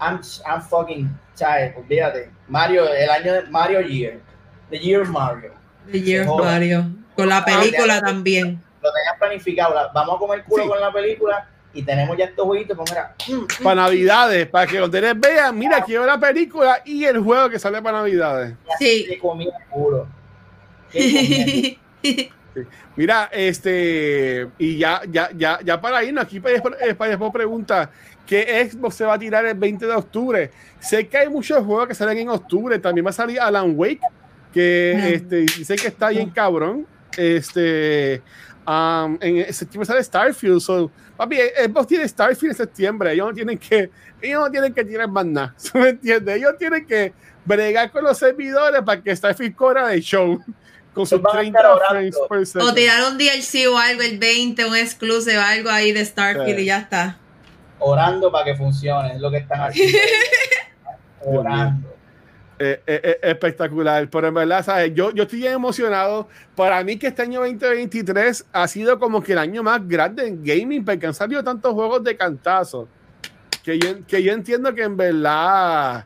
I'm, 0.00 0.20
I'm 0.46 0.62
fucking 0.62 1.10
child, 1.36 1.76
olvídate. 1.76 2.30
Mario, 2.48 2.88
el 2.88 3.10
año 3.10 3.34
de 3.34 3.42
Mario 3.42 3.82
Year. 3.82 4.20
The 4.70 4.78
Year 4.78 5.04
Mario. 5.04 5.52
The 5.90 6.00
Year. 6.00 6.26
Mario. 6.26 6.86
Con 7.14 7.28
la 7.28 7.44
película 7.44 8.00
también. 8.00 8.62
Lo 8.82 8.92
tenías 8.92 9.18
planificado. 9.18 9.74
la- 9.74 9.88
Vamos 9.94 10.16
a 10.16 10.18
comer 10.18 10.44
culo 10.44 10.62
Sí. 10.64 10.68
con 10.68 10.80
la 10.80 10.92
película 10.92 11.48
y 11.74 11.82
tenemos 11.82 12.16
ya 12.16 12.26
estos 12.26 12.44
jueguitos. 12.44 12.76
Pues 12.76 12.90
mira, 12.90 13.14
Para 13.62 13.82
Navidades, 13.82 14.46
para 14.48 14.66
que 14.66 14.82
ustedes 14.82 15.18
vean, 15.18 15.58
mira, 15.58 15.82
quiero 15.84 16.04
la 16.04 16.18
película 16.18 16.82
y 16.84 17.04
el 17.04 17.18
juego 17.20 17.48
que 17.48 17.58
sale 17.58 17.80
para 17.80 17.98
Navidades. 17.98 18.54
Sí. 18.78 19.06
que 19.08 19.18
comía 19.18 19.52
culo. 19.70 20.06
Mira, 22.96 23.30
este, 23.32 24.46
y 24.58 24.76
ya, 24.76 25.00
ya, 25.10 25.30
ya, 25.34 25.58
ya 25.64 25.80
para 25.80 26.04
irnos, 26.04 26.24
aquí 26.24 26.38
para 26.38 26.60
después 26.84 27.32
pregunta, 27.32 27.90
¿qué 28.26 28.68
Xbox 28.70 28.96
se 28.96 29.04
va 29.06 29.14
a 29.14 29.18
tirar 29.18 29.46
el 29.46 29.54
20 29.56 29.86
de 29.86 29.94
octubre? 29.94 30.50
Sé 30.78 31.08
que 31.08 31.16
hay 31.16 31.28
muchos 31.30 31.64
juegos 31.64 31.88
que 31.88 31.94
salen 31.94 32.18
en 32.18 32.28
octubre, 32.28 32.78
también 32.78 33.06
va 33.06 33.10
a 33.10 33.14
salir 33.14 33.40
Alan 33.40 33.72
Wake, 33.74 34.02
que 34.52 35.14
este, 35.14 35.36
dice 35.36 35.76
que 35.76 35.88
está 35.88 36.10
bien 36.10 36.28
cabrón. 36.28 36.86
Este, 37.16 38.20
um, 38.66 39.18
en 39.20 39.52
septiembre 39.52 39.86
sale 39.86 40.02
Starfield, 40.04 40.60
so, 40.60 40.90
papi, 41.16 41.36
Xbox 41.66 41.86
tiene 41.86 42.08
Starfield 42.08 42.52
en 42.52 42.56
septiembre, 42.56 43.12
ellos 43.12 43.28
no 43.28 43.34
tienen 43.34 43.58
que, 43.58 43.90
ellos 44.20 44.40
no 44.44 44.50
tienen 44.50 44.72
que 44.74 44.84
tirar 44.84 45.08
más 45.08 45.26
nada, 45.26 45.54
¿sí 45.58 45.70
¿me 45.74 45.88
entiendes? 45.90 46.36
Ellos 46.36 46.54
tienen 46.58 46.86
que 46.86 47.12
bregar 47.44 47.90
con 47.90 48.04
los 48.04 48.18
servidores 48.18 48.82
para 48.82 49.02
que 49.02 49.14
Starfield 49.16 49.54
corra 49.54 49.88
de 49.88 50.00
show. 50.00 50.38
Con 50.92 51.06
sus 51.06 51.22
Van 51.22 51.34
a 51.36 51.38
30 51.40 51.58
estar 51.58 51.72
orando. 51.72 51.88
frames 51.88 52.18
per 52.28 52.38
O 52.38 52.44
second. 52.44 52.74
tirar 52.74 53.00
un 53.10 53.16
DLC 53.16 53.66
o 53.66 53.78
algo, 53.78 54.02
el 54.02 54.18
20, 54.18 54.66
un 54.66 54.76
exclusive, 54.76 55.38
algo 55.38 55.70
ahí 55.70 55.90
de 55.90 56.04
Starfield 56.04 56.54
Sí. 56.56 56.62
y 56.64 56.66
ya 56.66 56.80
está. 56.80 57.16
Orando 57.78 58.30
para 58.30 58.44
que 58.44 58.54
funcione, 58.56 59.14
es 59.14 59.18
lo 59.22 59.30
que 59.30 59.38
están 59.38 59.62
haciendo. 59.62 59.96
Orando. 61.24 61.91
Eh, 62.64 62.80
eh, 62.86 63.00
eh, 63.02 63.18
espectacular, 63.22 64.08
pero 64.08 64.28
en 64.28 64.34
verdad, 64.34 64.64
¿sabes? 64.64 64.94
Yo, 64.94 65.10
yo 65.12 65.24
estoy 65.24 65.44
emocionado. 65.48 66.28
Para 66.54 66.84
mí 66.84 66.96
que 66.96 67.08
este 67.08 67.22
año 67.22 67.40
2023 67.40 68.44
ha 68.52 68.68
sido 68.68 69.00
como 69.00 69.20
que 69.20 69.32
el 69.32 69.38
año 69.38 69.64
más 69.64 69.80
grande 69.88 70.28
en 70.28 70.44
gaming, 70.44 70.84
porque 70.84 71.06
han 71.06 71.14
salido 71.14 71.42
tantos 71.42 71.72
juegos 71.72 72.04
de 72.04 72.16
cantazo, 72.16 72.86
que 73.64 73.80
yo, 73.80 74.06
que 74.06 74.22
yo 74.22 74.32
entiendo 74.32 74.72
que 74.74 74.82
en 74.82 74.96
verdad, 74.96 76.04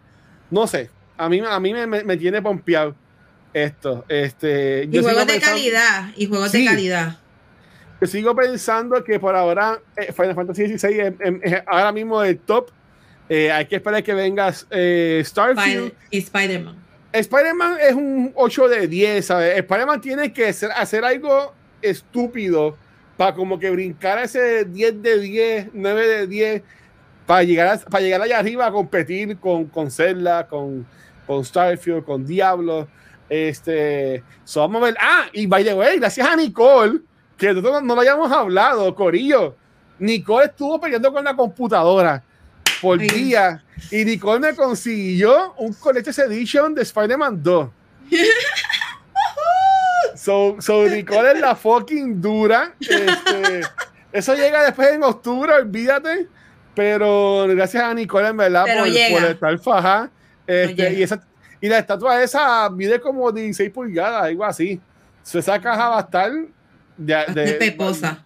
no 0.50 0.66
sé, 0.66 0.88
a 1.18 1.28
mí, 1.28 1.42
a 1.46 1.60
mí 1.60 1.74
me, 1.74 1.86
me- 1.86 2.04
me 2.04 2.16
tiene 2.16 2.40
pompeado 2.40 2.94
esto. 3.52 4.06
Este, 4.08 4.84
Y 4.84 4.90
yo 4.90 5.02
juegos 5.02 5.26
de 5.26 5.32
pensando- 5.34 5.56
calidad. 5.58 6.10
Y 6.16 6.26
juegos 6.26 6.50
Sí. 6.52 6.60
de 6.62 6.70
calidad. 6.70 7.18
Yo 8.00 8.06
sigo 8.06 8.34
pensando 8.34 9.02
que 9.04 9.20
por 9.20 9.34
ahora 9.36 9.78
eh, 9.96 10.10
Final 10.12 10.34
Fantasy 10.34 10.78
XVI 10.78 11.00
es, 11.00 11.12
es- 11.20 11.34
es 11.52 11.62
ahora 11.66 11.92
mismo 11.92 12.22
el 12.22 12.38
top. 12.38 12.70
Eh, 13.28 13.50
hay 13.50 13.66
que 13.66 13.76
esperar 13.76 14.02
que 14.02 14.14
venga 14.14 14.52
eh, 14.70 15.22
Starfield. 15.24 15.92
Y 16.10 16.18
Spider-Man. 16.18 16.76
Spider-Man 17.12 17.78
es 17.80 17.94
un 17.94 18.32
8 18.34 18.68
de 18.68 18.86
10, 18.88 19.24
¿sabes? 19.26 19.56
Spider-Man 19.58 20.00
tiene 20.00 20.32
que 20.32 20.48
hacer, 20.48 20.70
hacer 20.72 21.04
algo 21.04 21.52
estúpido 21.80 22.76
para 23.16 23.34
como 23.34 23.58
que 23.58 23.70
brincar 23.70 24.18
a 24.18 24.24
ese 24.24 24.64
10 24.66 25.02
de 25.02 25.18
10, 25.20 25.68
9 25.72 26.06
de 26.08 26.26
10, 26.26 26.62
para 27.26 27.42
llegar, 27.42 27.68
a- 27.68 27.78
para 27.90 28.02
llegar 28.04 28.20
allá 28.22 28.38
arriba 28.38 28.66
a 28.66 28.70
competir 28.70 29.38
con, 29.38 29.64
con 29.66 29.90
Zelda, 29.90 30.46
con, 30.46 30.86
con 31.26 31.44
Starfield, 31.44 32.04
con 32.04 32.24
Diablo. 32.26 32.86
Este, 33.28 34.22
so 34.44 34.60
vamos 34.60 34.82
a 34.82 34.84
ver. 34.86 34.96
Ah, 35.00 35.24
y 35.32 35.46
by 35.46 35.64
the 35.64 35.74
way, 35.74 35.98
gracias 35.98 36.28
a 36.28 36.36
Nicole, 36.36 37.00
que 37.36 37.48
nosotros 37.52 37.82
no 37.82 37.94
lo 37.94 38.00
hayamos 38.02 38.30
hablado, 38.30 38.94
Corillo. 38.94 39.56
Nicole 39.98 40.46
estuvo 40.46 40.78
peleando 40.80 41.10
con 41.12 41.24
la 41.24 41.34
computadora 41.34 42.22
por 42.80 42.98
día 42.98 43.62
y 43.90 44.04
Nicole 44.04 44.40
me 44.40 44.54
consiguió 44.56 45.54
un 45.58 45.72
Collector's 45.74 46.18
Edition 46.18 46.74
de 46.74 46.82
Spider-Man 46.82 47.42
2. 47.42 47.68
So, 50.14 50.56
so 50.60 50.86
Nicole 50.88 51.32
es 51.32 51.40
la 51.40 51.54
fucking 51.54 52.20
dura. 52.20 52.74
Este, 52.80 53.60
eso 54.12 54.34
llega 54.34 54.64
después 54.64 54.88
en 54.92 55.02
octubre, 55.02 55.52
olvídate. 55.52 56.26
Pero 56.74 57.46
gracias 57.48 57.82
a 57.84 57.94
Nicole, 57.94 58.28
en 58.28 58.36
verdad, 58.36 58.64
por, 58.64 58.88
por 59.20 59.24
estar 59.30 59.58
faja. 59.58 60.10
Este, 60.46 60.92
y, 60.94 61.02
esa, 61.02 61.22
y 61.60 61.68
la 61.68 61.78
estatua 61.78 62.22
esa 62.22 62.68
mide 62.70 63.00
como 63.00 63.30
16 63.30 63.70
pulgadas, 63.70 64.24
algo 64.24 64.44
así. 64.44 64.80
So, 65.22 65.38
esa 65.38 65.60
caja 65.60 65.88
va 65.90 65.98
a 65.98 66.02
estar 66.02 66.32
de- 66.96 67.52
peposa. 67.58 68.22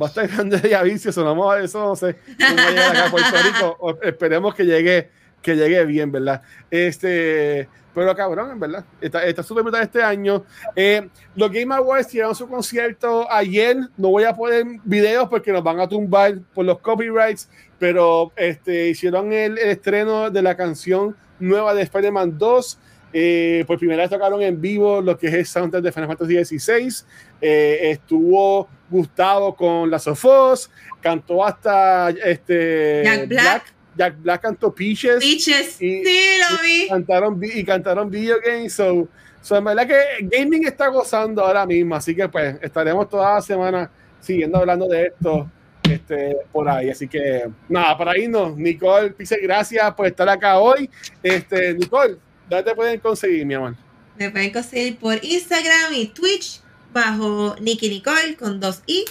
Va 0.00 0.06
a 0.06 0.08
estar 0.08 0.26
grande 0.34 0.58
de 0.58 0.74
aviso, 0.74 1.10
eso 1.10 1.50
a 1.50 1.60
eso, 1.60 1.80
no 1.80 1.96
sé 1.96 2.16
va 2.40 2.46
a 2.86 2.90
acá 2.90 3.06
a 3.06 3.10
Puerto 3.10 3.36
Rico. 3.44 3.76
O- 3.80 3.98
esperemos 4.02 4.54
que 4.54 4.64
llegue, 4.64 5.10
que 5.42 5.56
llegue 5.56 5.84
bien, 5.84 6.12
¿verdad? 6.12 6.42
Este, 6.70 7.68
pero 7.94 8.14
cabrón, 8.14 8.52
en 8.52 8.60
verdad, 8.60 8.84
está 9.00 9.24
está 9.24 9.42
súper 9.42 9.64
brutal 9.64 9.82
este 9.82 10.02
año. 10.02 10.44
Eh, 10.76 11.08
los 11.34 11.50
Game 11.50 11.74
Awards 11.74 12.08
tiraron 12.08 12.34
su 12.34 12.48
concierto 12.48 13.30
ayer, 13.30 13.76
no 13.96 14.08
voy 14.10 14.24
a 14.24 14.34
poner 14.34 14.64
videos 14.84 15.28
porque 15.28 15.52
nos 15.52 15.64
van 15.64 15.80
a 15.80 15.88
tumbar 15.88 16.38
por 16.54 16.64
los 16.64 16.78
copyrights, 16.78 17.48
pero 17.78 18.32
este, 18.36 18.88
hicieron 18.90 19.32
el, 19.32 19.58
el 19.58 19.68
estreno 19.70 20.30
de 20.30 20.42
la 20.42 20.56
canción 20.56 21.16
nueva 21.40 21.74
de 21.74 21.82
Spider-Man 21.82 22.38
2. 22.38 22.78
Eh, 23.14 23.64
por 23.66 23.78
primera 23.78 24.02
vez 24.02 24.10
tocaron 24.10 24.42
en 24.42 24.60
vivo 24.60 25.00
lo 25.00 25.16
que 25.16 25.28
es 25.28 25.34
el 25.34 25.46
soundtrack 25.46 25.82
de 25.82 25.92
Final 25.92 26.08
Fantasy 26.08 26.44
XVI. 26.44 27.04
Eh, 27.40 27.90
estuvo 27.90 28.68
Gustavo 28.90 29.54
con 29.54 29.90
la 29.90 29.98
Sofos, 29.98 30.70
cantó 31.00 31.44
hasta 31.44 32.10
este 32.10 33.02
Jack 33.04 33.28
Black. 33.28 33.74
Jack 33.96 34.14
Black 34.22 34.40
cantó 34.42 34.74
Peaches 34.74 35.18
Peaches, 35.18 35.80
Y- 35.82 36.04
sí, 36.04 36.26
lo 36.38 36.62
vi. 36.62 36.88
cantaron 36.88 37.38
vi- 37.38 37.52
y 37.60 37.64
cantaron 37.64 38.10
video 38.10 38.36
games. 38.44 38.72
So, 38.72 39.08
so, 39.42 39.56
en 39.56 39.64
verdad 39.64 39.86
que 39.86 39.96
gaming 40.22 40.66
está 40.66 40.88
gozando 40.88 41.44
ahora 41.44 41.66
mismo, 41.66 41.94
así 41.96 42.14
que 42.14 42.28
pues 42.28 42.56
estaremos 42.62 43.08
toda 43.08 43.34
la 43.34 43.40
semana 43.42 43.90
siguiendo 44.20 44.58
hablando 44.58 44.86
de 44.88 45.06
esto 45.06 45.50
este, 45.82 46.36
por 46.52 46.68
ahí. 46.68 46.90
Así 46.90 47.08
que 47.08 47.48
nada, 47.68 47.96
para 47.98 48.16
irnos, 48.18 48.56
Nicole, 48.56 49.10
Pise, 49.10 49.38
gracias 49.42 49.92
por 49.94 50.06
estar 50.06 50.28
acá 50.28 50.58
hoy. 50.58 50.88
Este, 51.22 51.74
Nicole, 51.74 52.16
¿dónde 52.48 52.70
te 52.70 52.76
pueden 52.76 53.00
conseguir, 53.00 53.44
mi 53.46 53.54
amor? 53.54 53.74
Me 54.16 54.30
pueden 54.30 54.52
conseguir 54.52 54.98
por 54.98 55.24
Instagram 55.24 55.92
y 55.94 56.06
Twitch 56.08 56.60
bajo 56.98 57.56
Nicky 57.60 57.88
Nicole 57.88 58.36
con 58.36 58.60
dos 58.60 58.82
i. 58.86 59.04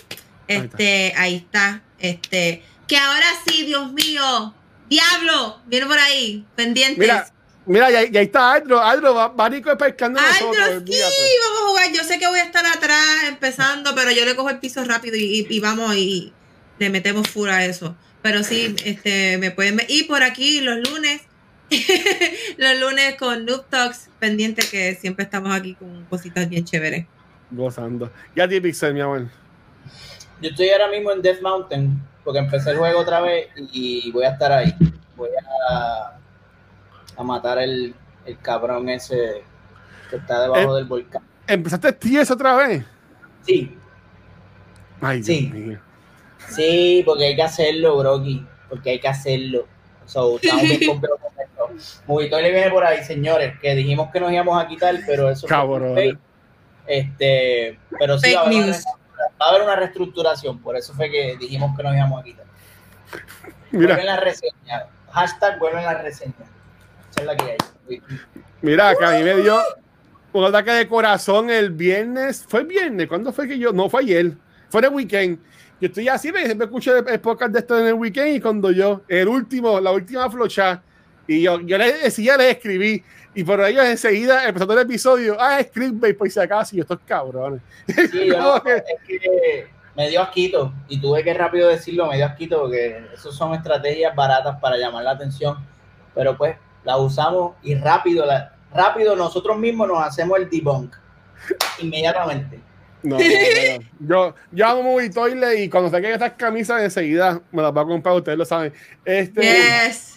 Este, 0.48 1.14
ahí 1.18 1.36
está. 1.36 1.82
Este, 2.00 2.64
que 2.88 2.98
ahora 2.98 3.26
sí, 3.48 3.64
Dios 3.66 3.92
mío, 3.94 4.54
diablo, 4.90 5.62
viene 5.66 5.86
por 5.88 6.00
ahí, 6.00 6.46
pendientes. 6.56 6.98
Mira, 7.00 7.30
mira, 7.66 7.92
ya, 7.92 8.10
ya 8.10 8.22
está 8.22 8.54
Aldro, 8.54 8.82
Aldro, 8.82 9.14
va, 9.14 9.28
va 9.30 9.50
Nico 9.50 9.76
pescando 9.78 10.20
Ay, 10.22 10.28
nosotros, 10.46 10.84
sí, 10.88 11.02
vamos 11.44 11.60
a 11.64 11.68
jugar. 11.68 11.92
Yo 11.94 12.04
sé 12.04 12.18
que 12.20 12.28
voy 12.28 12.40
a 12.40 12.44
estar 12.46 12.66
atrás 12.66 13.24
empezando, 13.28 13.94
pero 13.96 14.12
yo 14.12 14.24
le 14.26 14.36
cojo 14.36 14.50
el 14.50 14.60
piso 14.60 14.84
rápido 14.86 15.18
y, 15.18 15.24
y- 15.42 15.48
y 15.50 15.60
vamos 15.60 15.96
y 15.96 16.32
le 16.80 16.90
metemos 16.90 17.28
fura 17.28 17.58
a 17.58 17.66
eso. 17.66 17.96
Pero 18.22 18.44
sí, 18.44 18.76
este, 18.86 19.38
me 19.38 19.52
pueden 19.52 19.76
ver. 19.78 19.86
Y 19.90 20.04
por 20.04 20.24
aquí 20.24 20.62
los 20.62 20.78
lunes, 20.90 21.22
los 22.58 22.80
lunes 22.80 23.16
con 23.16 23.46
Noob 23.46 23.66
Talks, 23.70 24.10
pendiente 24.20 24.66
que 24.70 24.96
siempre 24.96 25.26
estamos 25.26 25.54
aquí 25.54 25.76
con 25.76 26.06
cositas 26.06 26.48
bien 26.50 26.64
chéveres. 26.66 27.06
Gozando. 27.52 28.12
Ya 28.36 28.44
a 28.44 28.48
ti, 28.48 28.60
Pixel, 28.60 28.94
mi 28.94 29.02
amor. 29.02 29.28
Yo 30.42 30.50
estoy 30.50 30.70
ahora 30.70 30.90
mismo 30.90 31.12
en 31.12 31.22
Death 31.22 31.42
Mountain 31.42 32.02
porque 32.24 32.40
empecé 32.40 32.72
el 32.72 32.78
juego 32.78 33.00
otra 33.00 33.22
vez 33.22 33.48
y 33.72 34.12
voy 34.12 34.26
a 34.26 34.30
estar 34.32 34.52
ahí. 34.52 34.74
Voy 35.16 35.30
a, 35.70 36.18
a 37.16 37.24
matar 37.24 37.58
el, 37.60 37.96
el 38.26 38.38
cabrón 38.40 38.90
ese 38.90 39.44
que 40.10 40.18
está 40.18 40.42
debajo 40.44 40.74
Eh. 40.74 40.80
del 40.80 40.86
volcán. 40.86 41.24
¿Empezaste 41.48 41.94
TS 41.94 42.32
otra 42.32 42.56
vez? 42.56 42.86
Sí, 43.44 43.76
Ay, 45.00 45.22
Dios 45.22 45.26
Sí. 45.28 45.50
mío. 45.54 45.80
sí, 46.50 47.04
porque 47.06 47.26
hay 47.28 47.36
que 47.36 47.44
hacerlo, 47.44 47.98
Brocky. 47.98 48.46
Porque 48.70 48.90
hay 48.92 49.00
que 49.00 49.08
hacerlo. 49.08 49.66
So, 50.06 50.36
estamos 50.36 50.64
bien 50.64 50.80
con 51.02 51.04
esto. 51.40 52.02
Movitoy 52.08 52.42
le 52.44 52.52
viene 52.52 52.70
por 52.72 52.84
ahí, 52.84 53.04
señores, 53.04 53.58
que 53.62 53.74
dijimos 53.76 54.10
que 54.12 54.20
nos 54.20 54.32
íbamos 54.32 54.62
a 54.62 54.68
quitar, 54.68 54.96
pero 55.06 55.30
eso 55.30 55.48
Cabrón. 55.48 55.96
Este, 56.88 57.78
pero 58.00 58.18
sí 58.18 58.34
Fake 58.34 58.36
va 58.38 58.42
a, 58.42 58.46
haber 58.46 58.56
una, 58.58 58.66
news. 58.66 58.76
reestructura- 58.78 59.32
va 59.42 59.46
a 59.46 59.50
haber 59.50 59.62
una 59.62 59.76
reestructuración, 59.76 60.60
por 60.60 60.78
eso 60.78 60.94
fue 60.94 61.10
que 61.12 61.38
dijimos 61.38 61.76
que 61.76 61.84
nos 61.84 61.96
íbamos 61.96 62.22
a 62.22 62.24
quitar. 62.24 62.46
Mira, 63.72 63.88
Vuelven 63.96 64.06
las 64.06 64.20
reseñas. 64.22 64.84
Hashtag 65.12 65.60
vuelven 65.60 65.84
las 65.84 66.02
reseñas. 66.02 66.36
Esa 67.12 67.20
es 67.22 67.26
la 67.26 67.36
que 67.36 67.44
hay. 67.44 68.02
mira, 68.62 68.96
que 68.96 69.06
a 69.06 69.12
mí 69.12 69.24
me 69.24 69.36
dio 69.38 69.60
un 70.34 70.44
ataque 70.46 70.72
de 70.72 70.88
corazón 70.88 71.50
el 71.50 71.72
viernes. 71.72 72.46
¿Fue 72.48 72.62
el 72.62 72.68
viernes? 72.68 73.08
¿Cuándo 73.08 73.32
fue 73.34 73.48
que 73.48 73.58
yo? 73.58 73.72
No, 73.74 73.90
fue 73.90 74.02
ayer. 74.02 74.34
Fue 74.70 74.82
el 74.82 74.90
weekend. 74.90 75.40
Yo 75.80 75.88
estoy 75.88 76.08
así, 76.10 76.32
me 76.32 76.44
escucho 76.44 76.96
el, 76.98 77.08
el 77.08 77.20
podcast 77.20 77.52
de 77.52 77.60
esto 77.60 77.80
en 77.80 77.86
el 77.88 77.94
weekend 77.94 78.36
y 78.36 78.42
cuando 78.42 78.72
yo, 78.72 79.04
el 79.08 79.28
último, 79.28 79.80
la 79.80 79.92
última 79.92 80.30
flocha, 80.30 80.82
y 81.28 81.42
yo, 81.42 81.60
yo 81.62 81.78
le 81.78 81.94
decía, 81.94 82.38
le 82.38 82.52
escribí, 82.52 83.04
y 83.36 83.44
por 83.44 83.62
ellos 83.64 83.86
enseguida, 83.86 84.48
empezando 84.48 84.74
el 84.74 84.80
episodio, 84.80 85.38
ah, 85.40 85.60
es 85.60 85.68
clickbait, 85.68 86.18
por 86.18 86.30
si 86.30 86.40
acaso, 86.40 86.74
y 86.76 86.78
yo, 86.78 86.82
estos 86.84 87.00
cabrones. 87.06 87.62
Sí, 87.88 88.28
yo 88.28 88.64
que- 88.64 88.76
es 88.78 88.84
que 89.08 89.68
me 89.96 90.10
dio 90.10 90.22
asquito 90.22 90.74
y 90.88 91.00
tuve 91.02 91.24
que 91.24 91.34
rápido 91.34 91.68
decirlo, 91.70 92.08
me 92.08 92.18
dio 92.18 92.26
asquito 92.26 92.60
porque 92.62 93.04
esos 93.14 93.36
son 93.36 93.54
estrategias 93.56 94.16
baratas 94.16 94.60
para 94.62 94.78
llamar 94.78 95.04
la 95.04 95.12
atención, 95.12 95.58
pero 96.16 96.38
pues 96.38 96.56
la 96.84 96.98
usamos 96.98 97.56
y 97.64 97.74
rápido, 97.76 98.26
la, 98.26 98.54
rápido 98.74 99.16
nosotros 99.16 99.58
mismos 99.58 99.88
nos 99.88 100.00
hacemos 100.06 100.38
el 100.40 100.50
debunk 100.50 100.96
inmediatamente. 101.80 102.60
No, 103.04 103.18
no, 103.18 103.24
no, 103.24 103.30
no. 103.30 103.86
Yo, 104.00 104.36
yo 104.52 104.68
amo 104.68 104.84
Movie 104.84 105.10
Toilet 105.10 105.60
y 105.60 105.70
cuando 105.70 105.90
saquen 105.90 106.12
estas 106.12 106.34
camisas 106.34 106.82
enseguida 106.82 107.40
me 107.52 107.62
las 107.62 107.72
va 107.76 107.82
a 107.82 107.86
comprar, 107.86 108.16
ustedes 108.16 108.38
lo 108.38 108.46
saben. 108.46 108.74
Este, 109.06 109.42
Yes. 109.42 110.17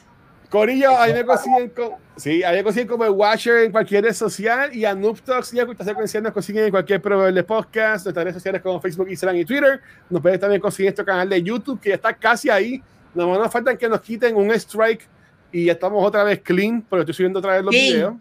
Corillo, 0.51 0.99
ahí 0.99 1.15
me 1.15 1.25
consiguen 1.25 1.69
con, 1.69 1.91
sí, 2.17 2.43
ahí 2.43 2.57
me 2.57 2.65
consiguen 2.65 2.89
como 2.89 3.05
el 3.05 3.11
Watcher 3.11 3.59
en 3.59 3.71
cualquier 3.71 4.03
red 4.03 4.13
social 4.13 4.75
y 4.75 4.85
a 4.85 4.95
Noob 4.95 5.21
Talks 5.21 5.55
y 5.55 5.61
a 5.61 5.65
Cultura 5.65 5.89
Secuencial 5.89 6.25
nos 6.25 6.33
consiguen 6.33 6.65
en 6.65 6.71
cualquier 6.73 7.01
proveedor 7.01 7.33
de 7.33 7.45
podcast, 7.45 8.05
nuestras 8.05 8.25
redes 8.25 8.35
sociales 8.35 8.61
como 8.61 8.81
Facebook, 8.81 9.09
Instagram 9.09 9.37
y 9.37 9.45
Twitter. 9.45 9.81
Nos 10.11 10.21
pueden 10.21 10.41
también 10.41 10.61
conseguir 10.61 10.89
nuestro 10.89 11.05
canal 11.05 11.29
de 11.29 11.41
YouTube 11.41 11.81
que 11.81 11.91
ya 11.91 11.95
está 11.95 12.13
casi 12.13 12.51
ahí. 12.51 12.83
Más 13.15 13.27
nos 13.27 13.53
faltan 13.53 13.77
que 13.77 13.89
nos 13.89 14.01
quiten 14.01 14.35
un 14.35 14.51
strike 14.51 15.07
y 15.53 15.67
ya 15.67 15.73
estamos 15.73 16.05
otra 16.05 16.25
vez 16.25 16.41
clean, 16.41 16.85
pero 16.91 17.03
estoy 17.03 17.15
subiendo 17.15 17.39
otra 17.39 17.55
vez 17.55 17.65
los 17.65 17.71
videos. 17.71 18.15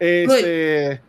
Este, 0.00 1.00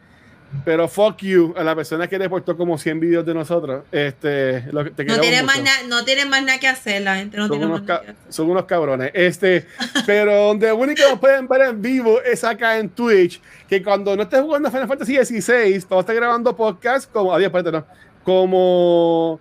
pero 0.66 0.88
fuck 0.88 1.18
you 1.22 1.54
a 1.58 1.64
la 1.64 1.76
persona 1.76 2.08
que 2.08 2.18
reportó 2.18 2.58
como 2.58 2.78
100 2.78 3.00
videos 3.00 3.26
de 3.26 3.34
nosotros. 3.34 3.84
Este, 3.92 4.64
lo 4.72 4.84
que- 4.84 4.92
te 4.92 5.06
No 5.06 5.20
tiene, 5.20 5.44
más 5.44 5.62
na- 5.62 5.88
no 5.88 6.04
tiene 6.06 6.26
más 6.26 6.42
nada 6.44 6.60
que 6.60 6.68
hacer, 6.68 7.02
la 7.04 7.18
gente 7.18 7.38
no 7.38 7.44
son 7.44 7.52
tiene 7.52 7.66
unos, 7.68 7.82
más 7.82 7.88
que 7.88 8.04
hacer. 8.04 8.16
son 8.30 8.50
unos 8.50 8.66
cabrones. 8.66 9.12
Este, 9.14 9.68
pero 10.06 10.36
donde 10.48 10.72
único 10.74 11.02
nos 11.10 11.20
pueden 11.20 11.48
ver 11.48 11.62
en 11.62 11.82
vivo 11.82 12.22
es 12.22 12.44
acá 12.44 12.78
en 12.78 12.90
Twitch. 12.90 13.42
Que 13.68 13.84
cuando 13.84 14.16
no 14.16 14.24
estés 14.24 14.42
jugando 14.42 14.72
Final 14.72 14.88
Fantasy 14.88 15.16
XVI, 15.24 15.80
vamos 15.88 15.92
a 15.92 16.00
estar 16.00 16.16
grabando 16.16 16.56
podcast 16.56 17.12
como. 17.12 17.34
Adiós, 17.34 17.48
espérate, 17.48 17.72
no. 17.72 17.86
Como. 18.24 19.40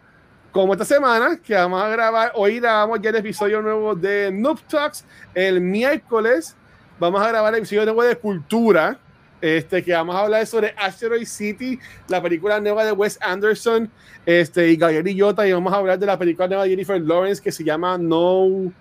Como 0.53 0.73
esta 0.73 0.85
semana, 0.85 1.39
que 1.43 1.55
vamos 1.55 1.81
a 1.83 1.89
grabar. 1.89 2.33
Hoy 2.35 2.59
grabamos 2.59 3.01
ya 3.03 3.11
el 3.11 3.17
episodio 3.17 3.61
nuevo 3.63 3.95
de 3.95 4.31
Noob 4.33 4.61
Talks. 4.63 5.05
El 5.35 5.61
miércoles 5.61 6.57
vamos 6.99 7.21
a 7.23 7.29
grabar 7.29 7.53
el 7.53 7.59
episodio 7.59 7.85
nuevo 7.85 8.03
de 8.03 8.17
Cultura. 8.17 8.99
Este, 9.41 9.85
que 9.85 9.93
vamos 9.93 10.17
a 10.17 10.21
hablar 10.21 10.47
sobre 10.47 10.75
Asteroid 10.77 11.27
City, 11.27 11.79
la 12.09 12.21
película 12.21 12.59
nueva 12.61 12.85
de 12.85 12.91
Wes 12.93 13.19
Anderson 13.21 13.89
este, 14.27 14.69
y 14.71 14.77
Gabriel 14.77 15.15
Yota, 15.15 15.47
y 15.47 15.53
vamos 15.53 15.73
a 15.73 15.77
hablar 15.77 15.99
de 15.99 16.07
la 16.07 16.19
película 16.19 16.49
nueva 16.49 16.65
de 16.65 16.71
Jennifer 16.71 17.01
Lawrence 17.01 17.41
que 17.43 17.53
se 17.53 17.63
llama 17.63 17.97
No. 17.99 18.73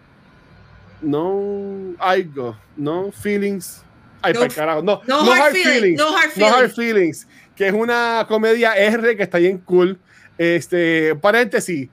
No. 1.02 1.94
Algo. 2.00 2.58
No 2.76 3.12
Feelings. 3.12 3.84
Ay, 4.22 4.34
No- 4.34 4.48
carajo. 4.48 4.82
No, 4.82 5.02
no 5.08 5.32
hard 5.32 5.54
feelings, 5.54 6.00
no 6.00 6.10
hard 6.18 6.32
No 6.38 6.48
Hard 6.48 6.72
feelings. 6.72 7.26
Feelings. 7.26 7.28
Que 7.56 7.68
es 7.68 7.74
una 7.74 8.26
comedia 8.28 8.76
R 8.76 9.16
que 9.16 9.24
está 9.24 9.38
bien 9.38 9.60
cool. 9.60 10.00
Este, 10.38 11.16
paréntesis. 11.16 11.90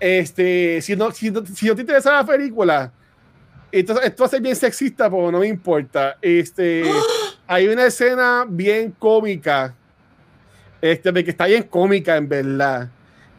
Este, 0.00 0.80
si 0.82 0.96
no, 0.96 1.12
si 1.12 1.30
no, 1.30 1.46
si 1.46 1.66
no 1.66 1.74
te 1.74 1.80
interesa 1.82 2.12
la 2.12 2.26
película, 2.26 2.92
esto, 3.70 4.00
esto 4.02 4.22
va 4.24 4.26
a 4.26 4.30
ser 4.30 4.40
bien 4.40 4.56
sexista, 4.56 5.08
pero 5.08 5.30
no 5.30 5.38
me 5.38 5.46
importa. 5.46 6.18
Este, 6.20 6.82
hay 7.46 7.68
una 7.68 7.86
escena 7.86 8.44
bien 8.48 8.92
cómica, 8.98 9.74
este, 10.80 11.12
que 11.24 11.30
está 11.30 11.46
bien 11.46 11.64
cómica 11.64 12.16
en 12.16 12.28
verdad, 12.28 12.88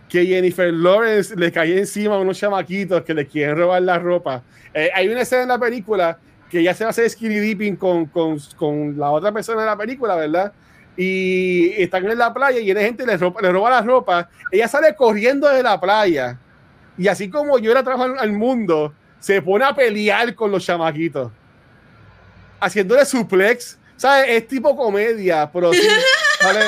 que 0.09 0.25
Jennifer 0.25 0.71
Lawrence 0.73 1.35
le 1.35 1.51
cae 1.51 1.77
encima 1.77 2.15
a 2.15 2.19
unos 2.19 2.37
chamaquitos 2.37 3.03
que 3.03 3.13
le 3.13 3.27
quieren 3.27 3.57
robar 3.57 3.81
la 3.81 3.99
ropa. 3.99 4.43
Eh, 4.73 4.89
hay 4.93 5.07
una 5.07 5.21
escena 5.21 5.43
en 5.43 5.49
la 5.49 5.59
película 5.59 6.17
que 6.49 6.61
ya 6.61 6.73
se 6.73 6.83
va 6.83 6.89
a 6.89 6.91
hacer 6.91 7.09
skinny 7.09 7.39
dipping 7.39 7.75
con, 7.75 8.05
con, 8.05 8.37
con 8.55 8.97
la 8.97 9.09
otra 9.11 9.31
persona 9.31 9.61
de 9.61 9.67
la 9.67 9.77
película, 9.77 10.15
¿verdad? 10.15 10.53
y 10.97 11.71
están 11.81 12.09
en 12.09 12.17
la 12.17 12.33
playa 12.33 12.59
y 12.59 12.65
viene 12.65 12.81
gente 12.81 13.05
le, 13.05 13.17
roba, 13.17 13.41
le 13.41 13.51
roba 13.51 13.69
la 13.69 13.81
ropa. 13.81 14.29
Ella 14.51 14.67
sale 14.67 14.95
corriendo 14.95 15.49
de 15.49 15.61
la 15.61 15.79
playa 15.79 16.39
y 16.97 17.07
así 17.07 17.29
como 17.29 17.59
yo 17.59 17.71
era 17.71 17.83
trabajo 17.83 18.15
al 18.17 18.31
mundo, 18.31 18.93
se 19.19 19.41
pone 19.41 19.65
a 19.65 19.73
pelear 19.73 20.33
con 20.35 20.51
los 20.51 20.65
chamaquitos, 20.65 21.31
haciéndole 22.59 23.05
suplex. 23.05 23.77
¿Sabes? 23.97 24.25
Es 24.29 24.47
tipo 24.47 24.75
comedia, 24.75 25.49
pero 25.51 25.71
sí, 25.73 25.81
sale, 26.39 26.59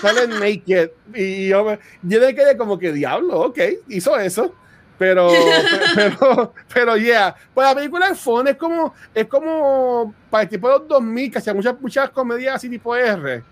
sale 0.00 0.26
naked. 0.28 0.90
Y 1.14 1.48
yo, 1.48 1.64
me, 1.64 1.78
yo 2.02 2.20
me 2.20 2.34
quedé 2.34 2.56
como 2.56 2.78
que 2.78 2.92
diablo, 2.92 3.40
ok, 3.40 3.58
hizo 3.88 4.16
eso. 4.18 4.54
Pero, 4.98 5.28
pero, 5.94 6.54
pero, 6.72 6.96
yeah. 6.96 7.34
Pues 7.52 7.66
la 7.66 7.74
película 7.74 8.08
es 8.08 8.18
fun, 8.18 8.48
es 8.48 8.56
como, 8.56 8.94
es 9.14 9.26
como 9.26 10.14
para 10.30 10.44
el 10.44 10.48
tipo 10.48 10.68
de 10.68 10.78
los 10.78 10.88
2000, 10.88 11.30
que 11.30 11.38
hacía 11.38 11.54
muchas, 11.54 11.80
muchas 11.80 12.10
comedias 12.10 12.56
así 12.56 12.68
tipo 12.68 12.96
R. 12.96 13.42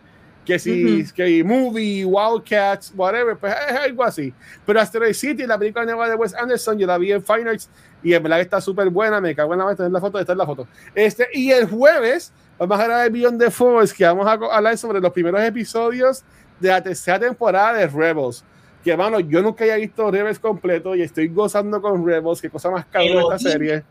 Que 0.44 0.58
si, 0.58 0.84
uh 0.84 0.88
-huh. 0.88 1.12
que 1.12 1.42
movie, 1.42 2.04
Wildcats, 2.04 2.92
whatever, 2.94 3.36
pues 3.36 3.54
es 3.70 3.76
algo 3.76 4.04
así. 4.04 4.32
Pero 4.66 4.78
Asteroid 4.78 5.14
City, 5.14 5.46
la 5.46 5.58
película 5.58 5.86
nueva 5.86 6.08
de 6.08 6.16
Wes 6.16 6.34
Anderson, 6.34 6.78
yo 6.78 6.86
la 6.86 6.98
vi 6.98 7.12
en 7.12 7.24
Fine 7.24 7.48
Arts 7.48 7.70
y 8.02 8.12
en 8.12 8.22
verdad 8.22 8.36
que 8.36 8.42
está 8.42 8.60
súper 8.60 8.90
buena. 8.90 9.22
Me 9.22 9.34
cago 9.34 9.54
en 9.54 9.60
la 9.60 9.74
tener 9.74 9.90
la 9.90 10.00
foto, 10.00 10.18
esta 10.18 10.32
es 10.32 10.38
la 10.38 10.44
foto. 10.44 10.68
Este, 10.94 11.28
y 11.32 11.50
el 11.50 11.66
jueves 11.66 12.30
vamos 12.58 12.80
a 12.80 12.84
grabar 12.84 13.10
Beyond 13.10 13.40
the 13.40 13.50
Force, 13.50 13.94
que 13.94 14.04
vamos 14.04 14.26
a 14.26 14.32
hablar 14.32 14.76
sobre 14.78 15.00
los 15.00 15.12
primeros 15.12 15.42
episodios 15.42 16.22
de 16.60 16.68
la 16.68 16.82
tercera 16.82 17.18
temporada 17.18 17.74
de 17.74 17.86
Rebels. 17.86 18.44
Que 18.82 18.92
hermano, 18.92 19.18
yo 19.20 19.42
nunca 19.42 19.64
había 19.64 19.76
visto 19.76 20.10
Rebels 20.10 20.38
completo 20.38 20.94
y 20.94 21.02
estoy 21.02 21.28
gozando 21.28 21.80
con 21.80 22.06
Rebels, 22.06 22.40
qué 22.40 22.50
cosa 22.50 22.70
más 22.70 22.84
cabrón 22.86 23.32
esta 23.32 23.38
serie. 23.38 23.82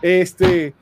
Este, 0.00 0.72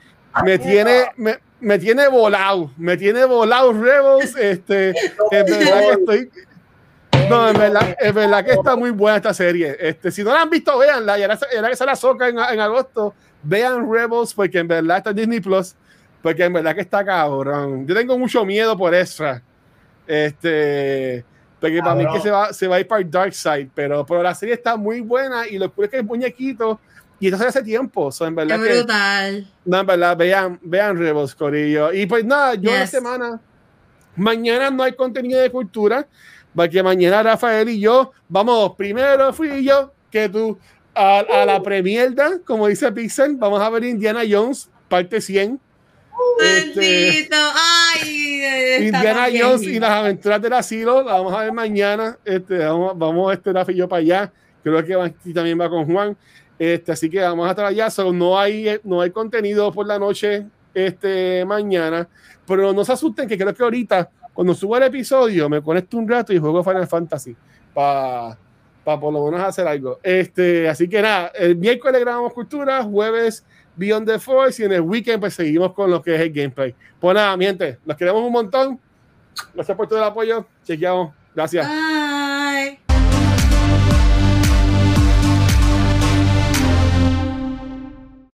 me 0.44 0.58
tiene, 0.58 1.04
me, 1.16 1.38
me, 1.60 1.78
tiene 1.78 2.08
volado, 2.08 2.70
me 2.76 2.96
tiene 2.96 3.24
volado 3.24 3.72
Rebels, 3.72 4.36
este, 4.36 4.90
es 4.90 4.96
verdad 5.30 5.80
que 5.80 5.92
estoy, 5.92 6.30
no, 7.28 7.48
es 7.48 7.58
verdad, 7.58 7.96
es 7.98 8.14
verdad 8.14 8.44
que 8.44 8.52
está 8.52 8.76
muy 8.76 8.90
buena 8.90 9.16
esta 9.16 9.32
serie, 9.32 9.76
este, 9.78 10.10
si 10.10 10.22
no 10.22 10.32
la 10.32 10.42
han 10.42 10.50
visto, 10.50 10.76
véanla, 10.76 11.18
y 11.18 11.22
ahora, 11.22 11.38
ahora 11.56 11.70
que 11.70 11.76
se 11.76 11.86
la 11.86 11.96
soca 11.96 12.28
en, 12.28 12.38
en 12.38 12.60
agosto, 12.60 13.14
vean 13.42 13.90
Rebels, 13.90 14.34
porque 14.34 14.58
en 14.58 14.68
verdad 14.68 14.98
está 14.98 15.10
en 15.10 15.16
Disney 15.16 15.40
Plus, 15.40 15.74
porque 16.22 16.44
en 16.44 16.52
verdad 16.52 16.74
que 16.74 16.80
está 16.82 17.04
cabrón, 17.04 17.86
yo 17.86 17.94
tengo 17.94 18.16
mucho 18.18 18.44
miedo 18.44 18.76
por 18.76 18.94
Ezra, 18.94 19.42
este, 20.06 21.24
porque 21.60 21.78
para 21.80 21.94
mí 21.94 22.04
que 22.12 22.20
se 22.20 22.30
va, 22.30 22.52
se 22.52 22.66
va 22.66 22.76
a 22.76 22.80
ir 22.80 22.86
para 22.88 23.00
el 23.02 23.10
Dark 23.10 23.34
Side, 23.34 23.70
pero, 23.74 24.04
pero 24.06 24.22
la 24.22 24.34
serie 24.34 24.54
está 24.54 24.76
muy 24.76 25.00
buena 25.00 25.46
y 25.48 25.58
lo 25.58 25.72
que 25.72 25.84
es 25.84 25.90
que 25.90 25.98
es 25.98 26.04
muñequito 26.04 26.80
y 27.20 27.26
esto 27.26 27.38
se 27.38 27.46
hace 27.46 27.62
tiempo, 27.62 28.10
so, 28.10 28.26
en 28.26 28.34
verdad 28.34 28.58
Qué 28.60 28.68
que, 28.68 28.76
brutal. 28.78 29.46
no, 29.64 29.80
en 29.80 29.86
verdad, 29.86 30.16
vean, 30.16 30.58
vean 30.60 30.98
Rebels, 30.98 31.34
Corillo. 31.36 31.92
Y 31.92 32.06
pues 32.06 32.24
nada, 32.24 32.54
yo 32.56 32.70
Yes. 32.70 32.80
la 32.80 32.86
semana, 32.88 33.40
mañana 34.16 34.70
no 34.70 34.82
hay 34.82 34.92
contenido 34.94 35.40
de 35.40 35.48
cultura, 35.50 36.06
porque 36.54 36.82
mañana 36.82 37.22
Rafael 37.22 37.68
y 37.68 37.78
yo, 37.80 38.10
vamos, 38.28 38.72
primero 38.76 39.32
fui 39.32 39.62
yo, 39.64 39.92
que 40.10 40.28
tú, 40.28 40.58
a, 40.96 41.20
a 41.20 41.46
la 41.46 41.62
premierda, 41.62 42.40
como 42.44 42.66
dice 42.66 42.90
Pixel, 42.90 43.36
vamos 43.36 43.62
a 43.62 43.70
ver 43.70 43.84
Indiana 43.84 44.22
Jones, 44.28 44.68
parte 44.88 45.20
100. 45.20 45.60
Este. 46.40 47.28
Ay, 47.32 48.40
está 48.42 48.98
Indiana 48.98 49.26
Jones 49.32 49.62
y 49.62 49.78
las 49.78 49.90
aventuras 49.90 50.42
del 50.42 50.52
asilo, 50.52 51.02
la 51.02 51.12
vamos 51.12 51.32
a 51.34 51.42
ver 51.42 51.52
mañana. 51.52 52.18
Este, 52.24 52.58
vamos, 52.58 52.98
vamos 52.98 53.32
este 53.32 53.52
Rafa 53.52 53.72
y 53.72 53.76
yo 53.76 53.88
para 53.88 54.00
allá. 54.00 54.32
Creo 54.62 54.84
que 54.84 54.96
Banqui 54.96 55.32
también 55.32 55.60
va 55.60 55.68
con 55.68 55.86
Juan. 55.86 56.16
Este, 56.58 56.92
así 56.92 57.10
que 57.10 57.20
vamos 57.20 57.46
a 57.46 57.50
estar 57.50 57.66
allá. 57.66 57.90
So, 57.90 58.12
no, 58.12 58.38
hay, 58.38 58.78
no 58.84 59.00
hay 59.00 59.10
contenido 59.10 59.72
por 59.72 59.86
la 59.86 59.98
noche 59.98 60.46
este, 60.74 61.44
mañana. 61.44 62.08
Pero 62.46 62.72
no 62.72 62.84
se 62.84 62.92
asusten, 62.92 63.28
que 63.28 63.36
creo 63.36 63.54
que 63.54 63.62
ahorita, 63.62 64.10
cuando 64.32 64.54
suba 64.54 64.78
el 64.78 64.84
episodio, 64.84 65.48
me 65.48 65.62
conecto 65.62 65.96
un 65.96 66.08
rato 66.08 66.32
y 66.32 66.38
juego 66.38 66.62
Final 66.62 66.86
Fantasy 66.86 67.36
para 67.74 68.36
por 68.84 69.12
lo 69.12 69.24
menos 69.24 69.40
hacer 69.40 69.66
algo. 69.66 69.98
Este, 70.02 70.68
así 70.68 70.88
que 70.88 71.02
nada, 71.02 71.32
el 71.34 71.56
miércoles 71.56 72.00
grabamos 72.00 72.32
cultura, 72.32 72.82
jueves 72.82 73.44
Beyond 73.76 74.06
the 74.06 74.18
Force 74.18 74.62
y 74.62 74.66
en 74.66 74.72
el 74.72 74.80
weekend 74.80 75.20
pues 75.20 75.34
seguimos 75.34 75.72
con 75.72 75.90
lo 75.90 76.02
que 76.02 76.14
es 76.14 76.20
el 76.20 76.32
gameplay. 76.32 76.74
Pues 77.00 77.14
nada, 77.14 77.36
miente, 77.36 77.78
los 77.84 77.96
queremos 77.96 78.22
un 78.22 78.32
montón. 78.32 78.80
Gracias 79.54 79.76
por 79.76 79.88
todo 79.88 79.98
el 79.98 80.04
apoyo. 80.04 80.46
Chequeamos. 80.64 81.14
Gracias. 81.34 81.66
Bye. 81.66 82.01